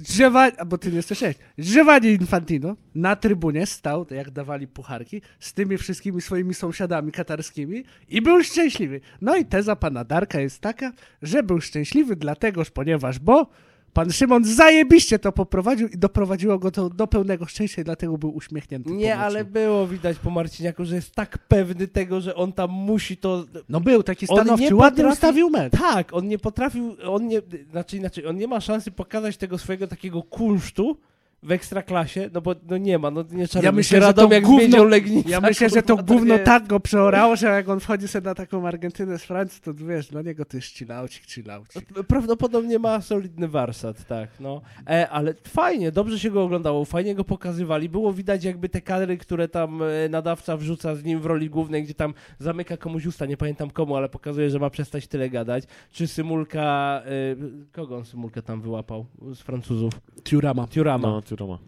Giovanni, 0.04 0.58
bo 0.68 0.78
ty 0.78 0.92
nie 0.92 1.02
słyszałeś, 1.02 1.36
Giovanni 1.62 2.10
Infantino 2.10 2.76
na 2.96 3.16
trybunie 3.16 3.66
stał, 3.66 4.06
jak 4.12 4.32
dawali 4.32 4.68
pucharki, 4.68 5.22
z 5.40 5.54
tymi 5.54 5.78
wszystkimi 5.78 6.22
swoimi 6.22 6.54
sąsiadami 6.54 7.12
katarskimi 7.12 7.84
i 8.10 8.22
był 8.22 8.44
szczęśliwy. 8.44 9.02
No 9.22 9.36
i 9.36 9.46
teza 9.46 9.76
pana 9.76 10.04
Darka 10.04 10.40
jest 10.40 10.60
taka, 10.62 10.92
że 11.22 11.44
był 11.44 11.62
szczęśliwy 11.62 12.16
dlatego, 12.16 12.62
ponieważ, 12.74 13.20
bo 13.20 13.50
Pan 13.98 14.12
Szymon 14.12 14.44
zajebiście 14.46 15.20
to 15.20 15.32
poprowadził 15.32 15.88
i 15.88 15.98
doprowadziło 15.98 16.60
go 16.60 16.72
to 16.72 16.90
do 16.90 17.08
pełnego 17.08 17.46
szczęścia 17.46 17.82
i 17.82 17.86
dlatego 17.86 18.18
był 18.18 18.36
uśmiechnięty. 18.36 18.92
Nie, 18.92 19.18
ale 19.18 19.46
było 19.46 19.88
widać 19.88 20.18
po 20.20 20.30
Marciniaku, 20.30 20.86
że 20.86 20.96
jest 20.96 21.12
tak 21.12 21.38
pewny 21.38 21.88
tego, 21.88 22.22
że 22.22 22.36
on 22.36 22.54
tam 22.54 22.70
musi 22.72 23.18
to... 23.18 23.46
No 23.70 23.82
był 23.82 24.04
taki 24.04 24.26
stanowczy, 24.26 24.64
nie 24.64 24.76
ładnie 24.76 25.04
potrafi- 25.04 25.14
ustawił 25.14 25.50
mecz. 25.50 25.74
Tak, 25.74 26.14
on 26.14 26.28
nie 26.28 26.38
potrafił, 26.38 26.96
on 27.08 27.28
nie, 27.28 27.42
znaczy 27.72 27.98
inaczej, 27.98 28.26
on 28.26 28.38
nie 28.38 28.48
ma 28.48 28.62
szansy 28.62 28.92
pokazać 28.92 29.38
tego 29.38 29.58
swojego 29.58 29.88
takiego 29.88 30.24
kunsztu 30.24 30.98
w 31.44 31.52
ekstraklasie, 31.52 32.30
no 32.34 32.42
bo 32.42 32.56
no 32.70 32.78
nie 32.78 32.98
ma, 33.00 33.12
no 33.12 33.24
nie 33.32 33.48
trzeba 33.48 33.64
Ja 33.64 33.68
ja 33.68 33.72
myślę, 33.72 33.98
się 33.98 34.06
że 34.08 34.14
to 34.14 34.22
Radomiak 34.22 34.44
gówno- 34.44 34.84
Legnica. 34.84 35.30
Ja 35.30 35.42
myślę, 35.42 35.70
że 35.70 35.84
to 35.84 35.98
gówno 35.98 36.34
nie- 36.38 36.40
tak 36.44 36.68
go 36.68 36.80
przeorało, 36.80 37.36
że 37.36 37.48
jak 37.48 37.70
on 37.70 37.80
wchodzi 37.80 38.08
sobie 38.08 38.26
na 38.26 38.36
taką 38.36 38.68
Argentynę 38.68 39.20
z 39.20 39.24
Francji, 39.24 39.62
to 39.62 39.74
wiesz, 39.74 40.08
dla 40.08 40.22
niego 40.22 40.46
to 40.46 40.58
jest 40.58 40.68
chillaucik, 40.68 41.26
chillaucik. 41.32 41.86
Prawdopodobnie 42.08 42.80
ma 42.80 43.02
solidny 43.02 43.48
warsztat, 43.48 44.06
tak, 44.08 44.30
no. 44.40 44.62
E, 44.90 45.10
ale 45.10 45.34
fajnie, 45.48 45.92
dobrze 45.92 46.20
się 46.20 46.32
go 46.32 46.44
oglądało, 46.44 46.86
fajnie 46.86 47.16
go 47.16 47.24
pokazywali. 47.24 47.90
Było 47.90 48.14
widać 48.14 48.44
jakby 48.44 48.70
te 48.70 48.82
kadry, 48.82 49.18
które 49.18 49.48
tam 49.48 49.80
e, 49.84 50.10
nadawca 50.10 50.58
wrzuca 50.58 50.96
z 50.96 51.04
nim 51.04 51.20
w 51.20 51.26
roli 51.26 51.50
głównej, 51.50 51.84
gdzie 51.84 51.94
tam 51.94 52.14
zamyka 52.40 52.78
komuś 52.78 53.06
usta, 53.06 53.26
nie 53.26 53.38
pamiętam 53.38 53.70
komu, 53.72 53.96
ale 53.96 54.10
pokazuje, 54.10 54.50
że 54.50 54.60
ma 54.60 54.70
przestać 54.70 55.08
tyle 55.08 55.30
gadać. 55.30 55.64
Czy 55.92 56.08
Symulka, 56.08 57.02
e, 57.06 57.10
kogo 57.72 57.98
on 57.98 58.06
Symulkę 58.06 58.42
tam 58.42 58.62
wyłapał 58.62 59.06
z 59.34 59.40
Francuzów? 59.40 59.94
Tiurama. 60.24 60.68
Tiurama. 60.68 61.08
No, 61.08 61.22
Turoma. 61.28 61.60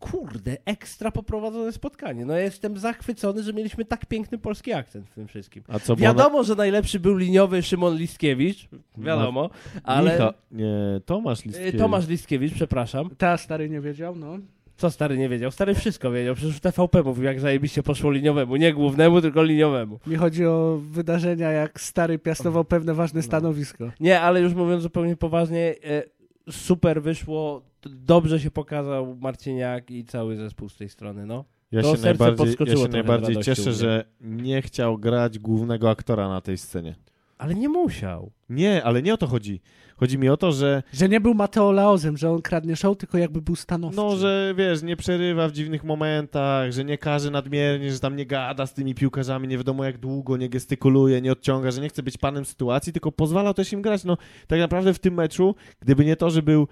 Kurde, 0.00 0.56
ekstra 0.64 1.10
poprowadzone 1.10 1.72
spotkanie. 1.72 2.26
No 2.26 2.32
ja 2.34 2.40
jestem 2.40 2.78
zachwycony, 2.78 3.42
że 3.42 3.52
mieliśmy 3.52 3.84
tak 3.84 4.06
piękny 4.06 4.38
polski 4.38 4.72
akcent 4.72 5.08
w 5.08 5.14
tym 5.14 5.26
wszystkim. 5.28 5.62
A 5.68 5.78
co 5.78 5.96
było 5.96 6.08
na- 6.08 6.14
Wiadomo, 6.14 6.44
że 6.44 6.54
najlepszy 6.54 7.00
był 7.00 7.16
liniowy 7.16 7.62
Szymon 7.62 7.96
Listkiewicz, 7.96 8.68
wiadomo, 8.98 9.50
ale... 9.84 10.12
Micha... 10.12 10.32
Nie, 10.50 11.00
Tomasz 11.06 11.40
Y, 11.40 11.44
Listkiewicz. 11.48 11.80
Tomasz 11.80 12.08
Listkiewicz, 12.08 12.54
przepraszam. 12.54 13.10
Ta 13.18 13.36
stary 13.36 13.70
nie 13.70 13.80
wiedział, 13.80 14.16
no. 14.16 14.38
Co 14.76 14.90
stary 14.90 15.18
nie 15.18 15.28
wiedział? 15.28 15.50
Stary 15.50 15.74
wszystko 15.74 16.10
wiedział. 16.10 16.34
Przecież 16.34 16.56
w 16.56 16.60
TVP 16.60 17.02
mówił, 17.02 17.24
jak 17.24 17.40
zajebiście 17.40 17.82
poszło 17.82 18.10
liniowemu. 18.10 18.56
Nie 18.56 18.72
głównemu, 18.74 19.20
tylko 19.20 19.42
liniowemu. 19.42 19.98
Mi 20.06 20.16
chodzi 20.16 20.46
o 20.46 20.78
wydarzenia, 20.90 21.50
jak 21.50 21.80
stary 21.80 22.18
piastował 22.18 22.64
pewne 22.64 22.94
ważne 22.94 23.22
stanowisko. 23.22 23.90
Nie, 24.00 24.20
ale 24.20 24.40
już 24.40 24.54
mówiąc 24.54 24.82
zupełnie 24.82 25.16
poważnie, 25.16 25.74
e, 25.84 26.02
super 26.50 27.02
wyszło. 27.02 27.62
Dobrze 27.82 28.40
się 28.40 28.50
pokazał 28.50 29.16
Marciniak 29.20 29.90
i 29.90 30.04
cały 30.04 30.36
zespół 30.36 30.68
z 30.68 30.76
tej 30.76 30.88
strony, 30.88 31.26
no. 31.26 31.44
Ja 31.72 31.82
To 31.82 31.96
się 31.96 32.02
najbardziej, 32.02 32.56
ja 32.66 32.76
się 32.76 32.88
najbardziej 32.88 33.36
cieszę, 33.36 33.72
że 33.72 34.04
nie 34.20 34.62
chciał 34.62 34.98
grać 34.98 35.38
głównego 35.38 35.90
aktora 35.90 36.28
na 36.28 36.40
tej 36.40 36.58
scenie. 36.58 36.94
Ale 37.38 37.54
nie 37.54 37.68
musiał. 37.68 38.32
Nie, 38.48 38.84
ale 38.84 39.02
nie 39.02 39.14
o 39.14 39.16
to 39.16 39.26
chodzi. 39.26 39.60
Chodzi 39.96 40.18
mi 40.18 40.28
o 40.28 40.36
to, 40.36 40.52
że 40.52 40.82
Że 40.92 41.08
nie 41.08 41.20
był 41.20 41.34
Mateo 41.34 41.72
Laozem, 41.72 42.16
że 42.16 42.30
on 42.30 42.42
kradnie 42.42 42.76
show, 42.76 42.96
tylko 42.96 43.18
jakby 43.18 43.42
był 43.42 43.56
stanowczy. 43.56 43.96
no, 43.96 44.16
że 44.16 44.54
wiesz, 44.56 44.82
nie 44.82 44.96
przerywa 44.96 45.48
w 45.48 45.52
dziwnych 45.52 45.84
momentach, 45.84 46.72
że 46.72 46.84
nie 46.84 46.98
każe 46.98 47.30
nadmiernie, 47.30 47.92
że 47.92 47.98
tam 48.00 48.16
nie 48.16 48.26
gada 48.26 48.66
z 48.66 48.74
tymi 48.74 48.94
piłkarzami, 48.94 49.48
nie 49.48 49.56
wiadomo 49.56 49.84
jak 49.84 49.98
długo, 49.98 50.36
nie 50.36 50.48
gestykuluje, 50.48 51.20
nie 51.20 51.32
odciąga, 51.32 51.70
że 51.70 51.80
nie 51.80 51.88
chce 51.88 52.02
być 52.02 52.18
panem 52.18 52.44
sytuacji, 52.44 52.92
tylko 52.92 53.12
pozwalał 53.12 53.54
też 53.54 53.72
im 53.72 53.82
grać. 53.82 54.04
No, 54.04 54.16
tak 54.46 54.58
naprawdę 54.60 54.94
w 54.94 54.98
tym 54.98 55.14
meczu, 55.14 55.54
gdyby 55.80 56.04
nie 56.04 56.16
to, 56.16 56.30
że 56.30 56.42
był 56.42 56.68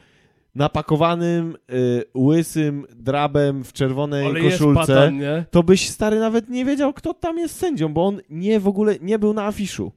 napakowanym, 0.54 1.56
y, 1.72 2.04
łysym 2.16 2.86
drabem 2.96 3.64
w 3.64 3.72
czerwonej 3.72 4.26
Ale 4.26 4.40
koszulce, 4.40 4.80
patan, 4.80 5.18
nie? 5.18 5.44
to 5.50 5.62
byś 5.62 5.88
stary 5.90 6.18
nawet 6.20 6.48
nie 6.48 6.64
wiedział, 6.64 6.92
kto 6.92 7.14
tam 7.14 7.38
jest 7.38 7.56
sędzią, 7.58 7.94
bo 7.94 8.06
on 8.06 8.20
nie 8.30 8.60
w 8.60 8.68
ogóle 8.68 8.94
nie 9.00 9.18
był 9.18 9.34
na 9.34 9.44
afiszu. 9.46 9.92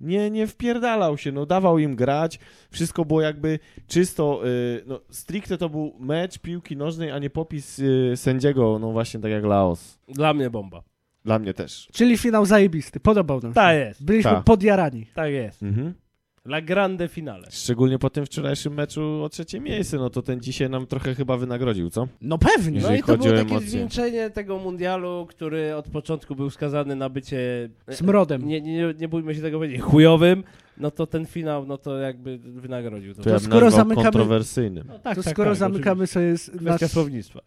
Nie, 0.00 0.30
nie 0.30 0.46
wpierdalał 0.46 1.18
się, 1.18 1.32
no 1.32 1.46
dawał 1.46 1.78
im 1.78 1.96
grać, 1.96 2.38
wszystko 2.70 3.04
było 3.04 3.20
jakby 3.20 3.58
czysto, 3.86 4.48
y, 4.48 4.82
no 4.86 5.00
stricte 5.10 5.58
to 5.58 5.68
był 5.68 5.96
mecz 6.00 6.38
piłki 6.38 6.76
nożnej, 6.76 7.10
a 7.10 7.18
nie 7.18 7.30
popis 7.30 7.78
y, 7.78 8.12
sędziego, 8.16 8.78
no 8.78 8.92
właśnie 8.92 9.20
tak 9.20 9.30
jak 9.30 9.44
Laos. 9.44 9.98
Dla 10.08 10.34
mnie 10.34 10.50
bomba. 10.50 10.82
Dla 11.24 11.38
mnie 11.38 11.54
też. 11.54 11.88
Czyli 11.92 12.18
finał 12.18 12.46
zajebisty, 12.46 13.00
podobał 13.00 13.40
nam 13.40 13.50
się. 13.50 13.54
Tak 13.54 13.76
jest. 13.76 14.04
Byliśmy 14.04 14.30
Tak. 14.30 14.44
podjarani. 14.44 15.06
Tak 15.14 15.30
jest. 15.30 15.62
Mhm. 15.62 15.94
La 16.48 16.60
grande 16.60 17.08
finale. 17.08 17.46
Szczególnie 17.50 17.98
po 17.98 18.10
tym 18.10 18.26
wczorajszym 18.26 18.74
meczu 18.74 19.22
o 19.24 19.28
trzecie 19.28 19.60
miejsce, 19.60 19.96
no 19.96 20.10
to 20.10 20.22
ten 20.22 20.40
dzisiaj 20.40 20.70
nam 20.70 20.86
trochę 20.86 21.14
chyba 21.14 21.36
wynagrodził, 21.36 21.90
co? 21.90 22.08
No 22.20 22.38
pewnie. 22.38 22.70
No 22.80 22.86
Jeżeli 22.92 23.00
i 23.00 23.02
to 23.02 23.16
było 23.18 23.32
takie 23.44 23.60
zwieńczenie 23.60 24.30
tego 24.30 24.58
mundialu, 24.58 25.26
który 25.30 25.74
od 25.76 25.88
początku 25.88 26.34
był 26.34 26.50
skazany 26.50 26.96
na 26.96 27.08
bycie... 27.08 27.68
e, 27.86 27.96
Smrodem. 27.96 28.46
Nie, 28.48 28.60
nie, 28.60 28.94
nie 28.98 29.08
bójmy 29.08 29.34
się 29.34 29.40
tego 29.42 29.58
powiedzieć, 29.58 29.80
chujowym, 29.80 30.44
no 30.76 30.90
to 30.90 31.06
ten 31.06 31.26
finał, 31.26 31.66
no 31.66 31.78
to 31.78 31.98
jakby 31.98 32.38
wynagrodził 32.38 33.14
to. 33.14 33.22
To 33.22 33.30
ja 33.30 33.36
bym 33.36 33.44
skoro 33.44 33.68
zamykamy- 33.70 34.02
kontrowersyjnym. 34.02 34.84
no, 34.88 34.98
tak, 34.98 35.16
to 35.16 35.22
tak, 35.22 35.32
skoro 35.32 35.50
tak, 35.50 35.58
zamykamy 35.58 36.06
sobie 36.06 36.26
oczywiście. 36.34 36.52
nasz, 36.64 36.76
Kwestia 36.76 36.88
słownictwa. 36.88 37.40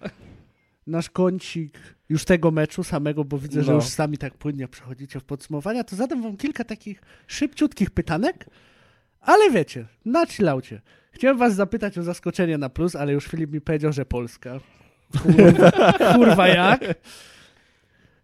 nasz 0.87 1.09
kącik 1.09 1.79
już 2.09 2.25
tego 2.25 2.51
meczu 2.51 2.83
samego, 2.83 3.25
bo 3.25 3.37
widzę, 3.37 3.63
że 3.63 3.71
No. 3.71 3.75
już 3.75 3.85
sami 3.85 4.17
tak 4.17 4.33
płynnie 4.33 4.67
przechodzicie 4.67 5.19
w 5.19 5.23
podsumowania, 5.23 5.83
to 5.83 5.95
zadam 5.95 6.21
wam 6.21 6.37
kilka 6.37 6.63
takich 6.63 7.01
szybciutkich 7.27 7.89
pytanek, 7.91 8.45
ale 9.27 9.51
wiecie, 9.51 9.85
na 10.05 10.25
chillaucie. 10.25 10.81
Chciałem 11.11 11.37
was 11.37 11.55
zapytać 11.55 11.97
o 11.97 12.03
zaskoczenie 12.03 12.57
na 12.57 12.69
plus, 12.69 12.95
ale 12.95 13.13
już 13.13 13.25
Filip 13.27 13.51
mi 13.51 13.61
powiedział, 13.61 13.93
że 13.93 14.05
Polska. 14.05 14.59
Kurwa, 15.23 15.71
kurwa 16.15 16.47
jak? 16.47 16.81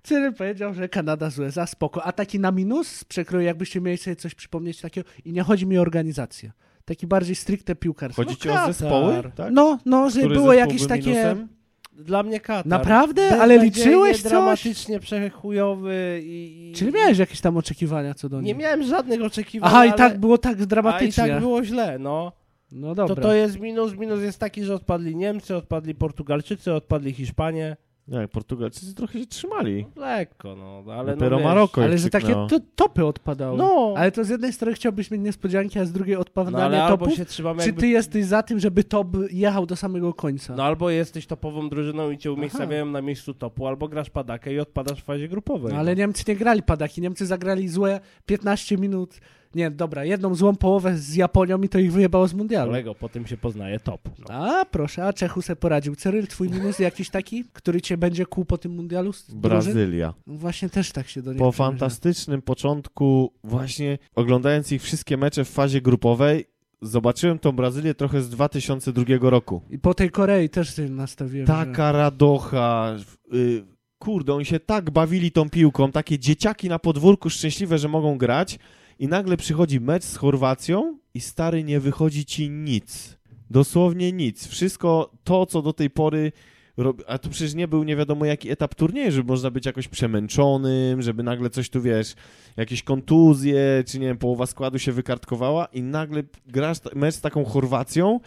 Cyril 0.04 0.34
powiedział, 0.34 0.74
że 0.74 0.90
Kanada 0.90 1.30
z 1.30 1.40
USA, 1.40 1.68
spoko. 1.68 2.04
A 2.04 2.12
taki 2.12 2.40
na 2.40 2.52
minus 2.52 2.88
z 2.88 3.04
przekroju, 3.04 3.46
jakbyście 3.46 3.82
mieli 3.82 3.98
sobie 3.98 4.16
coś 4.16 4.36
przypomnieć 4.36 4.82
takiego, 4.82 5.10
i 5.26 5.32
nie 5.34 5.44
chodzi 5.44 5.66
mi 5.66 5.78
o 5.78 5.82
organizację. 5.82 6.52
Taki 6.86 7.08
bardziej 7.08 7.36
stricte 7.36 7.76
piłkarski. 7.76 8.16
Chodzi 8.16 8.38
ci 8.38 8.48
No, 8.48 8.54
o 8.54 8.58
Katar. 8.58 8.74
zespoły? 8.74 9.24
Tak? 9.36 9.54
No, 9.54 9.80
no, 9.86 10.10
że 10.10 10.20
Który 10.20 10.36
było 10.36 10.54
jakieś 10.54 10.88
takie... 10.88 11.10
minusem? 11.10 11.48
Dla 11.98 12.24
mnie 12.24 12.40
Katar. 12.40 12.66
Naprawdę? 12.66 13.42
Ale 13.42 13.58
liczyłeś 13.58 14.22
coś? 14.22 14.32
dramatycznie 14.32 15.00
przechujowy 15.00 16.22
i... 16.24 16.70
i... 16.72 16.74
Czyli 16.76 16.92
miałeś 16.92 17.18
jakieś 17.18 17.42
tam 17.42 17.58
oczekiwania 17.58 18.14
co 18.14 18.30
do 18.30 18.42
Nie 18.42 18.48
nich? 18.54 18.58
miałem 18.58 18.84
żadnych 18.84 19.22
oczekiwań, 19.22 19.70
Aha, 19.74 19.86
i 19.86 19.90
ale... 19.90 19.98
tak 19.98 20.20
było 20.20 20.38
tak 20.38 20.62
A 20.62 20.66
dramatycznie. 20.66 21.24
i 21.26 21.28
tak 21.30 21.40
było 21.40 21.64
źle, 21.64 22.00
no. 22.00 22.32
No 22.72 22.96
To, 22.96 23.08
dobra. 23.08 23.24
to 23.24 23.34
jest 23.34 23.60
minus. 23.60 23.94
Minus 23.98 24.22
jest 24.22 24.40
taki, 24.40 24.64
że 24.64 24.76
odpadli 24.76 25.16
Niemcy, 25.16 25.56
odpadli 25.56 25.96
Portugalczycy, 25.96 26.74
odpadli 26.74 27.14
Hiszpanie. 27.14 27.78
Nie, 28.08 28.28
Portugalczycy 28.28 28.96
trochę 28.96 29.20
się 29.20 29.26
trzymali. 29.26 29.86
Lekko, 29.96 30.56
no. 30.56 30.94
Ale 30.94 31.16
Dopiero 31.16 31.38
no, 31.38 31.44
Maroko 31.44 31.84
Ale 31.84 31.98
że 31.98 32.10
takie 32.10 32.34
to, 32.34 32.60
topy 32.76 33.06
odpadały. 33.06 33.58
No. 33.58 33.94
Ale 33.98 34.12
to 34.12 34.24
z 34.24 34.30
jednej 34.30 34.54
strony 34.54 34.76
chciałbyś 34.76 35.12
mieć 35.12 35.22
niespodzianki, 35.22 35.80
a 35.80 35.86
z 35.86 35.92
drugiej 35.92 36.16
No 36.16 36.22
odpadanie 36.22 36.58
ale 36.58 36.84
albo 36.84 36.98
topów. 36.98 37.18
się 37.18 37.26
trzymamy 37.26 37.62
Czy 37.62 37.68
jakby... 37.68 37.82
ty 37.82 37.88
jesteś 37.88 38.26
za 38.26 38.44
tym, 38.44 38.60
żeby 38.60 38.84
top 38.84 39.08
jechał 39.32 39.66
do 39.66 39.76
samego 39.76 40.14
końca? 40.14 40.56
No 40.56 40.64
albo 40.64 40.90
jesteś 40.90 41.28
topową 41.28 41.70
drużyną 41.70 42.12
i 42.12 42.18
cię 42.18 42.32
umiejscawiają 42.32 42.86
na 42.86 43.02
miejscu 43.02 43.34
topu, 43.34 43.68
albo 43.68 43.88
grasz 43.88 44.10
padakę 44.10 44.54
i 44.54 44.60
odpadasz 44.60 45.02
w 45.02 45.04
fazie 45.04 45.28
grupowej. 45.28 45.74
No, 45.74 45.80
ale 45.80 45.96
Niemcy 45.96 46.24
nie 46.28 46.36
grali 46.36 46.64
padaki. 46.64 47.02
Niemcy 47.02 47.26
zagrali 47.26 47.68
złe 47.70 48.00
15 48.26 48.78
minut. 48.78 49.20
Nie, 49.56 49.72
dobra, 49.72 50.06
jedną 50.06 50.36
złą 50.36 50.56
połowę 50.56 50.98
z 50.98 51.16
Japonią 51.16 51.62
i 51.62 51.70
to 51.70 51.80
ich 51.80 51.92
wyjebało 51.94 52.28
z 52.28 52.34
mundialu. 52.34 52.72
Kolego, 52.72 52.96
po 52.96 53.10
tym 53.10 53.28
się 53.28 53.38
poznaje 53.38 53.80
top. 53.80 54.02
No. 54.20 54.26
A, 54.36 54.66
proszę, 54.66 55.06
a 55.06 55.14
Czechu 55.14 55.42
se 55.42 55.56
poradził. 55.56 55.96
Cyryl, 55.96 56.28
twój 56.28 56.50
minus 56.50 56.80
jakiś 56.80 57.10
taki, 57.10 57.44
który 57.54 57.82
cię 57.82 57.98
będzie 57.98 58.26
kłuł 58.26 58.46
po 58.46 58.58
tym 58.58 58.72
mundialu? 58.76 59.12
Brazylia. 59.34 60.14
Właśnie 60.28 60.70
też 60.70 60.92
tak 60.92 61.08
się 61.08 61.22
do 61.22 61.32
nich 61.34 61.40
Po 61.40 61.52
przymierza. 61.52 61.72
fantastycznym 61.72 62.42
początku, 62.42 63.34
właśnie 63.44 63.98
oglądając 64.16 64.72
ich 64.72 64.82
wszystkie 64.82 65.18
mecze 65.18 65.46
w 65.46 65.50
fazie 65.50 65.82
grupowej, 65.82 66.46
zobaczyłem 66.82 67.40
tą 67.40 67.52
Brazylię 67.52 67.94
trochę 67.94 68.22
z 68.22 68.30
2002 68.30 69.04
roku. 69.22 69.62
I 69.70 69.80
po 69.80 69.94
tej 69.94 70.10
Korei 70.10 70.50
też 70.50 70.76
się 70.76 70.90
nastawiłem. 70.90 71.48
że... 71.48 71.54
Taka 71.54 71.92
radocha. 71.92 72.96
Y, 73.34 73.64
kurde, 74.00 74.34
oni 74.34 74.46
się 74.46 74.60
tak 74.60 74.92
bawili 74.92 75.32
tą 75.32 75.50
piłką, 75.50 75.92
takie 75.92 76.20
dzieciaki 76.20 76.70
na 76.70 76.80
podwórku 76.80 77.30
szczęśliwe, 77.30 77.78
że 77.78 77.88
mogą 77.88 78.18
grać 78.18 78.60
i 79.04 79.08
nagle 79.08 79.38
przychodzi 79.38 79.80
mecz 79.80 80.04
z 80.04 80.16
Chorwacją 80.16 80.98
i 81.14 81.20
stary 81.20 81.64
nie 81.64 81.80
wychodzi 81.80 82.26
ci 82.26 82.50
nic. 82.50 83.18
Dosłownie 83.50 84.12
nic. 84.12 84.48
Wszystko 84.48 85.12
to, 85.24 85.46
co 85.46 85.62
do 85.62 85.74
tej 85.74 85.90
pory 85.90 86.32
robi... 86.78 87.04
A 87.08 87.18
tu 87.18 87.30
przecież 87.30 87.54
nie 87.54 87.68
był 87.68 87.84
nie 87.84 87.96
wiadomo 87.96 88.26
jaki 88.26 88.50
etap 88.50 88.76
turnieju, 88.76 89.12
żeby 89.12 89.28
można 89.28 89.52
być 89.52 89.66
jakoś 89.66 89.88
przemęczonym, 89.88 91.02
żeby 91.02 91.24
nagle 91.24 91.50
coś 91.50 91.70
tu, 91.70 91.82
wiesz, 91.82 92.16
jakieś 92.58 92.84
kontuzje, 92.84 93.84
czy 93.88 94.00
nie 94.00 94.08
wiem, 94.08 94.18
połowa 94.18 94.46
składu 94.46 94.80
się 94.80 94.92
wykartkowała 94.92 95.66
i 95.66 95.82
nagle 95.82 96.24
grasz 96.48 96.78
mecz 96.96 97.16
z 97.16 97.22
taką 97.22 97.46
Chorwacją 97.46 98.20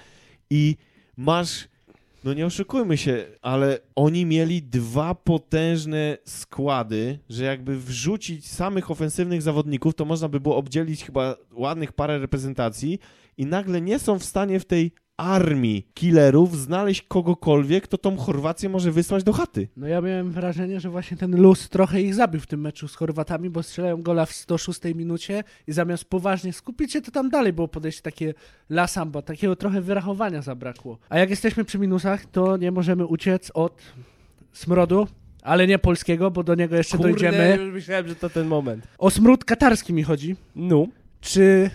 i 0.50 0.76
masz 1.16 1.68
no 2.26 2.34
nie 2.34 2.46
oszukujmy 2.46 2.96
się, 2.96 3.26
ale 3.42 3.78
oni 3.94 4.26
mieli 4.26 4.62
dwa 4.62 5.14
potężne 5.14 6.18
składy, 6.24 7.18
że 7.28 7.44
jakby 7.44 7.76
wrzucić 7.80 8.50
samych 8.50 8.90
ofensywnych 8.90 9.42
zawodników, 9.42 9.94
to 9.94 10.04
można 10.04 10.28
by 10.28 10.40
było 10.40 10.56
obdzielić 10.56 11.04
chyba 11.04 11.36
ładnych 11.52 11.92
parę 11.92 12.18
reprezentacji 12.18 12.98
i 13.36 13.46
nagle 13.46 13.80
nie 13.80 13.98
są 13.98 14.18
w 14.18 14.24
stanie 14.24 14.60
w 14.60 14.64
tej 14.64 14.92
armii 15.16 15.86
killerów 15.94 16.58
znaleźć 16.58 17.02
kogokolwiek, 17.02 17.84
kto 17.84 17.98
tą 17.98 18.16
Chorwację 18.16 18.68
może 18.68 18.92
wysłać 18.92 19.24
do 19.24 19.32
chaty. 19.32 19.68
No 19.76 19.86
ja 19.86 20.00
miałem 20.00 20.30
wrażenie, 20.30 20.80
że 20.80 20.90
właśnie 20.90 21.16
ten 21.16 21.40
luz 21.40 21.68
trochę 21.68 22.02
ich 22.02 22.14
zabił 22.14 22.40
w 22.40 22.46
tym 22.46 22.60
meczu 22.60 22.88
z 22.88 22.94
Chorwatami, 22.94 23.50
bo 23.50 23.62
strzelają 23.62 24.02
gola 24.02 24.26
w 24.26 24.32
106 24.32 24.80
minucie 24.94 25.44
i 25.66 25.72
zamiast 25.72 26.04
poważnie 26.04 26.52
skupić 26.52 26.92
się, 26.92 27.00
to 27.00 27.10
tam 27.10 27.30
dalej 27.30 27.52
było 27.52 27.68
podejście 27.68 28.02
takie 28.02 28.34
la 28.70 28.86
samba, 28.86 29.22
takiego 29.22 29.56
trochę 29.56 29.80
wyrachowania 29.80 30.42
zabrakło. 30.42 30.98
A 31.08 31.18
jak 31.18 31.30
jesteśmy 31.30 31.64
przy 31.64 31.78
minusach, 31.78 32.26
to 32.26 32.56
nie 32.56 32.70
możemy 32.70 33.06
uciec 33.06 33.50
od 33.54 33.82
smrodu, 34.52 35.06
ale 35.42 35.66
nie 35.66 35.78
polskiego, 35.78 36.30
bo 36.30 36.42
do 36.42 36.54
niego 36.54 36.76
jeszcze 36.76 36.96
Kurde, 36.96 37.12
dojdziemy. 37.12 37.56
już 37.60 37.74
myślałem, 37.74 38.08
że 38.08 38.16
to 38.16 38.30
ten 38.30 38.46
moment. 38.46 38.88
O 38.98 39.10
smród 39.10 39.44
katarski 39.44 39.92
mi 39.92 40.02
chodzi. 40.02 40.36
No. 40.56 40.86
Czy 41.20 41.70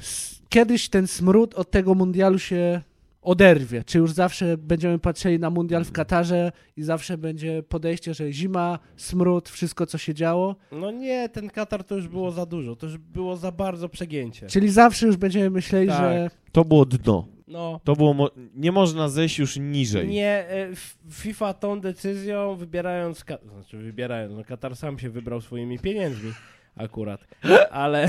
kiedyś 0.50 0.90
ten 0.90 1.08
smród 1.08 1.54
od 1.54 1.72
tego 1.72 1.96
mundialu 1.96 2.40
się 2.40 2.82
oderwie? 3.22 3.84
Czy 3.84 3.98
już 3.98 4.12
zawsze 4.12 4.58
będziemy 4.58 5.00
patrzyli 5.00 5.40
na 5.40 5.50
mundial 5.50 5.84
w 5.86 5.92
Katarze 5.92 6.52
i 6.78 6.84
zawsze 6.84 7.18
będzie 7.18 7.64
podejście, 7.64 8.14
że 8.14 8.32
zima, 8.32 8.80
smród, 8.96 9.50
wszystko 9.50 9.86
co 9.86 9.98
się 9.98 10.14
działo? 10.14 10.56
No 10.72 10.92
nie, 10.92 11.30
ten 11.30 11.50
Katar 11.50 11.84
to 11.84 11.96
już 11.96 12.08
było 12.08 12.32
za 12.32 12.46
dużo, 12.46 12.76
to 12.76 12.86
już 12.86 12.98
było 12.98 13.38
za 13.38 13.52
bardzo 13.52 13.90
przegięcie. 13.90 14.48
Czyli 14.48 14.70
zawsze 14.70 15.08
już 15.08 15.18
będziemy 15.18 15.50
myśleli, 15.50 15.88
Tak. 15.88 15.98
że 16.00 16.30
To 16.52 16.66
było 16.66 16.86
dno. 16.86 17.28
No, 17.48 17.80
To 17.84 17.96
było. 17.96 18.14
Mo- 18.14 18.30
nie 18.56 18.72
można 18.72 19.10
zejść 19.10 19.40
już 19.40 19.58
niżej. 19.58 20.08
nie, 20.08 20.46
e, 20.50 20.70
FIFA 21.12 21.54
tą 21.54 21.80
decyzją, 21.82 22.56
wybierając, 22.56 23.24
znaczy 23.54 23.78
wybierając, 23.78 24.34
no 24.38 24.44
Katar 24.44 24.76
sam 24.76 25.00
się 25.00 25.10
wybrał 25.10 25.42
swoimi 25.42 25.80
pieniędzmi 25.80 26.32
akurat, 26.76 27.28
ale 27.72 28.08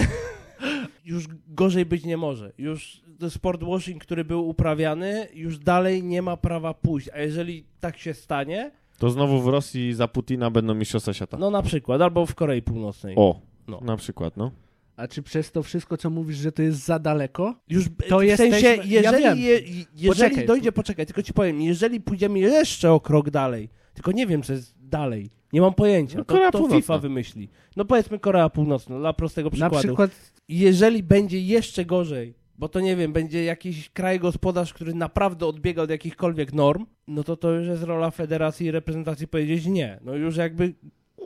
już 1.05 1.25
gorzej 1.49 1.87
być 1.87 2.05
nie 2.05 2.17
może. 2.17 2.53
Już 2.59 3.01
sport 3.29 3.65
washing, 3.65 4.03
który 4.03 4.25
był 4.25 4.49
uprawiany, 4.49 5.29
już 5.35 5.59
dalej 5.59 6.03
nie 6.03 6.23
ma 6.23 6.37
prawa 6.37 6.75
pójść, 6.75 7.09
a 7.09 7.19
jeżeli 7.19 7.65
tak 7.81 7.99
się 7.99 8.15
stanie, 8.15 8.71
To 8.99 9.11
znowu 9.11 9.43
w 9.43 9.49
Rosji 9.49 9.95
za 9.95 10.09
Putina 10.09 10.51
będą 10.51 10.75
mistrzostwa 10.75 11.13
świata. 11.13 11.37
no 11.39 11.51
na 11.51 11.63
przykład, 11.63 12.01
albo 12.01 12.27
w 12.27 12.35
Korei 12.35 12.63
Północnej. 12.63 13.15
O, 13.19 13.41
No. 13.69 13.81
na 13.85 13.97
przykład, 13.97 14.37
no. 14.37 14.51
a 14.97 15.09
czy 15.09 15.23
przez 15.23 15.53
to 15.53 15.63
wszystko, 15.63 15.97
co 15.97 16.11
mówisz, 16.11 16.37
że 16.37 16.53
to 16.53 16.63
jest 16.63 16.85
za 16.85 16.99
daleko? 16.99 17.55
Już 17.69 17.85
To 18.09 18.19
w 18.19 18.23
jesteśmy- 18.23 18.61
sensie, 18.61 18.83
ja 18.89 19.01
jeżeli, 19.01 19.25
wiem. 19.25 19.39
je, 19.39 19.61
jeżeli 19.95 20.09
Poczekaj. 20.09 20.47
dojdzie, 20.47 20.73
poczekaj, 20.73 21.07
tylko 21.07 21.23
ci 21.23 21.33
powiem, 21.33 21.61
jeżeli 21.61 22.01
pójdziemy 22.01 22.39
jeszcze 22.39 22.93
o 22.93 23.01
krok 23.01 23.31
dalej, 23.31 23.69
tylko 23.95 24.13
nie 24.13 24.27
wiem, 24.27 24.43
co 24.43 24.53
jest 24.53 24.75
dalej, 24.93 25.31
nie 25.53 25.61
mam 25.61 25.75
pojęcia, 25.75 26.19
No, 26.19 26.25
to, 26.25 26.51
to. 26.51 26.69
FIFA 26.69 26.99
wymyśli. 26.99 27.49
No 27.77 27.85
powiedzmy 27.85 28.19
Korea 28.19 28.49
Północna, 28.49 28.99
dla 28.99 29.13
prostego 29.13 29.51
przykładu. 29.51 29.75
Na 29.75 29.81
przykład 29.81 30.11
Jeżeli 30.49 31.03
będzie 31.03 31.41
jeszcze 31.41 31.85
gorzej, 31.85 32.35
bo 32.59 32.69
to 32.69 32.81
nie 32.81 32.97
wiem, 32.97 33.13
będzie 33.13 33.45
jakiś 33.45 33.91
kraj 33.91 34.21
gospodarz, 34.21 34.73
który 34.73 34.95
naprawdę 34.95 35.47
odbiega 35.47 35.83
od 35.83 35.91
jakichkolwiek 35.91 36.53
norm, 36.53 36.87
no 37.09 37.25
to 37.25 37.37
to 37.37 37.51
już 37.51 37.69
jest 37.69 37.83
rola 37.83 38.11
federacji 38.11 38.67
i 38.67 38.71
reprezentacji 38.71 39.29
powiedzieć 39.29 39.67
nie. 39.67 39.99
No 40.05 40.15
już 40.15 40.37
jakby 40.37 40.75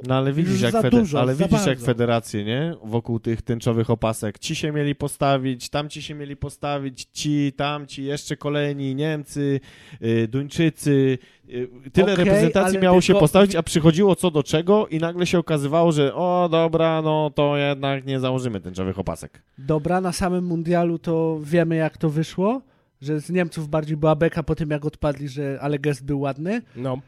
No 0.09 0.15
ale 0.15 0.33
widzisz, 0.33 0.61
jak, 0.61 0.73
za 0.73 0.81
fede- 0.83 0.91
dużo, 0.91 1.21
ale 1.21 1.35
widzisz 1.35 1.67
jak 1.67 1.81
federacje, 1.81 2.45
nie? 2.45 2.75
Wokół 2.85 3.21
tych 3.21 3.43
tęczowych 3.43 3.91
opasek. 3.91 4.39
Ci 4.39 4.55
się 4.55 4.73
mieli 4.73 4.95
postawić, 4.95 5.69
tam 5.69 5.89
ci 5.89 6.03
się 6.03 6.15
mieli 6.15 6.37
postawić, 6.37 7.07
ci, 7.13 7.53
tamci, 7.57 8.05
jeszcze 8.05 8.37
kolejni, 8.37 8.95
Niemcy, 8.95 9.61
y, 10.03 10.29
Duńczycy. 10.29 11.19
Y, 11.51 11.69
tyle 11.93 12.13
Okej, 12.13 12.25
reprezentacji 12.25 12.79
miało 12.79 13.01
się 13.01 13.07
tylko- 13.07 13.21
postawić, 13.21 13.57
a 13.57 13.63
przychodziło 13.63 14.17
co 14.17 14.31
do 14.31 14.43
czego 14.43 14.87
i 14.87 14.99
nagle 14.99 15.27
się 15.27 15.39
okazywało, 15.39 15.93
że 15.93 16.15
o 16.15 16.49
dobra, 16.53 17.03
no 17.03 17.31
to 17.35 17.57
jednak 17.57 18.07
nie 18.07 18.21
założymy 18.21 18.61
tęczowych 18.61 18.99
opasek. 18.99 19.43
dobra, 19.59 20.01
na 20.01 20.13
samym 20.13 20.45
mundialu 20.45 20.99
to 20.99 21.39
wiemy 21.43 21.77
jak 21.77 21.97
to 21.99 22.11
wyszło, 22.11 22.63
że 23.03 23.21
z 23.21 23.31
Niemców 23.31 23.69
bardziej 23.69 23.97
była 23.97 24.15
beka 24.17 24.43
po 24.43 24.55
tym 24.55 24.71
jak 24.71 24.85
odpadli, 24.85 25.29
że 25.29 25.59
ale 25.63 25.79
gest 25.79 26.05
był 26.05 26.21
ładny. 26.21 26.63
no. 26.77 26.99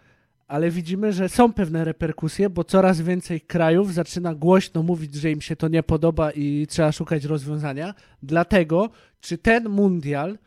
Ale 0.48 0.70
widzimy, 0.70 1.12
że 1.12 1.28
są 1.28 1.52
pewne 1.52 1.84
reperkusje, 1.84 2.50
bo 2.50 2.64
coraz 2.64 3.00
więcej 3.00 3.40
krajów 3.40 3.94
zaczyna 3.94 4.34
głośno 4.34 4.82
mówić, 4.82 5.14
że 5.14 5.30
im 5.30 5.40
się 5.40 5.56
to 5.56 5.68
nie 5.68 5.82
podoba 5.82 6.30
i 6.30 6.66
trzeba 6.68 6.92
szukać 6.92 7.24
rozwiązania. 7.24 7.94
Dlatego, 8.22 8.90
czy 9.20 9.38
ten 9.38 9.68
mundial 9.68 10.38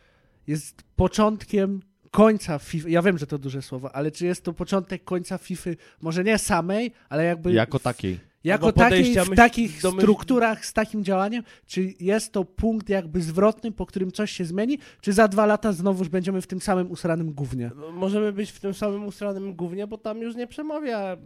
jest 0.48 0.84
początkiem 0.96 1.82
końca 2.12 2.60
FIFA, 2.60 2.90
ja 2.90 3.02
wiem, 3.02 3.18
że 3.18 3.28
to 3.28 3.38
duże 3.38 3.62
słowo, 3.62 3.96
ale 3.96 4.12
czy 4.12 4.26
jest 4.26 4.44
to 4.44 4.54
początek 4.54 5.04
końca 5.04 5.38
FIFA, 5.38 5.70
może 6.02 6.24
nie 6.24 6.38
samej, 6.38 6.92
ale 7.10 7.26
jakby 7.26 7.54
Jako 7.54 7.80
takiej. 7.80 8.31
Jako 8.44 8.72
takiej, 8.72 9.16
w 9.16 9.36
takich 9.36 9.82
myśl- 9.84 9.98
strukturach, 9.98 10.66
z 10.66 10.74
takim 10.74 11.04
działaniem, 11.04 11.44
czy 11.66 11.94
jest 12.00 12.32
to 12.34 12.44
punkt 12.46 12.90
jakby 12.90 13.22
zwrotny, 13.22 13.72
po 13.72 13.86
którym 13.86 14.12
coś 14.12 14.32
się 14.32 14.46
zmieni, 14.46 14.78
czy 15.02 15.14
za 15.14 15.28
dwa 15.28 15.46
lata 15.46 15.72
znowuż 15.74 16.10
będziemy 16.10 16.42
w 16.42 16.48
tym 16.48 16.62
samym 16.62 16.92
usranym 16.92 17.34
gównie? 17.34 17.72
No, 17.76 17.92
Możemy 17.92 18.34
być 18.34 18.52
w 18.52 18.60
tym 18.60 18.74
samym 18.74 19.06
ustranym 19.06 19.54
głównie, 19.56 19.88
bo 19.88 19.98
tam 19.98 20.22
już 20.22 20.36
nie 20.36 20.48
przemawia, 20.48 21.18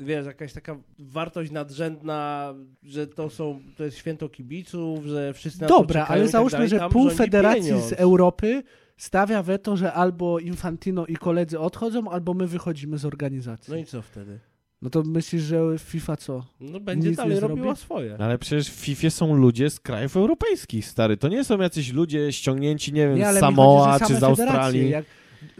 wiesz, 0.00 0.26
jakaś 0.26 0.52
taka 0.52 0.76
wartość 0.98 1.50
nadrzędna, 1.50 2.54
że 2.82 3.06
to 3.06 3.30
są, 3.30 3.60
to 3.76 3.84
jest 3.84 3.96
święto 3.98 4.28
kibiców, 4.28 5.04
że 5.04 5.34
wszyscy 5.34 5.60
na 5.60 5.66
Dobra, 5.68 6.06
ale 6.06 6.22
tak 6.22 6.30
załóżmy, 6.30 6.56
dalej. 6.58 6.68
że 6.68 6.88
pół 6.88 7.10
federacji 7.10 7.62
pieniądz. 7.62 7.84
z 7.88 7.92
Europy 7.92 8.62
stawia 8.96 9.42
weto, 9.42 9.76
że 9.76 9.92
albo 9.92 10.38
Infantino 10.38 11.06
i 11.06 11.16
koledzy 11.16 11.58
odchodzą, 11.58 12.10
albo 12.10 12.34
my 12.34 12.46
wychodzimy 12.46 12.98
z 12.98 13.04
organizacji. 13.04 13.70
No 13.72 13.76
i 13.78 13.84
co 13.84 14.02
wtedy? 14.02 14.38
No 14.82 14.90
to 14.90 15.02
myślisz, 15.02 15.42
że 15.42 15.60
FIFA 15.78 16.16
co? 16.16 16.44
No 16.60 16.80
będzie 16.80 17.08
Nic 17.08 17.16
dalej 17.16 17.34
nie 17.34 17.40
robiła 17.40 17.64
zrobi? 17.66 17.80
swoje. 17.80 18.16
Ale 18.20 18.38
przecież 18.38 18.70
w 18.70 18.74
FIFA 18.74 19.10
są 19.10 19.36
ludzie 19.36 19.70
z 19.70 19.80
krajów 19.80 20.16
europejskich, 20.16 20.86
stary. 20.86 21.16
To 21.16 21.28
nie 21.28 21.44
są 21.44 21.58
jacyś 21.60 21.92
ludzie 21.92 22.32
ściągnięci, 22.32 22.92
nie 22.92 23.08
wiem, 23.08 23.16
Nie, 23.18 23.28
ale 23.28 23.38
z 23.40 23.42
chodzi, 23.42 23.56
Samoa 23.56 23.98
że 23.98 24.06
czy 24.06 24.14
z 24.14 24.22
Australii. 24.22 24.90
Jak 24.90 25.04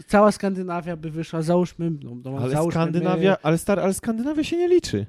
cała 0.07 0.31
Skandynawia 0.31 0.95
by 0.97 1.11
wyszła, 1.11 1.41
załóżmy, 1.41 1.91
no, 2.03 2.11
no, 2.25 2.37
Ale 2.37 2.49
załóżmy 2.51 2.71
Skandynawia, 2.81 3.37
ale 3.43 3.57
stary, 3.57 3.81
ale 3.81 3.93
Skandynawia 3.93 4.43
się 4.43 4.57
nie 4.57 4.67
liczy. 4.67 5.05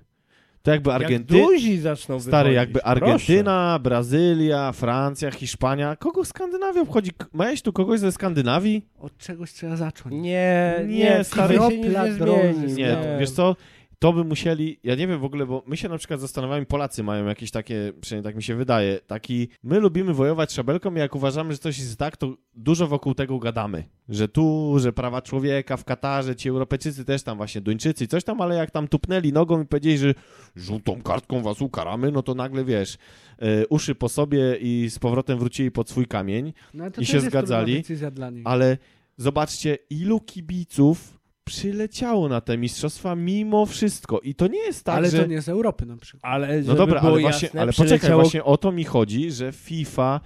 To 0.62 0.70
jakby 0.70 0.90
Jak 0.90 1.02
Argentyna, 1.02 1.44
duzi 1.46 1.78
zaczną 1.78 2.20
stary, 2.20 2.52
jakby 2.52 2.72
proszę. 2.80 2.86
Argentyna, 2.86 3.78
Brazylia, 3.82 4.72
Francja, 4.72 5.30
Hiszpania. 5.30 5.96
Kogo 5.96 6.24
Skandynawia 6.24 6.82
obchodzi? 6.82 7.10
Miałeś 7.34 7.62
tu 7.62 7.72
kogoś 7.72 8.00
ze 8.00 8.12
Skandynawii? 8.12 8.82
My, 8.98 9.04
od 9.04 9.18
czegoś 9.18 9.52
trzeba 9.52 9.76
zacząć. 9.76 10.14
Nie, 10.14 10.74
Nie, 10.86 10.86
nie, 10.86 11.24
stary, 11.24 11.54
się 11.54 11.78
nie. 11.78 12.74
Nie, 12.74 12.92
to, 12.96 13.18
wiesz 13.20 13.30
co? 13.30 13.56
To 13.98 14.12
by 14.12 14.24
musieli, 14.24 14.80
ja 14.84 14.94
nie 14.94 15.06
wiem 15.06 15.20
w 15.20 15.24
ogóle, 15.24 15.46
bo 15.46 15.62
my 15.66 15.76
się 15.76 15.88
na 15.88 15.98
przykład 15.98 16.20
zastanawiamy, 16.20 16.66
Polacy 16.66 17.02
mają 17.02 17.26
jakieś 17.26 17.50
takie, 17.50 17.92
przynajmniej 18.00 18.32
tak 18.32 18.36
mi 18.36 18.42
się 18.42 18.54
wydaje, 18.54 19.00
taki, 19.06 19.48
my 19.62 19.80
lubimy 19.80 20.14
wojować 20.14 20.52
szabelką 20.52 20.94
i 20.94 20.98
jak 20.98 21.14
uważamy, 21.14 21.52
że 21.52 21.58
coś 21.58 21.78
jest 21.78 21.98
tak, 21.98 22.16
to 22.16 22.34
dużo 22.54 22.86
wokół 22.86 23.14
tego 23.14 23.38
gadamy. 23.38 23.84
Że 24.08 24.28
tu, 24.28 24.74
że 24.78 24.92
prawa 24.92 25.22
człowieka 25.22 25.76
w 25.76 25.84
Katarze, 25.84 26.36
ci 26.36 26.48
Europejczycy 26.48 27.04
też 27.04 27.22
tam 27.22 27.36
właśnie, 27.36 27.60
Duńczycy 27.60 28.06
coś 28.06 28.24
tam, 28.24 28.40
ale 28.40 28.54
jak 28.54 28.70
tam 28.70 28.88
tupnęli 28.88 29.32
nogą 29.32 29.62
i 29.62 29.66
powiedzieli, 29.66 29.98
że 29.98 30.14
żółtą 30.56 31.02
kartką 31.02 31.42
was 31.42 31.62
ukaramy, 31.62 32.12
no 32.12 32.22
to 32.22 32.34
nagle 32.34 32.64
wiesz, 32.64 32.98
e, 33.38 33.66
uszy 33.66 33.94
po 33.94 34.08
sobie 34.08 34.56
i 34.56 34.90
z 34.90 34.98
powrotem 34.98 35.38
wrócili 35.38 35.70
pod 35.70 35.90
swój 35.90 36.06
kamień. 36.06 36.52
No, 36.74 36.84
I 36.98 37.06
się 37.06 37.20
zgadzali. 37.20 37.82
Ale 38.44 38.78
zobaczcie, 39.16 39.78
ilu 39.90 40.20
kibiców 40.20 41.17
przyleciało 41.48 42.28
na 42.28 42.40
te 42.40 42.58
mistrzostwa 42.58 43.16
mimo 43.16 43.66
wszystko. 43.66 44.20
I 44.20 44.34
to 44.34 44.46
nie 44.46 44.58
jest 44.58 44.84
tak, 44.84 44.96
ale 44.96 45.10
że... 45.10 45.18
to 45.18 45.26
nie 45.26 45.42
z 45.42 45.48
Europy 45.48 45.86
na 45.86 45.96
przykład. 45.96 46.32
Ale 46.32 46.62
No 46.62 46.74
dobra, 46.74 47.00
ale 47.00 47.22
jasne, 47.22 47.30
właśnie, 47.30 47.60
ale 47.60 47.72
poczekaj, 47.72 47.98
przyleciało 47.98 48.22
właśnie 48.22 48.44
o 48.44 48.56
to 48.56 48.72
mi 48.72 48.84
chodzi, 48.84 49.32
że 49.32 49.52
FIFA 49.52 50.20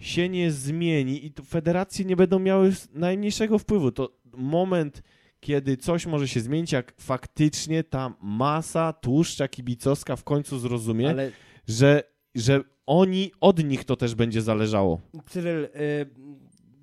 się 0.00 0.28
nie 0.28 0.50
zmieni 0.50 1.26
i 1.26 1.32
tu 1.32 1.44
federacje 1.44 2.04
nie 2.04 2.16
będą 2.16 2.38
miały 2.38 2.72
najmniejszego 2.94 3.58
wpływu. 3.58 3.92
To 3.92 4.12
moment, 4.36 5.02
kiedy 5.40 5.76
coś 5.76 6.06
może 6.06 6.28
się 6.28 6.40
zmienić, 6.40 6.72
jak 6.72 6.94
faktycznie 6.98 7.84
ta 7.84 8.14
masa 8.22 8.92
tłuszcza 8.92 9.48
kibicowska 9.48 10.16
w 10.16 10.24
końcu 10.24 10.58
zrozumie, 10.58 11.10
Ale 11.10 11.30
że, 11.68 12.02
że 12.34 12.60
oni, 12.86 13.32
od 13.40 13.64
nich 13.64 13.84
to 13.84 13.96
też 13.96 14.14
będzie 14.14 14.42
zależało. 14.42 15.00
Cyryl, 15.26 15.64
y, 15.64 15.70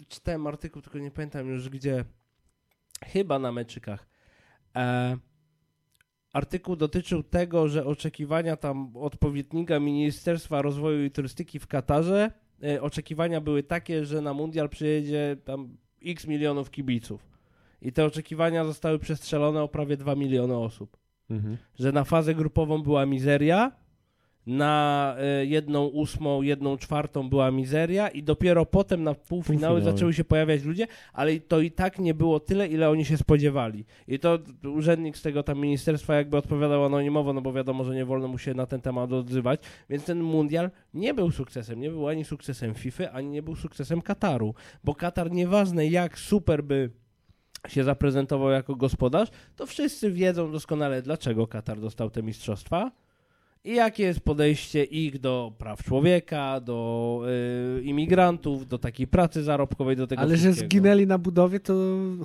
czytałem 0.07 0.47
artykuł, 0.47 0.81
tylko 0.81 0.99
nie 0.99 1.11
pamiętam 1.11 1.47
już 1.47 1.69
gdzie, 1.69 2.05
chyba 3.03 3.39
na 3.39 3.51
meczykach. 3.51 4.07
E, 4.75 5.17
artykuł 6.33 6.75
dotyczył 6.75 7.23
tego, 7.23 7.67
że 7.67 7.85
oczekiwania 7.85 8.57
tam 8.57 8.97
odpowiednika 8.97 9.79
Ministerstwa 9.79 10.61
Rozwoju 10.61 11.03
i 11.03 11.11
Turystyki 11.11 11.59
w 11.59 11.67
Katarze, 11.67 12.31
e, 12.63 12.81
oczekiwania 12.81 13.41
były 13.41 13.63
takie, 13.63 14.05
że 14.05 14.21
na 14.21 14.33
mundial 14.33 14.69
przyjedzie 14.69 15.37
tam 15.45 15.77
x 16.05 16.27
milionów 16.27 16.71
kibiców. 16.71 17.33
I 17.81 17.91
te 17.91 18.05
oczekiwania 18.05 18.65
zostały 18.65 18.99
przestrzelone 18.99 19.63
o 19.63 19.67
prawie 19.67 19.97
2 19.97 20.15
miliony 20.15 20.57
osób. 20.57 20.97
Mhm. 21.29 21.57
Że 21.79 21.91
na 21.91 22.03
fazę 22.03 22.35
grupową 22.35 22.83
była 22.83 23.05
mizeria, 23.05 23.71
na 24.45 25.15
e, 25.17 25.45
jedną 25.45 25.85
ósmą, 25.85 26.41
jedną 26.41 26.77
czwartą 26.77 27.29
była 27.29 27.51
mizeria 27.51 28.07
i 28.07 28.23
dopiero 28.23 28.65
potem 28.65 29.03
na 29.03 29.13
półfinały 29.13 29.43
Półfinały. 29.43 29.81
zaczęły 29.81 30.13
się 30.13 30.23
pojawiać 30.23 30.63
ludzie, 30.63 30.87
ale 31.13 31.39
to 31.39 31.59
i 31.59 31.71
tak 31.71 31.99
nie 31.99 32.13
było 32.13 32.39
tyle, 32.39 32.67
ile 32.67 32.89
oni 32.89 33.05
się 33.05 33.17
spodziewali. 33.17 33.85
I 34.07 34.19
to 34.19 34.39
urzędnik 34.75 35.17
z 35.17 35.21
tego 35.21 35.43
tam 35.43 35.59
ministerstwa 35.59 36.15
jakby 36.15 36.37
odpowiadał 36.37 36.85
anonimowo, 36.85 37.33
no 37.33 37.41
bo 37.41 37.53
wiadomo, 37.53 37.83
że 37.83 37.95
nie 37.95 38.05
wolno 38.05 38.27
mu 38.27 38.37
się 38.37 38.53
na 38.53 38.65
ten 38.65 38.81
temat 38.81 39.11
odzywać, 39.11 39.61
więc 39.89 40.05
ten 40.05 40.21
mundial 40.21 40.71
nie 40.93 41.13
był 41.13 41.31
sukcesem, 41.31 41.79
nie 41.79 41.89
był 41.89 42.07
ani 42.07 42.25
sukcesem 42.25 42.73
FIFA, 42.75 43.11
ani 43.11 43.29
nie 43.29 43.41
był 43.43 43.55
sukcesem 43.55 44.01
Kataru, 44.01 44.53
bo 44.83 44.95
Katar 44.95 45.31
nieważne 45.31 45.87
jak 45.87 46.19
super 46.19 46.63
by 46.63 46.89
się 47.67 47.83
zaprezentował 47.83 48.49
jako 48.49 48.75
gospodarz, 48.75 49.29
to 49.55 49.65
wszyscy 49.65 50.11
wiedzą 50.11 50.51
doskonale, 50.51 51.01
dlaczego 51.01 51.47
Katar 51.47 51.79
dostał 51.79 52.09
te 52.09 52.23
mistrzostwa 52.23 52.91
i 53.65 53.75
jakie 53.75 54.03
jest 54.03 54.19
podejście 54.19 54.83
ich 54.83 55.19
do 55.19 55.51
praw 55.57 55.83
człowieka, 55.83 56.59
do 56.59 57.21
y, 57.79 57.83
imigrantów, 57.83 58.67
do 58.67 58.77
takiej 58.77 59.07
pracy 59.07 59.43
zarobkowej, 59.43 59.95
do 59.95 60.07
tego 60.07 60.21
Ale 60.21 60.37
że 60.37 60.43
wszystkiego. 60.43 60.67
zginęli 60.69 61.07
na 61.07 61.17
budowie, 61.17 61.59
to 61.59 61.73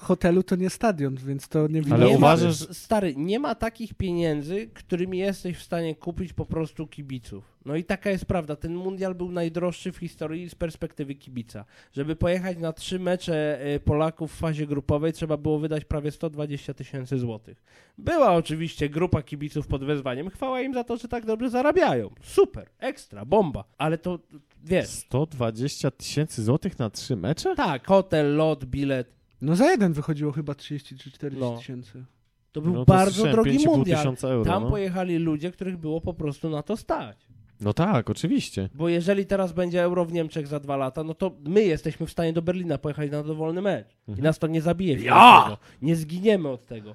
hotelu 0.00 0.42
to 0.42 0.56
nie 0.56 0.70
stadion, 0.70 1.16
więc 1.26 1.48
to 1.48 1.58
nie 1.58 1.64
Ale 1.64 1.98
nie 1.98 2.04
widać. 2.04 2.16
uważasz- 2.18 2.68
ma, 2.68 2.74
stary, 2.74 3.14
nie 3.16 3.38
ma 3.38 3.54
takich 3.54 3.94
pieniędzy, 3.94 4.68
którymi 4.74 5.18
jesteś 5.18 5.56
w 5.58 5.62
stanie 5.62 5.94
kupić 5.94 6.32
po 6.32 6.46
prostu 6.46 6.86
kibiców. 6.86 7.57
No 7.64 7.76
i 7.76 7.84
taka 7.84 8.10
jest 8.10 8.24
prawda. 8.24 8.56
Ten 8.56 8.74
mundial 8.74 9.14
był 9.14 9.32
najdroższy 9.32 9.92
w 9.92 9.96
historii 9.96 10.48
z 10.50 10.54
perspektywy 10.54 11.14
kibica. 11.14 11.64
Żeby 11.92 12.16
pojechać 12.16 12.58
na 12.58 12.72
trzy 12.72 12.98
mecze 12.98 13.66
y, 13.76 13.80
Polaków 13.80 14.32
w 14.32 14.36
fazie 14.38 14.66
grupowej, 14.66 15.12
trzeba 15.12 15.36
było 15.36 15.58
wydać 15.58 15.84
prawie 15.84 16.10
120 16.10 16.74
tysięcy 16.74 17.18
złotych. 17.18 17.62
Była 17.98 18.32
oczywiście 18.34 18.88
grupa 18.88 19.22
kibiców 19.22 19.66
pod 19.66 19.84
wezwaniem. 19.84 20.30
Chwała 20.30 20.60
im 20.60 20.74
za 20.74 20.84
to, 20.84 20.96
że 20.96 21.08
tak 21.08 21.26
dobrze 21.26 21.50
zarabiają. 21.50 22.10
Super, 22.22 22.68
ekstra, 22.78 23.24
bomba. 23.24 23.64
Ale 23.78 23.98
to, 23.98 24.18
wiesz, 24.64 24.88
120 24.88 25.90
tysięcy 25.90 26.42
złotych 26.44 26.78
na 26.78 26.90
trzy 26.90 27.16
mecze? 27.16 27.54
tak, 27.56 27.86
hotel, 27.86 28.36
lot, 28.36 28.64
bilet. 28.64 29.12
No 29.42 29.56
za 29.56 29.70
jeden 29.70 29.92
wychodziło 29.92 30.32
chyba 30.32 30.54
30 30.54 30.96
czy 30.96 31.10
40 31.12 31.40
No. 31.50 31.56
tysięcy. 31.58 32.04
To 32.52 32.60
był 32.60 32.72
No 32.72 32.78
to 32.84 32.92
bardzo 32.92 33.26
drogi 33.26 33.50
5,5 33.58 33.66
mundial. 33.66 34.14
euro, 34.22 34.44
Tam 34.50 34.62
no. 34.62 34.70
pojechali 34.70 35.18
ludzie, 35.18 35.52
których 35.52 35.76
było 35.76 36.00
po 36.00 36.14
prostu 36.14 36.50
na 36.50 36.62
to 36.62 36.76
stać. 36.76 37.16
No 37.60 37.72
tak, 37.72 38.10
oczywiście. 38.10 38.68
Bo 38.74 38.88
jeżeli 38.88 39.26
teraz 39.26 39.52
będzie 39.52 39.82
euro 39.82 40.04
w 40.04 40.12
Niemczech 40.12 40.46
za 40.46 40.60
dwa 40.60 40.76
lata, 40.76 41.04
no 41.04 41.14
to 41.14 41.30
my 41.44 41.64
jesteśmy 41.64 42.06
w 42.06 42.10
stanie 42.10 42.32
do 42.32 42.42
Berlina 42.42 42.78
pojechać 42.78 43.10
na 43.10 43.22
dowolny 43.22 43.62
mecz. 43.62 43.86
I 44.08 44.10
Mhm. 44.10 44.24
nas 44.24 44.38
to 44.38 44.46
nie 44.46 44.62
zabije. 44.62 44.98
Ja! 45.02 45.56
Nie 45.82 45.96
zginiemy 45.96 46.48
od 46.48 46.66
tego. 46.66 46.94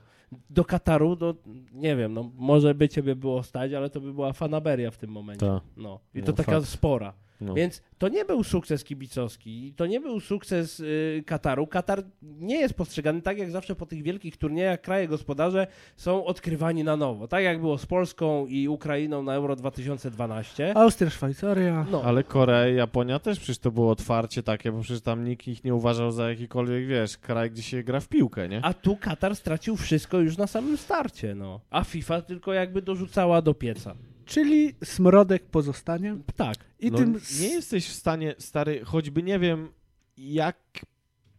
Do 0.50 0.66
Kataru, 0.66 1.18
no 1.22 1.34
nie 1.74 1.96
wiem, 1.96 2.14
no 2.14 2.32
może 2.38 2.76
by 2.76 2.90
ciebie 2.90 3.16
było 3.16 3.44
stać, 3.44 3.74
ale 3.74 3.90
to 3.90 4.02
by 4.02 4.14
była 4.14 4.34
fanaberia 4.34 4.92
w 4.92 4.98
tym 4.98 5.10
momencie. 5.10 5.46
Tak. 5.48 5.64
No. 5.78 6.00
I 6.14 6.20
No, 6.20 6.26
to 6.26 6.34
taka 6.34 6.52
fakt. 6.52 6.68
spora. 6.68 7.14
No. 7.44 7.54
Więc 7.54 7.82
to 7.98 8.08
nie 8.08 8.26
był 8.26 8.44
sukces 8.44 8.84
kibicowski, 8.84 9.68
i 9.68 9.74
to 9.74 9.86
nie 9.86 10.00
był 10.00 10.20
sukces 10.20 10.80
y, 10.80 11.24
Kataru. 11.26 11.68
Katar 11.68 12.04
nie 12.22 12.60
jest 12.60 12.74
postrzegany 12.74 13.22
tak 13.22 13.38
jak 13.38 13.52
zawsze 13.52 13.76
po 13.76 13.86
tych 13.86 14.04
wielkich 14.04 14.38
turniejach. 14.38 14.82
Kraje 14.82 15.08
gospodarze 15.08 15.68
są 15.98 16.26
odkrywani 16.26 16.84
na 16.84 16.98
nowo. 16.98 17.28
Tak 17.28 17.44
jak 17.44 17.60
było 17.60 17.78
z 17.78 17.86
Polską 17.86 18.46
i 18.46 18.68
Ukrainą 18.68 19.24
na 19.24 19.34
Euro 19.34 19.56
2012. 19.56 20.78
Austria, 20.78 21.10
Szwajcaria. 21.10 21.86
No, 21.92 22.04
Ale 22.04 22.24
Korea 22.24 22.68
i 22.68 22.76
Japonia 22.76 23.20
też 23.20 23.40
przecież 23.40 23.58
to 23.58 23.72
było 23.72 23.92
otwarcie 23.92 24.44
takie, 24.44 24.72
bo 24.72 24.82
przecież 24.82 25.02
tam 25.02 25.24
nikt 25.24 25.48
ich 25.48 25.64
nie 25.64 25.76
uważał 25.76 26.12
za 26.12 26.30
jakikolwiek, 26.30 26.88
wiesz, 26.88 27.18
kraj, 27.18 27.52
gdzie 27.52 27.62
się 27.62 27.84
gra 27.84 28.00
w 28.00 28.08
piłkę, 28.08 28.50
nie? 28.50 28.62
a 28.66 28.74
tu 28.74 28.98
Katar 28.98 29.36
stracił 29.36 29.76
wszystko 29.78 30.20
już 30.20 30.38
na 30.38 30.48
samym 30.48 30.78
starcie. 30.78 31.36
No. 31.36 31.60
A 31.70 31.84
FIFA 31.84 32.22
tylko 32.22 32.54
jakby 32.54 32.82
dorzucała 32.82 33.42
do 33.42 33.54
pieca. 33.54 33.96
Czyli 34.26 34.74
smrodek 34.84 35.44
pozostanie. 35.46 36.18
Tak. 36.36 36.56
I 36.80 36.92
no, 36.92 36.98
tym 36.98 37.20
nie 37.42 37.48
jesteś 37.48 37.88
w 37.88 37.94
stanie, 37.94 38.36
stary, 38.38 38.82
choćby 38.86 39.24
nie 39.24 39.40
wiem 39.40 39.70
jak 40.18 40.58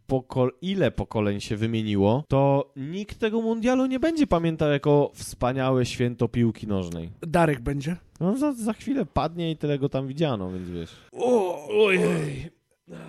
poko- 0.09 0.51
ile 0.63 0.91
pokoleń 0.91 1.41
się 1.41 1.57
wymieniło, 1.57 2.25
to 2.29 2.73
nikt 2.77 3.19
tego 3.19 3.41
mundialu 3.41 3.87
nie 3.87 4.01
będzie 4.01 4.27
pamiętał 4.27 4.71
jako 4.71 5.11
wspaniałe 5.15 5.87
święto 5.87 6.29
piłki 6.29 6.67
nożnej. 6.67 7.11
Darek 7.21 7.61
będzie. 7.61 7.97
No 8.21 8.37
za, 8.37 8.53
za 8.53 8.73
chwilę 8.73 9.07
padnie 9.07 9.51
i 9.51 9.57
tyle 9.57 9.79
go 9.79 9.89
tam 9.89 10.07
widziano, 10.09 10.51
więc 10.53 10.71
wiesz. 10.71 10.91
O, 11.13 11.69
Ojej. 11.87 12.51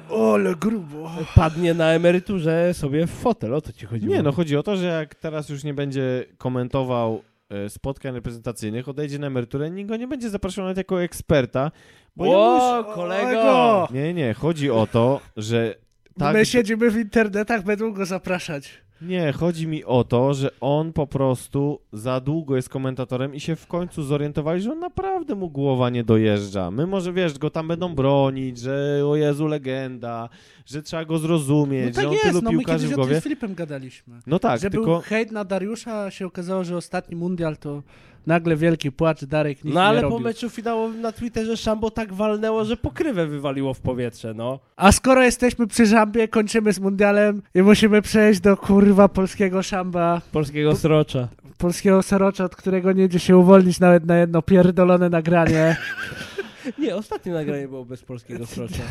ale 0.09 0.55
grubo. 0.55 1.11
Padnie 1.35 1.73
na 1.73 1.91
emeryturze 1.91 2.73
sobie 2.73 3.07
w 3.07 3.11
fotel, 3.11 3.53
o 3.53 3.61
to 3.61 3.73
ci 3.73 3.85
chodziło. 3.85 4.15
Nie, 4.15 4.23
no 4.23 4.31
chodzi 4.31 4.57
o 4.57 4.63
to, 4.63 4.75
że 4.75 4.85
jak 4.85 5.15
teraz 5.15 5.49
już 5.49 5.63
nie 5.63 5.73
będzie 5.73 6.25
komentował 6.37 7.21
spotkań 7.69 8.15
reprezentacyjnych, 8.15 8.89
odejdzie 8.89 9.19
na 9.19 9.27
emeryturę, 9.27 9.69
nikt 9.71 9.89
go 9.89 9.97
nie 9.97 10.07
będzie 10.07 10.29
zapraszał 10.29 10.63
nawet 10.63 10.77
jako 10.77 11.03
eksperta, 11.03 11.71
bo 12.15 12.25
O, 12.27 12.77
już- 12.77 12.95
kolego! 12.95 13.87
Nie, 13.91 14.13
nie, 14.13 14.33
chodzi 14.33 14.71
o 14.71 14.87
to, 14.87 15.21
że 15.37 15.75
tak, 16.19 16.33
My 16.35 16.45
siedzimy 16.45 16.91
w 16.91 16.97
internetach, 16.97 17.63
będą 17.63 17.93
go 17.93 18.05
zapraszać. 18.05 18.84
Nie, 19.01 19.31
chodzi 19.31 19.67
mi 19.67 19.83
o 19.83 20.03
to, 20.03 20.33
że 20.33 20.49
on 20.61 20.93
po 20.93 21.07
prostu 21.07 21.79
za 21.93 22.19
długo 22.19 22.55
jest 22.55 22.69
komentatorem 22.69 23.35
i 23.35 23.39
się 23.39 23.55
w 23.55 23.67
końcu 23.67 24.03
zorientowali, 24.03 24.61
że 24.61 24.71
on 24.71 24.79
naprawdę 24.79 25.35
mu 25.35 25.49
głowa 25.49 25.89
nie 25.89 26.03
dojeżdża. 26.03 26.71
My 26.71 26.87
może, 26.87 27.13
wiesz, 27.13 27.37
go 27.37 27.49
tam 27.49 27.67
będą 27.67 27.95
bronić, 27.95 28.59
że 28.59 29.01
o 29.05 29.15
Jezu, 29.15 29.47
legenda, 29.47 30.29
że 30.65 30.81
trzeba 30.83 31.05
go 31.05 31.13
No 31.13 31.19
zrozumieć, 31.19 31.95
że 31.95 32.01
tak 32.01 32.05
on 32.05 32.11
jest, 32.13 32.25
tylu 32.25 32.41
no 32.41 32.51
my 32.51 32.57
piłkarzy 32.57 32.87
w 32.87 32.93
głowie. 32.93 33.21
z 33.21 33.23
Filipem 33.23 33.55
gadaliśmy. 33.55 34.19
No 34.27 34.39
tak, 34.39 34.61
że 34.61 34.69
tylko... 34.69 34.85
był 34.85 34.99
hejt 34.99 35.31
na 35.31 35.45
Dariusza, 35.45 36.11
się 36.11 36.25
okazało, 36.25 36.63
że 36.63 36.77
ostatni 36.77 37.15
mundial 37.15 37.57
to 37.57 37.83
nagle 38.27 38.55
wielki 38.55 38.91
płacz, 38.91 39.25
Darek 39.25 39.63
nic 39.63 39.73
No 39.73 39.81
nie 39.81 39.87
ale 39.87 40.01
robił. 40.01 40.17
po 40.17 40.23
meczu 40.23 40.49
finałowym 40.49 41.01
na 41.01 41.11
Twitterze 41.11 41.57
Szambo 41.57 41.91
tak 41.91 42.13
walnęło, 42.13 42.65
że 42.65 42.77
pokrywę 42.77 43.27
wywaliło 43.27 43.73
w 43.73 43.79
powietrze, 43.79 44.33
no. 44.33 44.59
A 44.75 44.91
skoro 44.91 45.23
jesteśmy 45.23 45.67
przy 45.67 45.87
Szambie, 45.87 46.27
kończymy 46.27 46.73
z 46.73 46.79
mundialem 46.79 47.41
i 47.55 47.61
musimy 47.61 48.01
przejść 48.01 48.39
do 48.39 48.57
kurwa 48.57 49.07
polskiego 49.07 49.63
Szamba, 49.63 50.21
Polskiego 50.31 50.75
srocza. 50.75 51.27
polskiego 51.57 52.03
serocza, 52.03 52.43
od 52.43 52.55
którego 52.55 52.91
nie 52.91 53.03
idzie 53.05 53.19
się 53.19 53.37
uwolnić 53.37 53.79
nawet 53.79 54.05
na 54.05 54.17
jedno 54.17 54.41
pierdolone 54.41 55.09
nagranie. 55.09 55.75
Nie, 56.79 56.95
ostatnie 56.95 57.31
nagranie 57.31 57.67
było 57.67 57.85
bez 57.85 58.03
polskiego 58.03 58.45
srocza. 58.45 58.83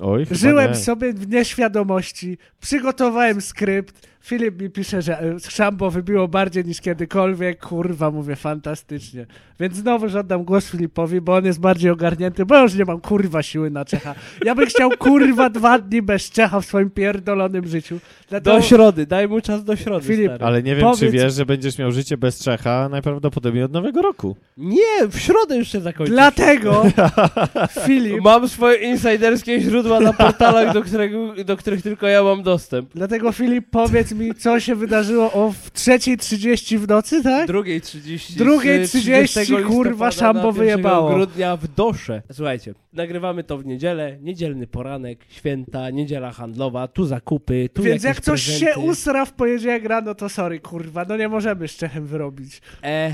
Oj, 0.00 0.26
Żyłem 0.30 0.70
nie. 0.70 0.76
sobie 0.76 1.12
w 1.12 1.28
nieświadomości, 1.28 2.38
przygotowałem 2.60 3.40
skrypt, 3.40 4.08
Filip 4.22 4.62
mi 4.62 4.70
pisze, 4.70 5.02
że 5.02 5.20
e, 5.20 5.40
Szambo 5.50 5.90
wybiło 5.90 6.28
bardziej 6.28 6.64
niż 6.64 6.80
kiedykolwiek, 6.80 7.66
kurwa, 7.66 8.10
mówię, 8.10 8.36
fantastycznie. 8.36 9.26
Więc 9.60 9.76
znowu 9.76 10.18
oddam 10.18 10.44
głos 10.44 10.70
Filipowi, 10.70 11.20
bo 11.20 11.36
on 11.36 11.44
jest 11.44 11.60
bardziej 11.60 11.90
ogarnięty, 11.90 12.46
bo 12.46 12.54
ja 12.54 12.62
już 12.62 12.74
nie 12.74 12.84
mam 12.84 13.00
kurwa 13.00 13.42
siły 13.42 13.70
na 13.70 13.84
Czecha. 13.84 14.14
Ja 14.44 14.54
bym 14.54 14.66
chciał 14.66 14.90
kurwa 14.98 15.50
dwa 15.50 15.78
dni 15.78 16.02
bez 16.02 16.30
Czecha 16.30 16.60
w 16.60 16.64
swoim 16.66 16.90
pierdolonym 16.90 17.66
życiu. 17.66 17.98
Dlatego... 18.28 18.56
Do 18.56 18.62
środy, 18.62 19.06
daj 19.06 19.28
mu 19.28 19.40
czas 19.40 19.64
do 19.64 19.76
środy, 19.76 20.06
Filip, 20.06 20.26
stary. 20.26 20.44
Ale 20.44 20.62
nie 20.62 20.76
wiem, 20.76 20.84
czy 20.94 21.06
Powiedz- 21.06 21.12
wiesz, 21.12 21.34
że 21.34 21.46
będziesz 21.46 21.78
miał 21.78 21.92
życie 21.92 22.16
bez 22.16 22.44
Czecha 22.44 22.88
najprawdopodobniej 22.88 23.64
od 23.64 23.72
nowego 23.72 24.02
roku. 24.02 24.36
Nie, 24.56 25.08
w 25.10 25.18
środę 25.18 25.56
już 25.56 25.68
się 25.68 25.80
zakończy. 25.80 26.12
Dlatego 26.12 26.82
Filip, 27.86 28.20
Mam 28.20 28.48
swoje 28.48 28.76
insiderskie 28.90 29.60
źródła 29.60 30.00
na 30.00 30.12
portalach, 30.12 30.74
do, 30.74 30.82
którego, 30.82 31.34
do 31.44 31.56
których 31.56 31.82
tylko 31.82 32.06
ja 32.06 32.22
mam 32.22 32.42
dostęp. 32.42 32.90
dlatego 32.94 33.32
Filip, 33.32 33.66
powiedz 33.70 34.09
mi, 34.14 34.34
co 34.34 34.60
się 34.60 34.74
wydarzyło 34.74 35.32
o 35.32 35.52
w 35.52 35.72
3.30 35.72 36.78
w 36.78 36.88
nocy, 36.88 37.22
tak? 37.22 37.46
Drugiej 37.46 37.80
30. 37.80 38.34
Drugiej 38.36 38.86
z 38.86 38.90
30, 38.90 39.40
30 39.40 39.64
kurwa, 39.64 40.10
Szambo 40.10 40.40
na 40.40 40.46
1 40.48 40.54
wyjebało. 40.58 41.14
grudnia 41.14 41.56
w 41.56 41.68
Dosze. 41.68 42.22
Słuchajcie, 42.32 42.74
nagrywamy 42.92 43.44
to 43.44 43.58
w 43.58 43.66
niedzielę, 43.66 44.18
niedzielny 44.22 44.66
poranek, 44.66 45.18
święta, 45.28 45.90
niedziela 45.90 46.32
handlowa, 46.32 46.88
tu 46.88 47.06
zakupy, 47.06 47.68
tu 47.74 47.82
Więc 47.82 48.04
jak 48.04 48.20
coś 48.20 48.42
się 48.42 48.66
prezenty. 48.66 48.80
usra 48.80 49.24
w 49.24 49.32
poniedziałek 49.32 49.84
rano, 49.84 50.14
to 50.14 50.28
sorry, 50.28 50.60
kurwa, 50.60 51.04
no 51.08 51.16
nie 51.16 51.28
możemy 51.28 51.68
z 51.68 51.76
Czechem 51.76 52.06
wyrobić. 52.06 52.60
E, 52.84 53.12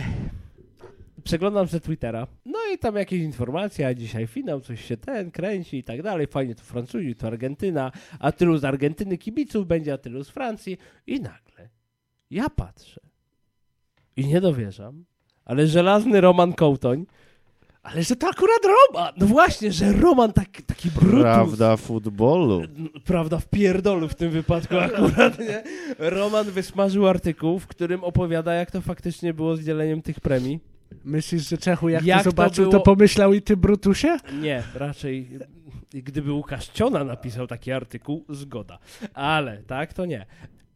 przeglądam 1.27 1.67
ze 1.67 1.81
Twittera, 1.81 2.27
no 2.45 2.59
i 2.75 2.79
tam 2.79 2.97
jakieś 2.97 3.21
informacje, 3.21 3.87
a 3.87 3.95
dzisiaj 3.95 4.27
finał, 4.27 4.61
coś 4.61 4.85
się 4.85 4.97
ten 4.97 5.31
kręci 5.31 5.77
i 5.77 5.85
tak 5.85 6.03
dalej, 6.03 6.27
fajnie, 6.27 6.55
to 6.55 6.63
Francuzi, 6.63 7.15
to 7.15 7.27
Argentyna, 7.27 7.93
a 8.19 8.33
tylu 8.33 8.59
z 8.59 8.65
Argentyny 8.65 9.19
kibiców 9.19 9.67
będzie, 9.67 9.93
a 9.93 9.99
tylu 9.99 10.25
z 10.25 10.31
Francji 10.31 10.79
i 11.07 11.21
nagle 11.21 11.69
ja 12.31 12.51
patrzę 12.51 13.01
i 14.17 14.27
nie 14.27 14.41
dowierzam, 14.41 15.05
ale 15.45 15.67
żelazny 15.67 16.21
Roman 16.21 16.53
Kołtoń, 16.53 17.07
Ale 17.83 18.03
że 18.03 18.17
to 18.17 18.29
akurat 18.29 18.61
Roma! 18.65 19.13
no 19.17 19.27
właśnie, 19.27 19.73
że 19.73 19.93
Roman 19.93 20.33
tak, 20.33 20.63
taki 20.67 20.91
brutus, 20.91 21.21
Prawda 21.21 21.77
futbolu. 21.77 22.63
Prawda, 23.05 23.39
w 23.39 23.47
pierdolu 23.49 24.09
w 24.09 24.15
tym 24.15 24.31
wypadku 24.31 24.79
akurat, 24.87 25.39
nie? 25.39 25.63
Roman 25.99 26.47
wysmażył 26.47 27.09
artykuł, 27.09 27.59
w 27.59 27.67
którym 27.67 28.05
opowiada, 28.05 28.55
jak 28.55 28.71
to 28.71 28.81
faktycznie 28.81 29.35
było 29.35 29.57
z 29.57 29.61
dzieleniem 29.61 30.03
tych 30.03 30.21
premii. 30.21 30.61
Myślisz, 31.05 31.49
że 31.49 31.59
Czechu 31.59 31.89
jak, 31.89 32.05
Jak 32.05 32.19
to 32.19 32.25
to 32.25 32.31
zobaczył, 32.31 32.65
to, 32.65 32.71
było- 32.71 32.83
pomyślał 32.83 33.35
i 33.35 33.43
ty, 33.43 33.57
Brutusie? 33.57 34.17
Nie, 34.43 34.63
raczej 34.75 35.29
y, 35.95 36.03
gdyby 36.03 36.33
Łukasz 36.33 36.69
Ciona 36.69 37.05
napisał 37.05 37.47
taki 37.47 37.73
artykuł, 37.73 38.25
zgoda. 38.29 38.79
Ale 39.15 39.63
tak, 39.63 39.93
to 39.93 40.07
nie. 40.07 40.27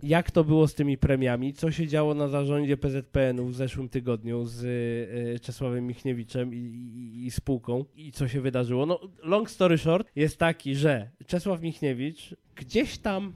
jak 0.03 0.31
to 0.31 0.45
było 0.45 0.69
z 0.69 0.75
tymi 0.75 0.99
premiami, 0.99 1.53
co 1.55 1.71
się 1.71 1.87
działo 1.87 2.15
na 2.15 2.29
zarządzie 2.29 2.77
PZPN-u 2.77 3.47
w 3.47 3.55
zeszłym 3.55 3.89
tygodniu 3.89 4.45
z 4.47 4.65
y, 4.65 5.41
Czesławem 5.41 5.87
Michniewiczem 5.87 6.55
i, 6.55 6.57
i, 6.59 7.27
i 7.27 7.31
spółką 7.31 7.85
i 7.97 8.13
co 8.13 8.29
się 8.29 8.41
wydarzyło. 8.41 8.87
No, 8.87 9.01
long 9.23 9.51
story 9.51 9.79
short 9.79 10.09
jest 10.17 10.37
taki, 10.39 10.75
że 10.77 11.11
Czesław 11.27 11.61
Michniewicz 11.63 12.35
gdzieś 12.57 12.99
tam 12.99 13.33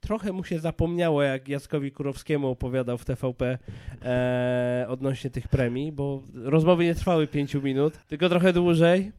trochę 0.00 0.32
mu 0.32 0.44
się 0.44 0.58
zapomniało, 0.58 1.22
jak 1.22 1.48
Jackowi 1.48 1.92
Kurowskiemu 1.92 2.48
opowiadał 2.48 2.98
w 2.98 3.04
TVP 3.04 3.58
e, 4.02 4.86
odnośnie 4.88 5.30
tych 5.30 5.48
premii, 5.48 5.92
bo 5.92 6.22
rozmowy 6.34 6.84
nie 6.84 6.94
trwały 6.94 7.26
5 7.26 7.54
minut, 7.54 7.94
tylko 8.06 8.28
trochę 8.28 8.52
dłużej 8.52 9.12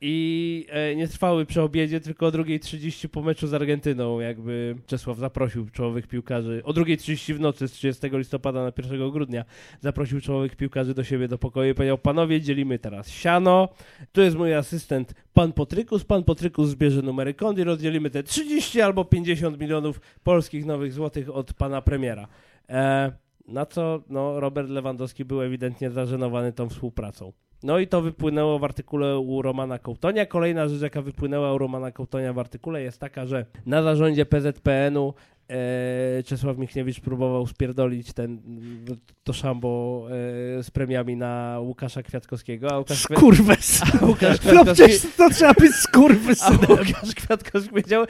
i 0.00 0.66
e, 0.68 0.96
nie 0.96 1.08
trwały 1.08 1.46
przy 1.46 1.62
obiedzie, 1.62 2.00
tylko 2.00 2.26
o 2.26 2.30
2.30 2.30 3.08
po 3.08 3.22
meczu 3.22 3.46
z 3.46 3.54
Argentyną, 3.54 4.20
jakby 4.20 4.76
Czesław 4.86 5.18
zaprosił 5.18 5.70
czołowych 5.70 6.06
piłkarzy, 6.06 6.62
o 6.64 6.72
2.30 6.72 7.34
w 7.34 7.40
nocy 7.40 7.68
z 7.68 7.72
30 7.72 8.08
listopada 8.12 8.64
na 8.64 8.72
1 8.76 9.10
grudnia 9.10 9.44
zaprosił 9.80 10.20
czołowych 10.20 10.56
piłkarzy 10.56 10.94
do 10.94 11.04
siebie 11.04 11.28
do 11.28 11.38
pokoju 11.38 11.70
i 11.70 11.74
powiedział, 11.74 11.98
panowie, 11.98 12.40
dzielimy 12.40 12.78
teraz 12.78 13.10
siano, 13.10 13.68
tu 14.12 14.20
jest 14.20 14.36
mój 14.36 14.54
asystent 14.54 15.14
pan 15.34 15.52
Potrykus, 15.52 16.04
pan 16.04 16.24
Potrykus 16.24 16.68
zbierze 16.68 17.02
numery 17.02 17.34
kont 17.34 17.58
i 17.58 17.64
rozdzielimy 17.64 18.10
te 18.10 18.22
30 18.22 18.80
albo 18.80 19.04
50 19.04 19.60
milionów 19.60 20.00
polskich 20.24 20.66
nowych 20.66 20.92
złotych 20.92 21.30
od 21.30 21.52
pana 21.52 21.82
premiera. 21.82 22.28
E, 22.68 23.12
na 23.48 23.66
co 23.66 24.02
no, 24.08 24.40
Robert 24.40 24.68
Lewandowski 24.68 25.24
był 25.24 25.42
ewidentnie 25.42 25.90
zażenowany 25.90 26.52
tą 26.52 26.68
współpracą. 26.68 27.32
No 27.62 27.78
i 27.78 27.86
to 27.86 28.02
wypłynęło 28.02 28.58
w 28.58 28.64
artykule 28.64 29.18
u 29.18 29.42
Romana 29.42 29.78
Kołtonia. 29.78 30.26
Kolejna 30.26 30.68
rzecz, 30.68 30.82
jaka 30.82 31.02
wypłynęła 31.02 31.52
u 31.52 31.58
Romana 31.58 31.92
Kołtonia 31.92 32.32
w 32.32 32.38
artykule 32.38 32.82
jest 32.82 33.00
taka, 33.00 33.26
że 33.26 33.46
na 33.66 33.82
zarządzie 33.82 34.26
PZPN-u 34.26 35.14
e, 35.50 36.22
Czesław 36.22 36.58
Michniewicz 36.58 37.00
próbował 37.00 37.46
spierdolić 37.46 38.12
ten, 38.12 38.38
to 39.24 39.32
szambo 39.32 40.02
e, 40.58 40.62
z 40.62 40.70
premiami 40.70 41.16
na 41.16 41.56
Łukasza 41.60 42.02
Kwiatkowskiego, 42.02 42.72
a 42.72 42.78
Łukasz, 42.78 43.06
Kwi- 43.06 43.16
Skurwes. 43.16 43.82
a 44.02 44.06
Łukasz 44.06 44.38
No 44.44 44.50
Kwiatkowski... 44.50 44.74
przecież 44.84 45.02
to 45.16 45.30
trzeba 45.30 45.54
być 45.54 45.72
A 45.78 45.82
skurwysynem. 45.82 46.60
Łukasz 46.70 47.14
Kwiatkowski 47.16 47.70
powiedział, 47.70 48.04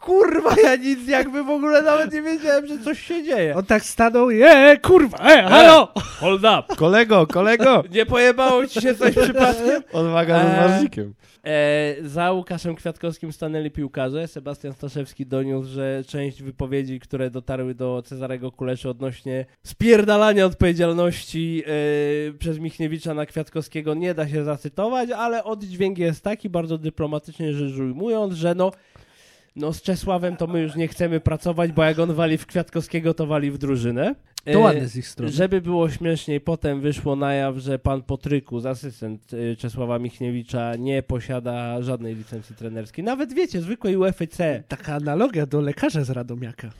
kurwa, 0.00 0.54
ja 0.64 0.76
nic 0.76 1.08
jakby 1.08 1.44
w 1.44 1.50
ogóle 1.50 1.82
nawet 1.82 2.12
nie 2.12 2.22
wiedziałem, 2.22 2.66
że 2.66 2.78
coś 2.78 3.00
się 3.06 3.22
dzieje. 3.24 3.56
On 3.56 3.64
tak 3.64 3.84
stanął, 3.84 4.30
je, 4.30 4.78
kurwa, 4.82 5.18
e, 5.18 5.42
halo! 5.42 5.92
Hold 6.20 6.42
up. 6.44 6.76
Kolego, 6.76 7.26
kolego! 7.26 7.84
Nie 7.94 8.06
pojebało 8.06 8.66
ci 8.66 8.80
się 8.80 8.94
coś 8.94 9.14
przypadkiem? 9.14 9.82
Odwaga 9.92 10.38
z 10.42 10.44
Eee. 10.46 10.68
ważnikiem. 10.68 11.14
E, 11.44 11.96
za 12.02 12.32
Łukaszem 12.32 12.74
Kwiatkowskim 12.74 13.32
stanęli 13.32 13.70
piłkarze. 13.70 14.28
Sebastian 14.28 14.72
Staszewski 14.72 15.26
doniósł, 15.26 15.70
że 15.70 16.04
część 16.06 16.42
wypowiedzi, 16.42 17.00
które 17.00 17.30
dotarły 17.30 17.74
do 17.74 18.02
Cezarego 18.02 18.52
Kuleszy 18.52 18.88
odnośnie 18.88 19.46
spierdalania 19.62 20.46
odpowiedzialności 20.46 21.62
e, 21.66 22.32
przez 22.32 22.58
Michniewicza 22.58 23.14
na 23.14 23.26
Kwiatkowskiego 23.26 23.94
nie 23.94 24.14
da 24.14 24.28
się 24.28 24.44
zacytować, 24.44 25.10
ale 25.10 25.44
oddźwięk 25.44 25.98
jest 25.98 26.24
taki, 26.24 26.50
bardzo 26.50 26.78
dyplomatycznie 26.78 27.52
rzecz 27.52 27.78
ujmując, 27.78 28.34
że 28.34 28.54
no 28.54 28.70
no 29.56 29.72
z 29.72 29.82
Czesławem 29.82 30.36
to 30.36 30.46
my 30.46 30.60
już 30.60 30.76
nie 30.76 30.88
chcemy 30.88 31.20
pracować, 31.20 31.72
bo 31.72 31.84
jak 31.84 31.98
on 31.98 32.14
wali 32.14 32.38
w 32.38 32.46
Kwiatkowskiego, 32.46 33.14
to 33.14 33.26
wali 33.26 33.50
w 33.50 33.58
drużynę. 33.58 34.14
To 34.44 34.50
E, 34.50 34.58
ładne 34.58 34.88
z 34.88 34.96
ich 34.96 35.08
strony. 35.08 35.32
żeby 35.32 35.60
było 35.60 35.90
śmieszniej, 35.90 36.40
potem 36.40 36.80
wyszło 36.80 37.16
na 37.16 37.34
jaw, 37.34 37.56
że 37.56 37.78
pan 37.78 38.02
Potrykus, 38.02 38.66
asystent 38.66 39.32
y, 39.32 39.56
Czesława 39.58 39.98
Michniewicza, 39.98 40.76
nie 40.76 41.02
posiada 41.02 41.82
żadnej 41.82 42.14
licencji 42.14 42.56
trenerskiej. 42.56 43.04
Nawet 43.04 43.32
wiecie, 43.34 43.60
zwykłej 43.60 43.96
UFC. 43.96 44.38
Taka 44.68 44.94
analogia 44.94 45.46
do 45.46 45.60
lekarza 45.60 46.04
z 46.04 46.10
Radomiaka. 46.10 46.70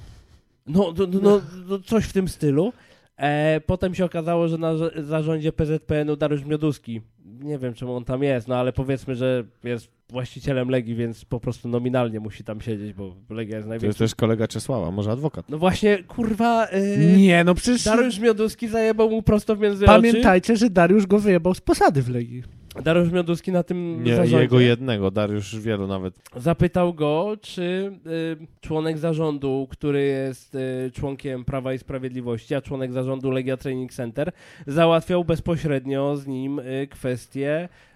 No, 0.66 0.94
no, 0.98 1.06
no, 1.22 1.40
no, 1.68 1.78
coś 1.78 2.04
w 2.04 2.12
tym 2.12 2.28
stylu. 2.28 2.72
E, 3.16 3.61
potem 3.66 3.94
się 3.94 4.04
okazało, 4.04 4.48
że 4.48 4.58
na 4.58 4.76
za- 4.76 4.90
zarządzie 5.02 5.52
PZPN-u 5.52 6.16
Dariusz 6.16 6.44
Mioduski, 6.44 7.00
nie 7.42 7.58
wiem 7.58 7.74
czemu 7.74 7.94
on 7.96 8.04
tam 8.04 8.22
jest, 8.22 8.48
no 8.48 8.56
ale 8.56 8.72
powiedzmy, 8.72 9.14
że 9.14 9.44
jest 9.64 9.88
właścicielem 10.08 10.68
Legii, 10.68 10.94
więc 10.94 11.24
po 11.24 11.40
prostu 11.40 11.68
nominalnie 11.68 12.20
musi 12.20 12.44
tam 12.44 12.60
siedzieć, 12.60 12.92
bo 12.92 13.14
Legia 13.30 13.56
jest 13.56 13.66
To 13.66 13.68
największa. 13.68 13.86
jest 13.86 13.98
też 13.98 14.14
kolega 14.14 14.48
Czesława, 14.48 14.90
może 14.90 15.10
adwokat. 15.12 15.48
No 15.48 15.58
właśnie, 15.58 15.98
kurwa, 16.02 16.66
y, 16.68 17.14
Nie, 17.16 17.44
no 17.44 17.54
przecież 17.54 17.84
Dariusz 17.84 18.18
Mioduski 18.18 18.68
zajebał 18.68 19.10
mu 19.10 19.22
prosto 19.22 19.56
w 19.56 19.60
między 19.60 19.84
oczy. 19.84 19.92
pamiętajcie, 19.94 20.56
że 20.56 20.70
Dariusz 20.70 21.06
go 21.06 21.18
wyjebał 21.18 21.54
z 21.54 21.60
posady 21.60 22.02
w 22.02 22.08
Legii. 22.08 22.42
Dariusz 22.84 23.12
Mioduski 23.12 23.52
na 23.52 23.62
tym 23.62 24.04
Nie, 24.04 24.16
zarządzie 24.16 24.40
jego 24.40 24.60
jednego, 24.60 25.10
Dariusz 25.10 25.58
wielu 25.58 25.86
nawet. 25.86 26.14
zapytał 26.36 26.94
go, 26.94 27.36
czy 27.40 27.92
y, 28.42 28.46
członek 28.60 28.98
zarządu, 28.98 29.66
który 29.70 30.02
jest 30.02 30.54
y, 30.54 30.90
członkiem 30.94 31.44
Prawa 31.44 31.74
i 31.74 31.78
Sprawiedliwości, 31.78 32.54
a 32.54 32.60
członek 32.60 32.92
zarządu 32.92 33.30
Legia 33.30 33.56
Training 33.56 33.92
Center, 33.92 34.32
załatwiał 34.66 35.24
bezpośrednio 35.24 36.16
z 36.16 36.26
nim 36.26 36.58
y, 36.58 36.88
kwestię 36.90 37.68
y, 37.72 37.89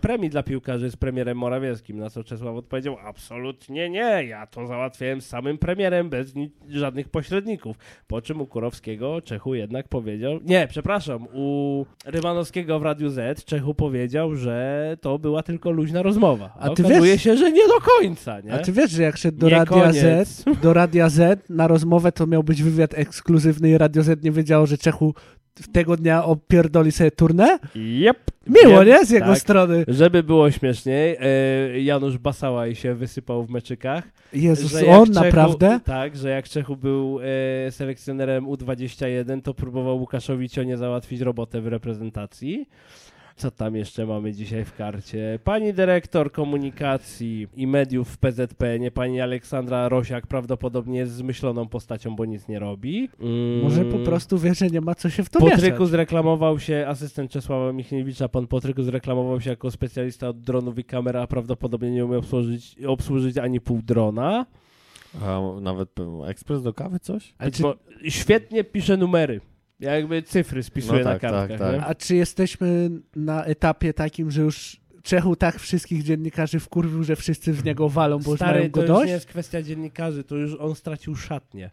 premii 0.00 0.30
dla 0.30 0.42
piłkarzy 0.42 0.90
z 0.90 0.96
premierem 0.96 1.38
Morawieckim, 1.38 1.98
na 1.98 2.10
co 2.10 2.24
Czesław 2.24 2.56
odpowiedział, 2.56 2.96
absolutnie 3.04 3.90
nie, 3.90 4.24
ja 4.28 4.46
to 4.46 4.66
załatwiałem 4.66 5.20
z 5.20 5.26
samym 5.26 5.58
premierem, 5.58 6.10
bez 6.10 6.32
żadnych 6.68 7.08
pośredników. 7.08 7.76
Po 8.06 8.22
czym 8.22 8.40
u 8.40 8.46
Kurowskiego 8.46 9.22
Czechu 9.22 9.54
jednak 9.54 9.88
powiedział, 9.88 10.38
nie, 10.44 10.66
przepraszam, 10.68 11.26
u 11.32 11.84
Rymanowskiego 12.06 12.78
w 12.78 12.82
Radiu 12.82 13.08
Z 13.08 13.44
Czechu 13.44 13.74
powiedział, 13.74 14.34
że 14.36 14.96
to 15.00 15.18
była 15.18 15.42
tylko 15.42 15.70
luźna 15.70 16.02
rozmowa. 16.02 16.50
A, 16.58 16.60
A 16.60 16.70
ty 16.74 16.86
okazuje 16.86 17.12
wiesz- 17.12 17.22
się, 17.22 17.36
że 17.36 17.52
nie 17.52 17.68
do 17.68 17.80
końca, 17.80 18.40
nie? 18.40 18.52
A 18.52 18.58
ty 18.58 18.72
wiesz, 18.72 18.90
że 18.90 19.02
jak 19.02 19.16
szedł 19.16 19.38
do 19.38 19.46
Nie 19.48 19.54
Radia 19.54 19.82
koniec. 19.82 20.28
Z, 20.28 20.44
do 20.62 20.72
Radia 20.72 21.08
Z 21.08 21.50
na 21.50 21.68
rozmowę, 21.68 22.12
to 22.12 22.26
miał 22.26 22.42
być 22.42 22.62
wywiad 22.62 22.94
ekskluzywny 22.94 23.70
i 23.70 23.78
Radio 23.78 24.02
Z 24.02 24.24
nie 24.24 24.30
wiedziało, 24.30 24.66
że 24.66 24.78
Czechu 24.78 25.14
tego 25.72 25.96
dnia 25.96 26.24
opierdoli 26.24 26.92
sobie 26.92 27.10
turnę? 27.10 27.58
Yep. 27.74 28.30
Miło, 28.46 28.78
Wiem, 28.78 28.88
nie? 28.88 29.06
Z 29.06 29.10
jego 29.10 29.26
tak. 29.26 29.38
strony. 29.38 29.84
Żeby 29.88 30.22
było 30.22 30.50
śmieszniej, 30.50 31.16
e, 31.20 31.80
Janusz 31.80 32.18
Basałaj 32.18 32.74
się 32.74 32.94
wysypał 32.94 33.44
w 33.44 33.50
meczykach. 33.50 34.04
Jezus, 34.32 34.74
on 34.74 35.06
Czechu, 35.06 35.24
naprawdę? 35.24 35.80
Tak, 35.84 36.16
że 36.16 36.30
jak 36.30 36.48
Czechu 36.48 36.76
był 36.76 37.20
e, 37.66 37.70
selekcjonerem 37.70 38.46
U21, 38.46 39.42
to 39.42 39.54
próbował 39.54 39.98
Łukaszowi 39.98 40.48
Cionie 40.48 40.76
załatwić 40.76 41.20
robotę 41.20 41.60
w 41.60 41.66
reprezentacji. 41.66 42.68
Co 43.40 43.50
tam 43.50 43.76
jeszcze 43.76 44.06
mamy 44.06 44.32
dzisiaj 44.32 44.64
w 44.64 44.74
karcie? 44.74 45.38
Pani 45.44 45.74
dyrektor 45.74 46.32
komunikacji 46.32 47.48
i 47.56 47.66
mediów 47.66 48.08
w 48.08 48.18
PZP, 48.18 48.78
pani 48.94 49.20
Aleksandra 49.20 49.88
Rosiak, 49.88 50.26
prawdopodobnie 50.26 50.98
jest 50.98 51.12
zmyśloną 51.12 51.68
postacią, 51.68 52.16
bo 52.16 52.24
nic 52.24 52.48
nie 52.48 52.58
robi. 52.58 53.08
Mm. 53.20 53.62
Może 53.62 53.84
po 53.84 53.98
prostu 53.98 54.38
wie, 54.38 54.54
że 54.54 54.66
nie 54.66 54.80
ma 54.80 54.94
co 54.94 55.10
się 55.10 55.24
w 55.24 55.30
to 55.30 55.38
mieszać. 55.38 55.54
Potryku 55.54 55.86
zreklamował 55.86 56.58
się, 56.58 56.84
asystent 56.88 57.30
Czesława 57.30 57.72
Michniewicza, 57.72 58.28
pan 58.28 58.46
Potryku 58.46 58.82
zreklamował 58.82 59.40
się 59.40 59.50
jako 59.50 59.70
specjalista 59.70 60.28
od 60.28 60.40
dronów 60.40 60.78
i 60.78 60.84
kamer, 60.84 61.16
a 61.16 61.26
prawdopodobnie 61.26 61.90
nie 61.90 62.04
umiał 62.04 62.18
obsłużyć, 62.18 62.76
obsłużyć 62.86 63.38
ani 63.38 63.60
pół 63.60 63.82
drona. 63.82 64.46
A 65.22 65.40
nawet 65.60 65.88
ekspres 66.26 66.62
do 66.62 66.74
kawy 66.74 66.98
coś? 66.98 67.34
A 67.38 67.50
czy, 67.50 67.62
Bo 67.62 67.74
świetnie 68.08 68.64
pisze 68.64 68.96
numery. 68.96 69.40
Jakby 69.80 70.22
cyfry 70.22 70.62
spisuje 70.62 70.98
No 70.98 71.04
na 71.04 71.10
tak, 71.18 71.20
kartkach. 71.20 71.58
tak, 71.58 71.76
tak. 71.80 71.90
a 71.90 71.94
czy 71.94 72.14
jesteśmy 72.16 72.90
na 73.16 73.44
etapie 73.44 73.94
takim, 73.94 74.30
że 74.30 74.42
już 74.42 74.80
Czechu 75.02 75.36
tak 75.36 75.58
wszystkich 75.58 76.02
dziennikarzy 76.02 76.60
wkurwił, 76.60 77.04
że 77.04 77.16
wszyscy 77.16 77.52
w 77.52 77.64
niego 77.64 77.88
walą, 77.88 78.18
bo 78.18 78.30
już 78.30 78.40
mają 78.40 78.52
Stary, 78.52 78.70
go 78.70 78.80
to 78.80 78.86
już 78.86 78.88
dość? 78.88 79.06
nie 79.06 79.12
jest 79.12 79.26
kwestia 79.26 79.62
dziennikarzy, 79.62 80.24
to 80.24 80.36
już 80.36 80.56
on 80.60 80.74
stracił 80.74 81.16
szatnię. 81.16 81.70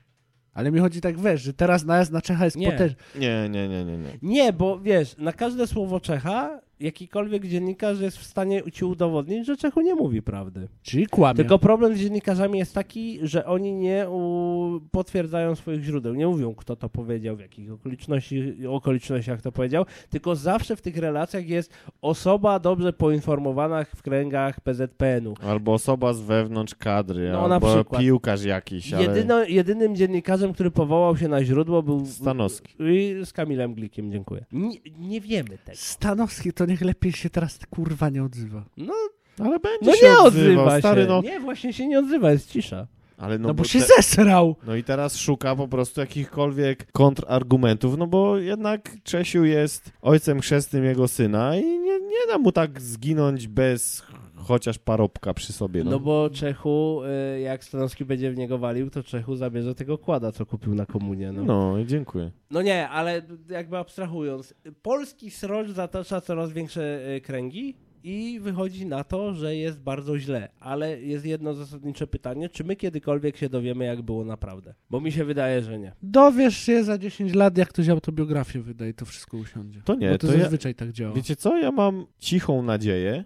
Ale 0.54 0.72
mi 0.72 0.80
chodzi 0.80 1.02
tak, 1.02 1.20
wiesz, 1.20 1.42
że 1.42 1.54
teraz 1.54 1.86
najazd 1.86 2.12
na 2.12 2.22
Czecha 2.22 2.46
jest 2.46 2.58
potężny. 2.66 2.96
Nie, 3.16 3.50
nie, 3.50 3.68
nie, 3.70 3.86
nie, 3.86 3.98
nie. 3.98 4.10
Nie, 4.22 4.54
bo 4.54 4.80
wiesz, 4.80 5.18
na 5.18 5.34
każde 5.34 5.68
słowo 5.68 6.00
Czecha 6.00 6.60
jakikolwiek 6.80 7.48
dziennikarz 7.48 8.00
jest 8.00 8.18
w 8.18 8.24
stanie 8.24 8.62
ci 8.72 8.86
udowodnić, 8.86 9.46
że 9.48 9.58
Czechu 9.58 9.82
nie 9.82 9.96
mówi 9.96 10.22
prawdy. 10.22 10.68
Czyli 10.82 11.08
kłamie. 11.08 11.36
Tylko 11.36 11.60
problem 11.60 11.96
z 11.96 12.00
dziennikarzami 12.00 12.60
jest 12.60 12.74
taki, 12.74 13.20
że 13.22 13.46
oni 13.46 13.74
nie 13.74 14.10
u... 14.10 14.80
potwierdzają 14.92 15.56
swoich 15.56 15.84
źródeł. 15.84 16.14
Nie 16.14 16.28
mówią, 16.28 16.56
kto 16.56 16.76
to 16.76 16.90
powiedział, 16.90 17.36
w 17.36 17.40
jakich 17.40 17.72
okoliczności, 17.72 18.68
okolicznościach 18.70 19.42
to 19.42 19.52
powiedział, 19.52 19.86
tylko 20.10 20.36
zawsze 20.36 20.76
w 20.76 20.82
tych 20.82 20.98
relacjach 20.98 21.48
jest 21.50 21.74
osoba 22.02 22.60
dobrze 22.60 22.94
poinformowana 22.94 23.84
w 23.96 24.02
kręgach 24.02 24.62
PZPN-u. 24.62 25.34
Albo 25.48 25.74
osoba 25.74 26.14
z 26.14 26.22
wewnątrz 26.22 26.76
kadry, 26.76 27.30
No, 27.32 27.48
na 27.48 27.56
albo 27.56 27.76
przykład. 27.76 28.02
piłkarz 28.02 28.44
jakiś, 28.44 28.94
ale 28.94 29.04
Jedyno, 29.04 29.44
jedynym 29.44 29.96
dziennikarzem, 29.96 30.54
który 30.54 30.72
powołał 30.72 31.18
się 31.18 31.28
na 31.28 31.44
źródło 31.44 31.84
był 31.84 32.06
Stanowski. 32.06 32.76
i 32.80 33.16
z 33.26 33.34
Kamilem 33.34 33.74
Glikiem, 33.74 34.12
dziękuję. 34.12 34.46
Nie, 34.52 34.78
nie 35.00 35.22
wiemy 35.22 35.50
tego. 35.50 35.78
Stanowski 35.78 36.54
to 36.54 36.67
niech 36.68 36.82
lepiej 36.82 37.12
się 37.12 37.30
teraz 37.30 37.60
kurwa 37.70 38.10
nie 38.10 38.24
odzywa. 38.24 38.64
No, 38.78 38.94
Ale 39.40 39.60
będzie 39.60 39.86
no 39.86 39.94
się 39.96 40.06
nie 40.06 40.20
odzywa 40.20 40.80
stary, 40.80 41.02
się. 41.02 41.08
no. 41.08 41.22
Nie, 41.22 41.40
właśnie 41.40 41.74
się 41.74 41.88
nie 41.88 42.00
odzywa, 42.00 42.32
jest 42.32 42.50
cisza. 42.52 42.88
Ale 43.18 43.38
No, 43.40 43.48
no, 43.48 43.54
bo, 43.54 43.64
bo 43.64 43.68
się 43.70 43.80
te- 43.80 43.86
zesrał. 43.98 44.56
No 44.68 44.76
i 44.76 44.84
teraz 44.84 45.18
szuka 45.18 45.56
po 45.56 45.68
prostu 45.68 46.00
jakichkolwiek 46.02 46.92
kontrargumentów, 46.92 47.98
no 47.98 48.08
bo 48.08 48.38
jednak 48.38 48.92
Czesiu 49.04 49.46
jest 49.46 49.92
ojcem 50.02 50.40
chrzestnym 50.40 50.84
jego 50.86 51.08
syna 51.08 51.56
i 51.56 51.64
nie, 51.66 52.00
nie 52.00 52.28
da 52.28 52.38
mu 52.38 52.52
tak 52.52 52.82
zginąć 52.82 53.48
bez 53.48 54.04
chociaż 54.38 54.78
parobka 54.80 55.34
przy 55.34 55.54
sobie. 55.54 55.84
No, 55.84 55.92
No 55.92 56.00
bo 56.00 56.30
Czechu, 56.30 57.02
y, 57.36 57.40
jak 57.40 57.64
Stanowski 57.64 58.06
będzie 58.06 58.32
w 58.32 58.38
niego 58.38 58.58
walił, 58.58 58.90
to 58.90 59.04
Czechu 59.04 59.36
zabierze 59.36 59.76
tego 59.76 59.98
kłada, 59.98 60.32
co 60.32 60.46
kupił 60.46 60.76
na 60.76 60.86
komunie. 60.86 61.32
No, 61.32 61.44
no. 61.44 61.72
no 61.72 61.78
i 61.80 61.86
dziękuję. 61.86 62.32
nie, 62.64 62.90
ale 62.90 63.22
jakby 63.50 63.78
abstrahując, 63.78 64.54
polski 64.82 65.32
srocz 65.32 65.70
zatacza 65.70 66.22
coraz 66.22 66.52
większe 66.52 67.16
y, 67.16 67.22
kręgi 67.22 67.76
i 68.04 68.40
wychodzi 68.40 68.86
na 68.86 69.04
to, 69.04 69.34
że 69.34 69.56
jest 69.56 69.80
bardzo 69.80 70.20
źle. 70.20 70.50
Ale 70.60 71.02
jest 71.02 71.26
jedno 71.26 71.54
zasadnicze 71.54 72.08
pytanie, 72.08 72.50
czy 72.50 72.64
my 72.64 72.76
kiedykolwiek 72.76 73.38
się 73.38 73.50
dowiemy, 73.50 73.86
jak 73.86 74.02
było 74.02 74.26
naprawdę? 74.26 74.74
Bo 74.90 75.02
mi 75.02 75.12
się 75.12 75.26
wydaje, 75.26 75.62
że 75.64 75.80
nie. 75.80 75.92
Dowiesz 76.04 76.58
się 76.58 76.84
za 76.84 76.98
10 76.98 77.34
lat, 77.34 77.58
jak 77.58 77.70
ktoś 77.70 77.90
autobiografię 77.90 78.62
wyda 78.62 78.88
i 78.88 78.94
to 78.94 79.06
wszystko 79.06 79.38
usiądzie. 79.38 79.82
To 79.86 79.96
nie, 79.96 80.10
Bo 80.10 80.18
to, 80.18 80.28
to 80.28 80.34
ja- 80.34 80.40
zazwyczaj 80.40 80.76
tak 80.76 80.92
działa. 80.92 81.14
Wiecie 81.14 81.36
co? 81.36 81.58
Ja 81.58 81.72
mam 81.72 82.06
cichą 82.20 82.64
nadzieję, 82.64 83.24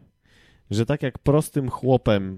że 0.71 0.85
tak 0.85 1.03
jak 1.03 1.19
prostym 1.19 1.69
chłopem, 1.69 2.37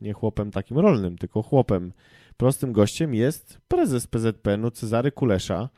nie 0.00 0.12
chłopem 0.12 0.50
takim 0.50 0.78
rolnym, 0.78 1.18
tylko 1.18 1.42
chłopem, 1.42 1.92
prostym 2.36 2.72
gościem 2.72 3.14
jest 3.14 3.58
prezes 3.68 4.06
PZPN-u 4.06 4.70
Cezary 4.70 5.12
Kulesza 5.12 5.68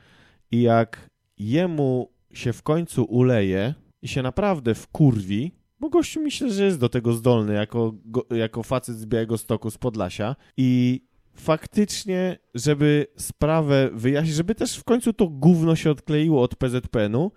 i 0.51 0.61
jak 0.61 1.09
jemu 1.37 2.11
się 2.33 2.53
w 2.53 2.63
końcu 2.63 3.03
uleje 3.03 3.73
i 4.01 4.07
się 4.07 4.21
naprawdę 4.21 4.75
wkurwi, 4.75 5.51
bo 5.79 5.89
gościu 5.89 6.21
myślę, 6.21 6.49
że 6.49 6.65
jest 6.65 6.79
do 6.79 6.89
tego 6.89 7.13
zdolny 7.13 7.53
jako, 7.53 7.93
go, 8.05 8.25
jako 8.35 8.63
facet 8.63 8.97
z 8.97 9.05
Białego 9.05 9.37
Stoku, 9.37 9.71
z 9.71 9.77
Podlasia 9.77 10.35
i 10.57 11.01
faktycznie, 11.33 12.37
żeby 12.55 13.07
sprawę 13.17 13.89
wyjaśnić, 13.93 14.35
żeby 14.35 14.55
też 14.55 14.77
w 14.77 14.83
końcu 14.83 15.13
to 15.13 15.27
gówno 15.27 15.75
się 15.75 15.91
odkleiło 15.91 16.41
od 16.41 16.55
PZPN-u, 16.55 17.31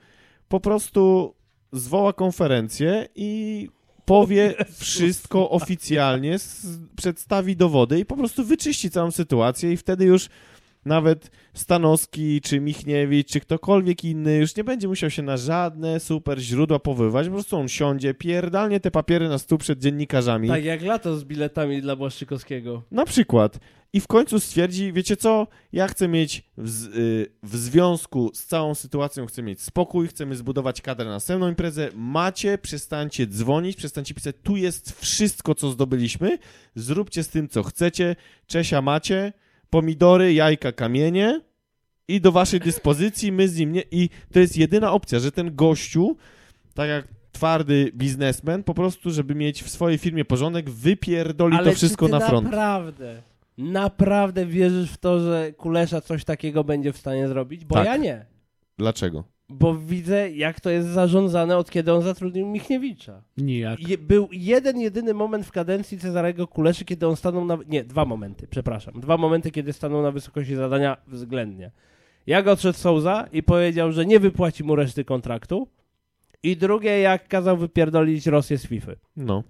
po 0.49 0.61
prostu 0.61 1.35
zwoła 1.73 2.13
konferencję 2.13 3.09
i 3.15 3.69
powie 4.05 4.55
wszystko 4.79 5.51
oficjalnie, 5.51 6.37
przedstawi 6.97 7.57
dowody 7.57 8.01
i 8.01 8.05
po 8.05 8.17
prostu 8.17 8.45
wyczyści 8.45 8.91
całą 8.91 9.11
sytuację 9.11 9.73
i 9.73 9.77
wtedy 9.77 10.05
już 10.05 10.29
nawet 10.85 11.31
Stanowski, 11.55 12.41
czy 12.41 12.61
Michniewicz, 12.61 13.29
czy 13.29 13.41
ktokolwiek 13.41 14.05
inny 14.05 14.37
już 14.37 14.57
nie 14.57 14.65
będzie 14.65 14.89
musiał 14.89 15.11
się 15.11 15.23
na 15.23 15.37
żadne 15.37 16.01
super 16.01 16.39
źródła 16.39 16.79
powoływać, 16.79 17.27
po 17.27 17.33
prostu 17.33 17.57
on 17.57 17.69
siądzie, 17.69 18.15
pierdalnie 18.15 18.81
te 18.81 18.91
papiery 18.91 19.29
na 19.29 19.39
stół 19.39 19.59
przed 19.59 19.79
dziennikarzami. 19.79 20.49
Tak 20.49 20.65
jak 20.65 20.83
lato 20.83 21.17
z 21.17 21.25
biletami 21.25 21.83
dla 21.83 21.97
Błaszczykowskiego. 21.97 22.83
Na 22.91 23.05
przykład. 23.05 23.59
I 23.95 24.01
w 24.01 24.07
końcu 24.07 24.41
stwierdzi, 24.41 24.93
wiecie 24.93 25.17
co, 25.17 25.47
ja 25.73 25.89
chcę 25.89 26.09
mieć 26.09 26.43
w, 26.57 26.97
y, 26.97 27.33
w 27.43 27.57
związku 27.57 28.31
z 28.35 28.47
całą 28.47 28.75
sytuacją, 28.75 29.27
chcę 29.27 29.43
mieć 29.43 29.63
spokój, 29.63 30.09
chcemy 30.09 30.37
zbudować 30.37 30.81
kadrę 30.81 31.05
na 31.05 31.11
następną 31.11 31.49
imprezę. 31.49 31.89
Macie, 31.95 32.59
przestańcie 32.59 33.27
dzwonić, 33.27 33.77
przestańcie 33.77 34.15
pisać, 34.15 34.37
tu 34.43 34.57
jest 34.57 35.01
wszystko, 35.01 35.55
co 35.55 35.71
zdobyliśmy, 35.71 36.39
zróbcie 36.75 37.23
z 37.23 37.29
tym, 37.29 37.49
co 37.49 37.63
chcecie. 37.63 38.17
Czesia 38.47 38.83
macie, 38.83 39.33
pomidory, 39.71 40.33
jajka, 40.33 40.73
kamienie 40.73 41.41
i 42.09 42.21
do 42.21 42.33
waszej 42.33 42.61
dyspozycji, 42.61 43.33
my 43.33 43.49
z 43.49 43.59
nim 43.59 43.73
nie... 43.73 43.83
I 43.91 44.09
to 44.33 44.39
jest 44.39 44.57
jedyna 44.57 44.93
opcja, 44.93 45.19
że 45.19 45.33
ten 45.33 45.55
gościu, 45.55 46.17
tak 46.75 46.89
jak 46.89 47.09
twardy 47.33 47.93
biznesmen, 47.95 48.63
po 48.63 48.75
prostu, 48.75 49.11
żeby 49.11 49.35
mieć 49.35 49.63
w 49.63 49.71
swojej 49.71 49.99
firmie 49.99 50.25
porządek, 50.25 50.71
wypierdoli 50.71 51.57
Ale 51.57 51.71
to 51.71 51.77
wszystko 51.77 52.09
na 52.09 52.21
front. 52.21 52.45
naprawdę, 52.45 53.23
naprawdę 53.59 54.47
wierzysz 54.47 54.91
w 54.91 54.97
to, 54.97 55.21
że 55.21 55.53
Kulesza 55.53 56.01
coś 56.01 56.25
takiego 56.25 56.65
będzie 56.65 56.93
w 56.93 56.99
stanie 56.99 57.29
zrobić? 57.29 57.65
Bo 57.65 57.75
Tak. 57.75 57.87
ja 57.87 57.97
nie. 57.97 58.27
Dlaczego? 58.79 59.25
Bo 59.49 59.75
widzę, 59.75 60.31
jak 60.31 60.61
to 60.61 60.71
jest 60.71 60.89
zarządzane, 60.89 61.57
od 61.57 61.71
kiedy 61.71 61.93
on 61.93 62.03
zatrudnił 62.03 62.47
Michniewicza. 62.47 63.23
Nijak. 63.37 63.89
Je, 63.89 63.99
był 63.99 64.29
jeden, 64.33 64.81
jedyny 64.81 65.15
moment 65.15 65.47
w 65.47 65.53
kadencji 65.53 65.99
Cezarego 65.99 66.47
Kuleszy, 66.47 66.85
kiedy 66.85 67.07
on 67.09 67.17
stanął 67.17 67.45
na... 67.45 67.59
Nie, 67.67 67.85
dwa 67.85 68.05
momenty, 68.05 68.47
przepraszam. 68.51 69.01
Dwa 69.01 69.17
momenty, 69.17 69.51
kiedy 69.51 69.73
stanął 69.73 70.03
na 70.03 70.11
wysokości 70.11 70.55
zadania 70.55 70.97
względnie. 71.07 71.71
Jak 72.27 72.49
odszedł 72.49 72.79
Souza 72.79 73.29
i 73.33 73.43
powiedział, 73.43 73.93
że 73.93 74.07
nie 74.07 74.21
wypłaci 74.21 74.65
mu 74.65 74.77
reszty 74.77 75.05
kontraktu. 75.05 75.69
I 76.43 76.57
drugie, 76.57 77.01
jak 77.01 77.29
kazał 77.29 77.57
wypierdolić 77.57 78.27
Rosję 78.27 78.59
z 78.59 78.67
FIFA. 78.67 78.93
No. 79.17 79.43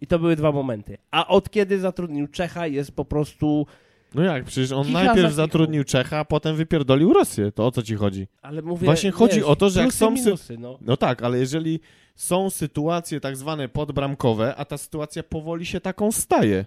I 0.00 0.06
to 0.06 0.18
były 0.18 0.36
dwa 0.36 0.52
momenty. 0.52 0.98
A 1.10 1.26
od 1.26 1.50
kiedy 1.50 1.78
zatrudnił 1.78 2.28
Czecha 2.28 2.66
jest 2.66 2.92
po 2.92 3.04
prostu... 3.04 3.66
No 4.14 4.22
jak, 4.22 4.44
przecież 4.44 4.72
on 4.72 4.86
Kicha 4.86 5.04
najpierw 5.04 5.32
zatrudnił 5.32 5.84
Czecha, 5.84 6.18
a 6.18 6.24
potem 6.24 6.56
wypierdolił 6.56 7.12
Rosję. 7.12 7.52
To 7.52 7.66
o 7.66 7.70
co 7.70 7.82
ci 7.82 7.94
chodzi? 7.94 8.26
Ale 8.42 8.62
mówię, 8.62 8.84
Właśnie 8.84 9.10
chodzi 9.10 9.36
wiesz, 9.36 9.44
o 9.44 9.56
to, 9.56 9.70
że 9.70 9.80
jak 9.80 9.92
są 9.92 10.14
sy- 10.14 10.24
minusy, 10.24 10.58
no. 10.58 10.78
No 10.80 10.96
tak, 10.96 11.22
ale 11.22 11.38
jeżeli 11.38 11.80
są 12.14 12.50
sytuacje 12.50 13.20
tak 13.20 13.36
zwane 13.36 13.68
podbramkowe, 13.68 14.56
a 14.56 14.64
ta 14.64 14.78
sytuacja 14.78 15.22
powoli 15.22 15.66
się 15.66 15.80
taką 15.80 16.12
staje, 16.12 16.64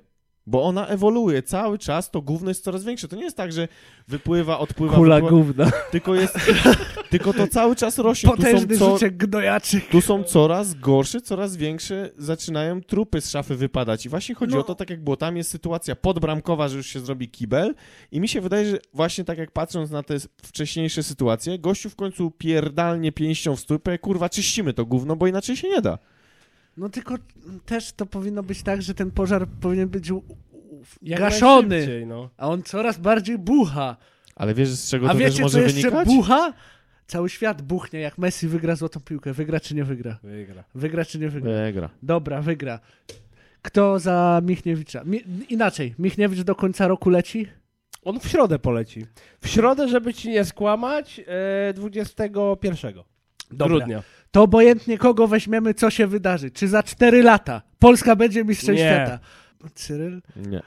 bo 0.48 0.64
ona 0.64 0.88
ewoluuje 0.88 1.44
cały 1.44 1.78
czas, 1.78 2.12
to 2.12 2.22
gówno 2.22 2.50
jest 2.50 2.64
coraz 2.64 2.84
większe. 2.84 3.08
To 3.08 3.16
nie 3.16 3.24
jest 3.24 3.38
tak, 3.38 3.52
że 3.54 3.68
wypływa, 4.08 4.60
odpływa, 4.60 4.96
Kula 4.96 5.16
wypływa, 5.16 5.38
gówna. 5.38 5.72
tylko 5.92 6.16
jest, 6.16 6.38
tylko 7.10 7.34
to 7.34 7.48
cały 7.48 7.76
czas 7.76 7.98
rośnie. 7.98 8.30
Tu 8.30 8.36
są, 8.36 8.44
Potężny 8.44 8.78
co, 8.78 8.92
rzuciek 8.92 9.18
gnojaczy. 9.18 9.82
tu 9.92 10.02
są 10.02 10.24
coraz 10.24 10.74
gorsze, 10.74 11.22
coraz 11.22 11.56
większe, 11.58 12.10
zaczynają 12.18 12.82
trupy 12.82 13.22
z 13.22 13.30
szafy 13.30 13.56
wypadać. 13.56 14.06
I 14.06 14.10
właśnie 14.10 14.36
chodzi 14.36 14.54
No. 14.54 14.60
o 14.60 14.64
to, 14.64 14.76
tak 14.76 14.90
jak 14.90 15.04
było, 15.04 15.18
tam 15.18 15.38
jest 15.38 15.50
sytuacja 15.50 15.96
podbramkowa, 15.96 16.68
że 16.68 16.78
już 16.78 16.88
się 16.88 17.00
zrobi 17.00 17.30
kibel 17.30 17.76
i 18.12 18.20
mi 18.20 18.28
się 18.28 18.42
wydaje, 18.42 18.66
że 18.72 18.80
właśnie 18.94 19.24
tak 19.24 19.38
jak 19.38 19.52
patrząc 19.52 19.92
na 19.92 20.04
te 20.04 20.16
wcześniejsze 20.44 21.04
sytuacje, 21.04 21.60
gościu 21.60 21.90
w 21.90 21.96
końcu 21.96 22.32
pierdalnie 22.32 23.12
pięścią 23.12 23.56
w 23.56 23.66
powie, 23.66 24.00
kurwa, 24.00 24.30
czyścimy 24.30 24.74
to 24.74 24.86
gówno, 24.86 25.16
bo 25.16 25.28
inaczej 25.28 25.58
się 25.58 25.70
nie 25.70 25.82
da. 25.82 25.98
No 26.78 26.90
tylko 26.90 27.16
też 27.66 27.92
to 27.94 28.06
powinno 28.06 28.44
być 28.44 28.64
tak, 28.64 28.82
że 28.82 28.94
ten 28.94 29.12
pożar 29.12 29.48
powinien 29.48 29.90
być 29.90 30.12
u- 30.12 30.24
gaszony, 31.02 32.06
No. 32.06 32.30
a 32.38 32.48
on 32.50 32.64
coraz 32.64 32.98
bardziej 32.98 33.38
bucha. 33.38 33.98
Ale 34.36 34.54
wiesz, 34.54 34.70
z 34.70 34.90
czego 34.90 35.06
A 35.06 35.10
to 35.14 35.18
też 35.18 35.24
wiecie, 35.24 35.38
co 35.38 35.44
może 35.44 35.62
jeszcze 35.62 35.82
wynikać? 35.82 36.08
bucha? 36.08 36.54
Cały 37.08 37.30
świat 37.30 37.62
buchnie, 37.62 38.00
jak 38.00 38.18
Messi 38.18 38.48
wygra 38.48 38.76
złotą 38.76 39.00
piłkę. 39.00 39.34
Wygra 39.34 39.60
czy 39.60 39.76
nie 39.76 39.84
wygra? 39.84 40.20
Wygra. 40.24 40.64
Wygra 40.76 41.06
czy 41.06 41.20
nie 41.20 41.30
wygra? 41.30 41.52
Wygra. 41.66 41.90
Dobra, 42.04 42.42
wygra. 42.42 42.80
Kto 43.62 44.00
za 44.00 44.42
Michniewicza? 44.46 45.04
Mi 45.04 45.22
inaczej, 45.50 45.96
Michniewicz 46.00 46.42
do 46.42 46.56
końca 46.56 46.88
roku 46.88 47.10
leci? 47.10 47.48
On 48.04 48.20
w 48.20 48.28
środę 48.28 48.60
poleci. 48.60 49.06
W 49.42 49.48
środę, 49.48 49.88
żeby 49.88 50.14
ci 50.14 50.30
nie 50.30 50.46
skłamać, 50.46 51.22
e, 51.70 51.74
21 51.74 53.04
Dobra. 53.52 53.68
grudnia. 53.78 54.04
To 54.32 54.44
obojętnie 54.44 54.98
kogo 54.98 55.28
weźmiemy, 55.28 55.74
co 55.74 55.90
się 55.90 56.08
wydarzy. 56.08 56.52
Czy 56.52 56.68
za 56.68 56.84
4 56.84 57.24
lata 57.24 57.62
Polska 57.80 58.16
będzie 58.16 58.46
mistrzem 58.46 58.76
Nie. 58.76 58.82
świata? 58.82 59.20
Cyryl? 59.76 60.22
Nie. 60.36 60.62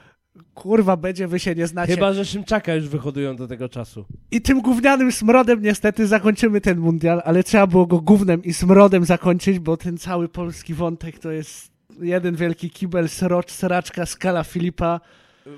Kurwa, 0.53 0.97
będzie, 0.97 1.27
wy 1.27 1.39
się 1.39 1.55
nie 1.55 1.67
znacie. 1.67 1.93
Chyba, 1.93 2.13
że 2.13 2.25
Szymczaka 2.25 2.75
już 2.75 2.87
wyhodują 2.87 3.35
do 3.35 3.47
tego 3.47 3.69
czasu. 3.69 4.05
I 4.31 4.41
tym 4.41 4.61
gównianym 4.61 5.11
smrodem 5.11 5.61
niestety 5.61 6.07
zakończymy 6.07 6.61
ten 6.61 6.79
mundial, 6.79 7.21
ale 7.25 7.43
trzeba 7.43 7.67
było 7.67 7.85
go 7.85 8.01
gównem 8.01 8.43
i 8.43 8.53
smrodem 8.53 9.05
zakończyć, 9.05 9.59
bo 9.59 9.77
ten 9.77 9.97
cały 9.97 10.29
polski 10.29 10.73
wątek 10.73 11.19
to 11.19 11.31
jest 11.31 11.71
jeden 12.01 12.35
wielki 12.35 12.69
kibel, 12.69 13.09
srocz, 13.09 13.51
sraczka, 13.51 14.05
skala 14.05 14.43
Filipa. 14.43 14.99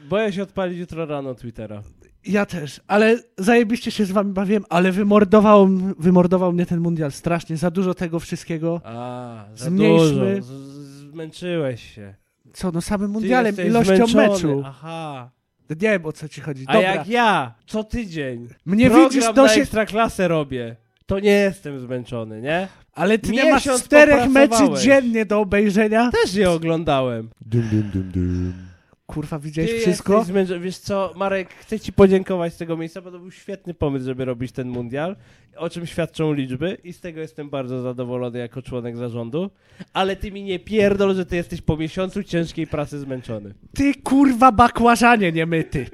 Boję 0.10 0.34
się 0.34 0.43
odpalić 0.43 0.80
jutro 0.80 1.05
rano 1.05 1.36
Twittera. 1.36 1.84
Ja 2.28 2.45
też, 2.45 2.82
ale 2.88 3.19
zajebiście 3.38 3.91
się 3.91 4.05
z 4.05 4.11
wami 4.11 4.34
bawiłem, 4.34 4.63
ale 4.69 4.91
wymordował, 4.91 5.67
wymordował 5.99 6.53
mnie 6.53 6.65
ten 6.65 6.80
mundial 6.80 7.11
strasznie, 7.11 7.57
za 7.57 7.71
dużo 7.71 7.93
tego 7.93 8.19
wszystkiego. 8.19 8.82
A, 8.84 9.45
za 9.55 9.65
Zmniejszmy. 9.65 10.36
dużo. 10.36 10.41
Z, 10.41 10.51
zmęczyłeś 11.11 11.95
się. 11.95 12.15
Co, 12.53 12.71
no 12.71 12.82
samym 12.82 13.11
mundialem, 13.11 13.45
jesteś 13.45 13.65
ilością 13.67 14.07
zmęczony. 14.07 14.28
meczu. 14.55 14.61
Aha. 14.65 15.30
Nie 15.69 15.75
wiem, 15.75 16.05
o 16.05 16.11
co 16.11 16.30
ci 16.30 16.41
chodzi. 16.41 16.63
A 16.67 16.73
Dobra, 16.73 16.95
jak 16.95 17.07
ja 17.07 17.53
co 17.67 17.84
tydzień 17.84 18.47
mnie 18.65 18.86
program 18.89 19.09
widzisz, 19.09 19.23
na 19.23 19.34
to 19.34 19.47
się... 19.47 19.61
ekstraklasę 19.61 20.28
robię, 20.28 20.75
to 21.05 21.19
nie 21.19 21.32
jestem 21.32 21.80
zmęczony, 21.80 22.41
nie? 22.41 22.67
Ale 22.93 23.17
ty 23.19 23.32
nie 23.32 23.43
masz 23.43 23.65
Miesiąc 23.65 23.84
czterech 23.84 24.30
meczy 24.30 24.49
popracowałeś. 24.49 24.84
dziennie 24.84 25.25
do 25.25 25.39
obejrzenia? 25.39 26.11
Też 26.23 26.34
je 26.36 26.51
oglądałem. 26.51 27.30
Dum, 27.41 27.61
dum, 27.71 27.89
dum, 27.93 28.11
dum. 28.11 28.53
Kurwa, 29.08 29.39
widziałeś 29.39 29.72
Ty 29.72 29.80
wszystko? 29.80 30.24
Zmęczony. 30.24 30.60
Wiesz 30.60 30.78
co, 30.78 31.14
Marek, 31.16 31.53
chcę 31.53 31.80
ci 31.80 31.93
podziękować 31.93 32.53
z 32.53 32.58
tego 32.58 32.78
miejsca, 32.78 33.01
bo 33.01 33.12
to 33.12 33.20
był 33.20 33.32
świetny 33.32 33.74
pomysł, 33.74 34.05
żeby 34.05 34.26
robić 34.26 34.51
ten 34.51 34.70
mundial, 34.70 35.16
o 35.58 35.70
czym 35.70 35.86
świadczą 35.86 36.34
liczby 36.34 36.78
i 36.84 36.93
z 36.93 36.99
tego 36.99 37.20
jestem 37.22 37.49
bardzo 37.49 37.82
zadowolony 37.82 38.39
jako 38.39 38.62
członek 38.62 38.97
zarządu, 38.97 39.49
ale 39.93 40.16
ty 40.16 40.32
mi 40.32 40.43
nie 40.43 40.60
pierdol, 40.60 41.16
że 41.16 41.26
ty 41.26 41.36
jesteś 41.36 41.62
po 41.62 41.78
miesiącu 41.78 42.24
ciężkiej 42.24 42.68
pracy 42.68 42.99
zmęczony. 42.99 43.53
Ty 43.76 43.93
kurwa 44.03 44.51
bakłażanie 44.51 45.32
niemyty. 45.32 45.86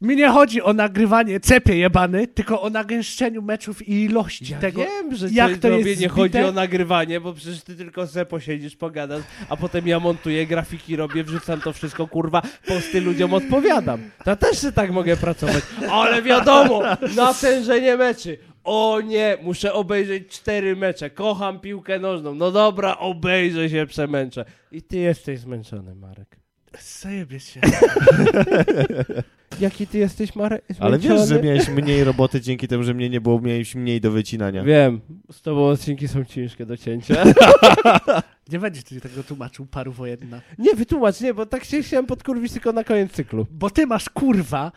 Mi 0.00 0.16
nie 0.16 0.28
chodzi 0.28 0.62
o 0.62 0.72
nagrywanie 0.72 1.40
cepie 1.40 1.76
jebany, 1.76 2.26
tylko 2.26 2.62
o 2.62 2.70
nagęszczeniu 2.70 3.42
meczów 3.42 3.88
i 3.88 3.92
ilości 4.04 4.52
Ja 4.52 4.58
tego. 4.58 4.80
wiem, 4.84 5.16
że 5.16 5.28
jak 5.30 5.58
to 5.58 5.68
jest 5.68 5.88
nie 5.88 5.94
zbite? 5.94 6.08
chodzi 6.08 6.38
o 6.38 6.52
nagrywanie, 6.52 7.20
bo 7.20 7.32
przecież 7.32 7.62
ty 7.62 7.76
tylko 7.76 8.06
se 8.06 8.26
posiedzisz, 8.26 8.76
pogadasz, 8.76 9.22
a 9.48 9.56
potem 9.56 9.86
ja 9.88 10.00
montuję, 10.00 10.46
grafiki 10.46 10.96
robię, 10.96 11.24
wrzucam 11.24 11.60
to 11.60 11.72
wszystko, 11.72 12.06
kurwa, 12.06 12.42
posty 12.66 13.00
ludziom 13.00 13.34
odpowiadam. 13.34 14.00
To 14.24 14.36
też 14.36 14.60
się 14.60 14.72
tak 14.72 14.90
mogę 14.90 15.16
pracować. 15.16 15.64
Ale 15.90 16.22
wiadomo, 16.22 16.82
natężenie 17.16 17.96
meczy. 17.96 18.38
O 18.64 19.00
nie, 19.04 19.38
muszę 19.42 19.72
obejrzeć 19.72 20.28
cztery 20.28 20.76
mecze. 20.76 21.10
Kocham 21.10 21.60
piłkę 21.60 21.98
nożną. 21.98 22.34
No 22.34 22.50
dobra, 22.50 22.98
obejrzę 22.98 23.70
się, 23.70 23.86
przemęczę. 23.86 24.44
I 24.72 24.82
ty 24.82 24.96
jesteś 24.96 25.38
zmęczony, 25.38 25.94
Marek. 25.94 26.41
Zajebie 26.80 27.40
się. 27.40 27.60
Jaki 29.60 29.86
ty 29.86 29.98
jesteś, 29.98 30.36
Marek? 30.36 30.64
Ale 30.80 30.98
wiesz, 30.98 31.28
że 31.28 31.42
miałeś 31.42 31.68
mniej 31.68 32.04
roboty 32.04 32.40
dzięki 32.40 32.68
temu, 32.68 32.82
że 32.82 32.94
mnie 32.94 33.10
nie 33.10 33.20
było, 33.20 33.40
miałeś 33.40 33.74
mniej 33.74 34.00
do 34.00 34.10
wycinania. 34.10 34.64
Wiem, 34.64 35.00
z 35.32 35.42
tobą 35.42 35.66
odcinki 35.68 36.08
są 36.08 36.24
ciężkie 36.24 36.66
do 36.66 36.76
cięcia. 36.76 37.24
Nie 38.52 38.58
będziesz 38.58 38.84
ty 38.84 39.00
tego 39.00 39.22
tłumaczył 39.22 39.66
paru 39.66 39.92
wojenna. 39.92 40.40
nie, 40.58 40.74
wytłumacz, 40.74 41.20
nie, 41.20 41.34
bo 41.34 41.46
tak 41.46 41.64
się 41.64 41.82
chciałem 41.82 42.06
podkurwić 42.06 42.52
tylko 42.52 42.72
na 42.72 42.84
koniec 42.84 43.12
cyklu. 43.12 43.46
Bo 43.50 43.70
ty 43.70 43.86
masz 43.86 44.10
kurwa 44.10 44.72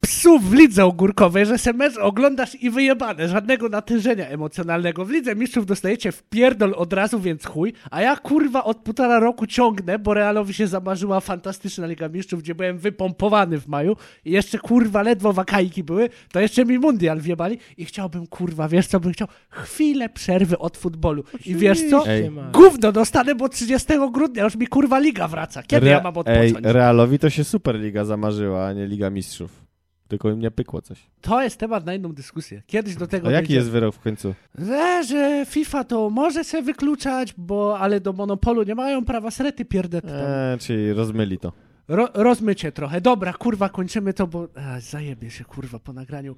psów 0.00 0.50
w 0.50 0.54
lidze 0.54 0.84
ogórkowej, 0.84 1.46
że 1.46 1.58
se 1.58 1.72
mecz 1.72 1.96
oglądasz 1.96 2.54
i 2.62 2.70
wyjebane, 2.70 3.28
żadnego 3.28 3.68
natężenia 3.68 4.28
emocjonalnego. 4.28 5.04
W 5.04 5.10
lidze 5.10 5.34
mistrzów 5.34 5.66
dostajecie 5.66 6.12
w 6.12 6.22
pierdol 6.22 6.74
od 6.76 6.92
razu, 6.92 7.20
więc 7.20 7.44
chuj, 7.44 7.72
a 7.90 8.02
ja 8.02 8.16
kurwa 8.16 8.64
od 8.64 8.76
półtora 8.76 9.20
roku 9.20 9.46
ciągnę, 9.46 9.98
bo 9.98 10.14
Realowi 10.14 10.54
się 10.54 10.66
zamarzyła 10.66 11.20
fantastyczna 11.20 11.86
Liga 11.86 12.08
Mistrzów, 12.08 12.42
gdzie 12.42 12.54
byłem 12.54 12.78
wypompowany 12.78 13.60
w 13.60 13.68
maju 13.68 13.96
i 14.24 14.30
jeszcze 14.30 14.58
kurwa 14.58 15.02
ledwo 15.02 15.32
wakajki 15.32 15.84
były, 15.84 16.08
to 16.32 16.40
jeszcze 16.40 16.64
mi 16.64 16.78
mundial 16.78 17.20
wjebali 17.20 17.58
i 17.76 17.84
chciałbym 17.84 18.26
kurwa, 18.26 18.68
wiesz 18.68 18.86
co 18.86 19.00
bym 19.00 19.12
chciał? 19.12 19.28
Chwilę 19.50 20.08
przerwy 20.08 20.58
od 20.58 20.76
futbolu. 20.76 21.24
I 21.46 21.54
wiesz 21.54 21.90
co? 21.90 22.08
Ej. 22.08 22.30
Gówno 22.52 22.92
dostanę, 22.92 23.34
bo 23.34 23.48
30 23.48 23.88
grudnia 24.12 24.44
już 24.44 24.56
mi 24.56 24.66
kurwa 24.66 24.98
liga 24.98 25.28
wraca. 25.28 25.62
Kiedy 25.62 25.86
ja 25.86 26.00
mam 26.02 26.14
Ej, 26.26 26.50
odpocząć? 26.50 26.74
Realowi 26.74 27.18
to 27.18 27.30
się 27.30 27.44
Superliga 27.44 28.04
zamarzyła, 28.04 28.66
a 28.66 28.72
nie 28.72 28.86
Liga 28.86 29.10
Mistrzów. 29.10 29.67
Tylko 30.08 30.30
im 30.30 30.40
nie 30.40 30.50
pykło 30.50 30.82
coś. 30.82 30.98
To 31.20 31.42
jest 31.42 31.56
temat 31.56 31.86
na 31.86 31.94
inną 31.94 32.12
dyskusję. 32.12 32.62
Kiedyś 32.66 32.96
do 32.96 33.06
tego 33.06 33.28
A 33.28 33.30
jaki 33.30 33.42
dojdziemy. 33.42 33.58
jest 33.58 33.70
wyrok 33.70 33.94
w 33.94 33.98
końcu? 34.00 34.34
Że, 34.58 35.04
że 35.04 35.46
FIFA 35.46 35.84
to 35.84 36.10
może 36.10 36.44
się 36.44 36.62
wykluczać, 36.62 37.34
bo 37.38 37.78
ale 37.78 38.00
do 38.00 38.12
monopolu 38.12 38.62
nie 38.62 38.74
mają 38.74 39.04
prawa 39.04 39.30
srety 39.30 39.64
pierdet 39.64 40.04
tam. 40.04 40.14
Eee, 40.14 40.58
czyli 40.58 40.92
rozmyli 40.92 41.38
to. 41.38 41.52
Ro, 41.88 42.08
rozmycie 42.14 42.72
trochę. 42.72 43.00
Dobra, 43.00 43.32
kurwa, 43.32 43.68
kończymy 43.68 44.12
to, 44.12 44.26
bo 44.26 44.48
a, 44.54 44.80
zajebie 44.80 45.30
się, 45.30 45.44
kurwa, 45.44 45.78
po 45.78 45.92
nagraniu. 45.92 46.36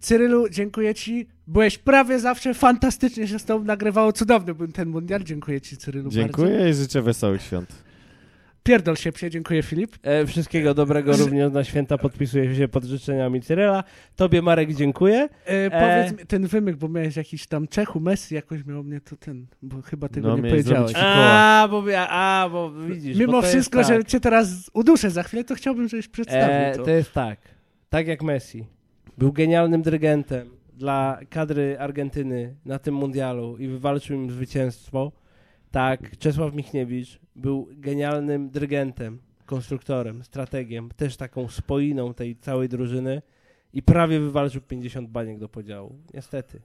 Cyrylu, 0.00 0.48
dziękuję 0.48 0.94
ci. 0.94 1.26
Byłeś 1.46 1.78
prawie 1.78 2.18
zawsze 2.18 2.54
fantastycznie 2.54 3.28
się 3.28 3.38
z 3.38 3.44
tobą 3.44 3.64
nagrywało. 3.64 4.12
Cudowny 4.12 4.54
był 4.54 4.68
ten 4.68 4.88
mundial. 4.88 5.22
Dziękuję 5.22 5.60
ci, 5.60 5.76
Cyrylu, 5.76 6.04
bardzo. 6.04 6.18
Dziękuję 6.20 6.70
i 6.70 6.74
życzę 6.74 7.02
wesołych 7.02 7.42
świąt. 7.42 7.83
Pierdol 8.64 8.96
się 8.96 9.12
psie, 9.12 9.30
dziękuję 9.30 9.62
Filip. 9.62 9.96
E, 10.02 10.26
wszystkiego 10.26 10.74
dobrego 10.74 11.16
również 11.16 11.52
na 11.52 11.64
święta 11.64 11.98
podpisuję 11.98 12.54
się 12.54 12.68
pod 12.68 12.84
życzeniami 12.84 13.40
Cyryla. 13.42 13.84
Tobie, 14.16 14.42
Marek, 14.42 14.74
dziękuję. 14.74 15.28
E, 15.44 15.70
powiedz 15.70 16.20
mi, 16.20 16.26
ten 16.26 16.46
wymyk, 16.46 16.76
bo 16.76 16.88
miałeś 16.88 17.16
jakiś 17.16 17.46
tam 17.46 17.68
Czechu, 17.68 18.00
Messi 18.00 18.34
jakoś 18.34 18.64
miał 18.64 18.84
mnie 18.84 19.00
to 19.00 19.16
ten, 19.16 19.46
bo 19.62 19.82
chyba 19.82 20.08
tego 20.08 20.28
No, 20.28 20.36
nie 20.36 20.50
powiedziałeś. 20.50 20.92
A, 20.96 21.68
bo, 21.70 21.82
a, 22.08 22.48
bo 22.52 22.72
widzisz. 22.72 23.18
Mimo 23.18 23.32
bo 23.32 23.42
to 23.42 23.48
wszystko, 23.48 23.78
jest 23.78 23.90
tak. 23.90 23.98
że 24.00 24.04
cię 24.04 24.20
teraz 24.20 24.70
uduszę 24.72 25.10
za 25.10 25.22
chwilę, 25.22 25.44
to 25.44 25.54
chciałbym, 25.54 25.88
żebyś 25.88 26.08
przedstawił 26.08 26.56
E, 26.56 26.72
to. 26.76 26.84
to 26.84 26.90
jest 26.90 27.12
tak. 27.12 27.38
Tak 27.88 28.06
jak 28.06 28.22
Messi. 28.22 28.64
Był 29.18 29.32
genialnym 29.32 29.82
dyrygentem 29.82 30.50
dla 30.76 31.18
kadry 31.30 31.76
Argentyny 31.78 32.54
na 32.64 32.78
tym 32.78 32.94
mundialu 32.94 33.56
i 33.58 33.68
wywalczył 33.68 34.16
im 34.16 34.30
zwycięstwo. 34.30 35.12
Tak, 35.74 36.18
Czesław 36.18 36.54
Michniewicz 36.54 37.18
był 37.36 37.68
genialnym 37.72 38.50
dyrygentem, 38.50 39.18
konstruktorem, 39.46 40.24
strategiem, 40.24 40.90
też 40.96 41.16
taką 41.16 41.48
spoiną 41.48 42.14
tej 42.14 42.36
całej 42.36 42.68
drużyny 42.68 43.22
i 43.72 43.82
prawie 43.82 44.20
wywalczył 44.20 44.60
50 44.60 45.08
baniek 45.08 45.38
do 45.38 45.48
podziału. 45.48 45.98
Niestety. 46.14 46.60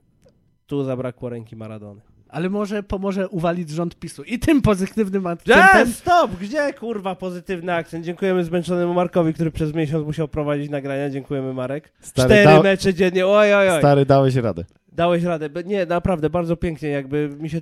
Tu 0.66 0.84
zabrakło 0.84 1.28
ręki 1.28 1.56
Maradony. 1.56 2.00
Ale 2.28 2.50
może 2.50 2.82
pomoże 2.82 3.28
uwalić 3.28 3.70
rząd 3.70 3.96
PiSu. 3.98 4.22
I 4.22 4.38
tym 4.38 4.62
pozytywnym 4.62 5.26
akcentem 5.26 5.92
stop! 5.92 6.30
Gdzie 6.40 6.72
kurwa 6.72 7.14
pozytywny 7.14 7.74
akcent? 7.74 8.04
Dziękujemy 8.04 8.44
zmęczonemu 8.44 8.94
Markowi, 8.94 9.34
który 9.34 9.50
przez 9.50 9.74
miesiąc 9.74 10.06
musiał 10.06 10.28
prowadzić 10.28 10.70
nagrania. 10.70 11.10
Dziękujemy 11.10 11.54
Marek. 11.54 11.92
Stary, 12.00 12.28
Cztery 12.28 12.44
da- 12.44 12.62
mecze 12.62 12.94
dziennie, 12.94 13.26
oj, 13.26 13.54
oj, 13.54 13.68
oj. 13.70 13.78
Stary, 13.78 14.06
dałeś 14.06 14.34
radę. 14.34 14.64
Dałeś 14.92 15.22
radę. 15.22 15.48
Nie, 15.64 15.86
naprawdę, 15.86 16.30
bardzo 16.30 16.56
pięknie, 16.56 16.88
jakby 16.88 17.28
mi 17.40 17.50
się, 17.50 17.60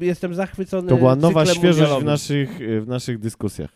jestem 0.00 0.34
zachwycony 0.34 0.88
To 0.88 0.96
była 0.96 1.16
nowa 1.16 1.46
świeżość 1.46 1.92
w 2.02 2.04
naszych, 2.04 2.50
w 2.82 2.84
naszych 2.88 3.18
dyskusjach. 3.18 3.70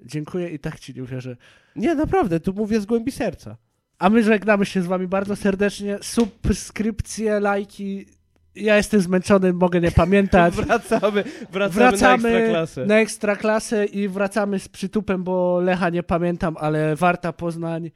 dziękuję 0.00 0.48
i 0.50 0.58
tak 0.58 0.80
ci 0.80 0.94
nie 0.94 1.02
uwierzę. 1.02 1.36
Nie, 1.76 1.94
naprawdę, 1.94 2.40
tu 2.40 2.52
mówię 2.52 2.80
z 2.80 2.86
głębi 2.86 3.12
serca. 3.12 3.56
A 3.98 4.10
my 4.10 4.22
żegnamy 4.22 4.66
się 4.66 4.82
z 4.82 4.86
wami 4.86 5.06
bardzo 5.06 5.36
serdecznie. 5.36 5.98
Subskrypcje, 6.02 7.40
lajki. 7.40 8.06
Ja 8.54 8.76
jestem 8.76 9.00
zmęczony, 9.00 9.52
mogę 9.52 9.80
nie 9.80 9.90
pamiętać. 9.90 10.54
Wracamy, 10.54 11.24
wracamy, 11.52 11.70
Wracamy 11.90 12.22
na 12.22 12.38
ekstraklasę. 12.38 12.86
na 12.86 13.00
ekstraklasę 13.00 13.84
i 13.84 14.08
wracamy 14.08 14.58
z 14.58 14.68
przytupem, 14.68 15.24
bo 15.24 15.60
Lecha 15.60 15.90
nie 15.90 16.02
pamiętam, 16.02 16.56
ale 16.60 16.96
Warta 16.96 17.32
Poznań 17.32 17.90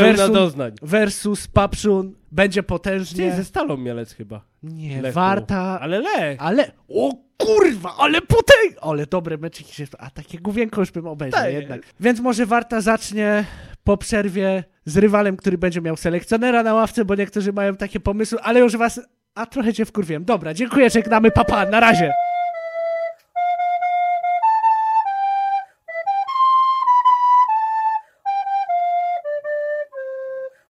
Pełna 0.00 0.28
doznań. 0.28 0.72
versus 0.82 1.48
Papszun 1.48 2.14
będzie 2.32 2.62
Ty, 2.62 2.66
potężnie. 2.68 3.32
ze 3.32 3.44
Stalą 3.44 3.76
Mielec 3.76 4.12
chyba. 4.14 4.44
Nie, 4.62 5.02
Lechu. 5.02 5.14
Warta, 5.14 5.80
Ale 5.80 5.98
Lech. 6.00 6.42
ale... 6.42 6.70
O 6.88 7.12
kurwa, 7.38 7.94
ale 7.98 8.20
potęg... 8.20 8.76
Ale 8.80 9.06
dobre 9.06 9.38
meczyki 9.38 9.74
się... 9.74 9.84
A 9.98 10.10
takie 10.10 10.38
główienko 10.38 10.80
już 10.80 10.90
bym 10.90 11.06
obejrzał 11.06 11.40
Tak. 11.40 11.52
jednak. 11.52 11.80
Więc 12.00 12.20
może 12.20 12.46
Warta 12.46 12.80
zacznie 12.80 13.44
po 13.84 13.96
przerwie 13.96 14.64
z 14.84 14.96
rywalem, 14.96 15.36
który 15.36 15.58
będzie 15.58 15.80
miał 15.80 15.96
selekcjonera 15.96 16.62
na 16.62 16.74
ławce, 16.74 17.04
bo 17.04 17.14
niektórzy 17.14 17.52
mają 17.52 17.76
takie 17.76 18.00
pomysły, 18.00 18.38
ale 18.42 18.60
już 18.60 18.76
was... 18.76 19.00
A 19.34 19.46
trochę 19.46 19.72
cię 19.72 19.84
wkurwiłem. 19.84 20.24
Dobra, 20.24 20.54
dziękuję, 20.54 20.90
żegnamy, 20.90 21.30
papa, 21.30 21.66
na 21.66 21.80
razie. 21.80 22.12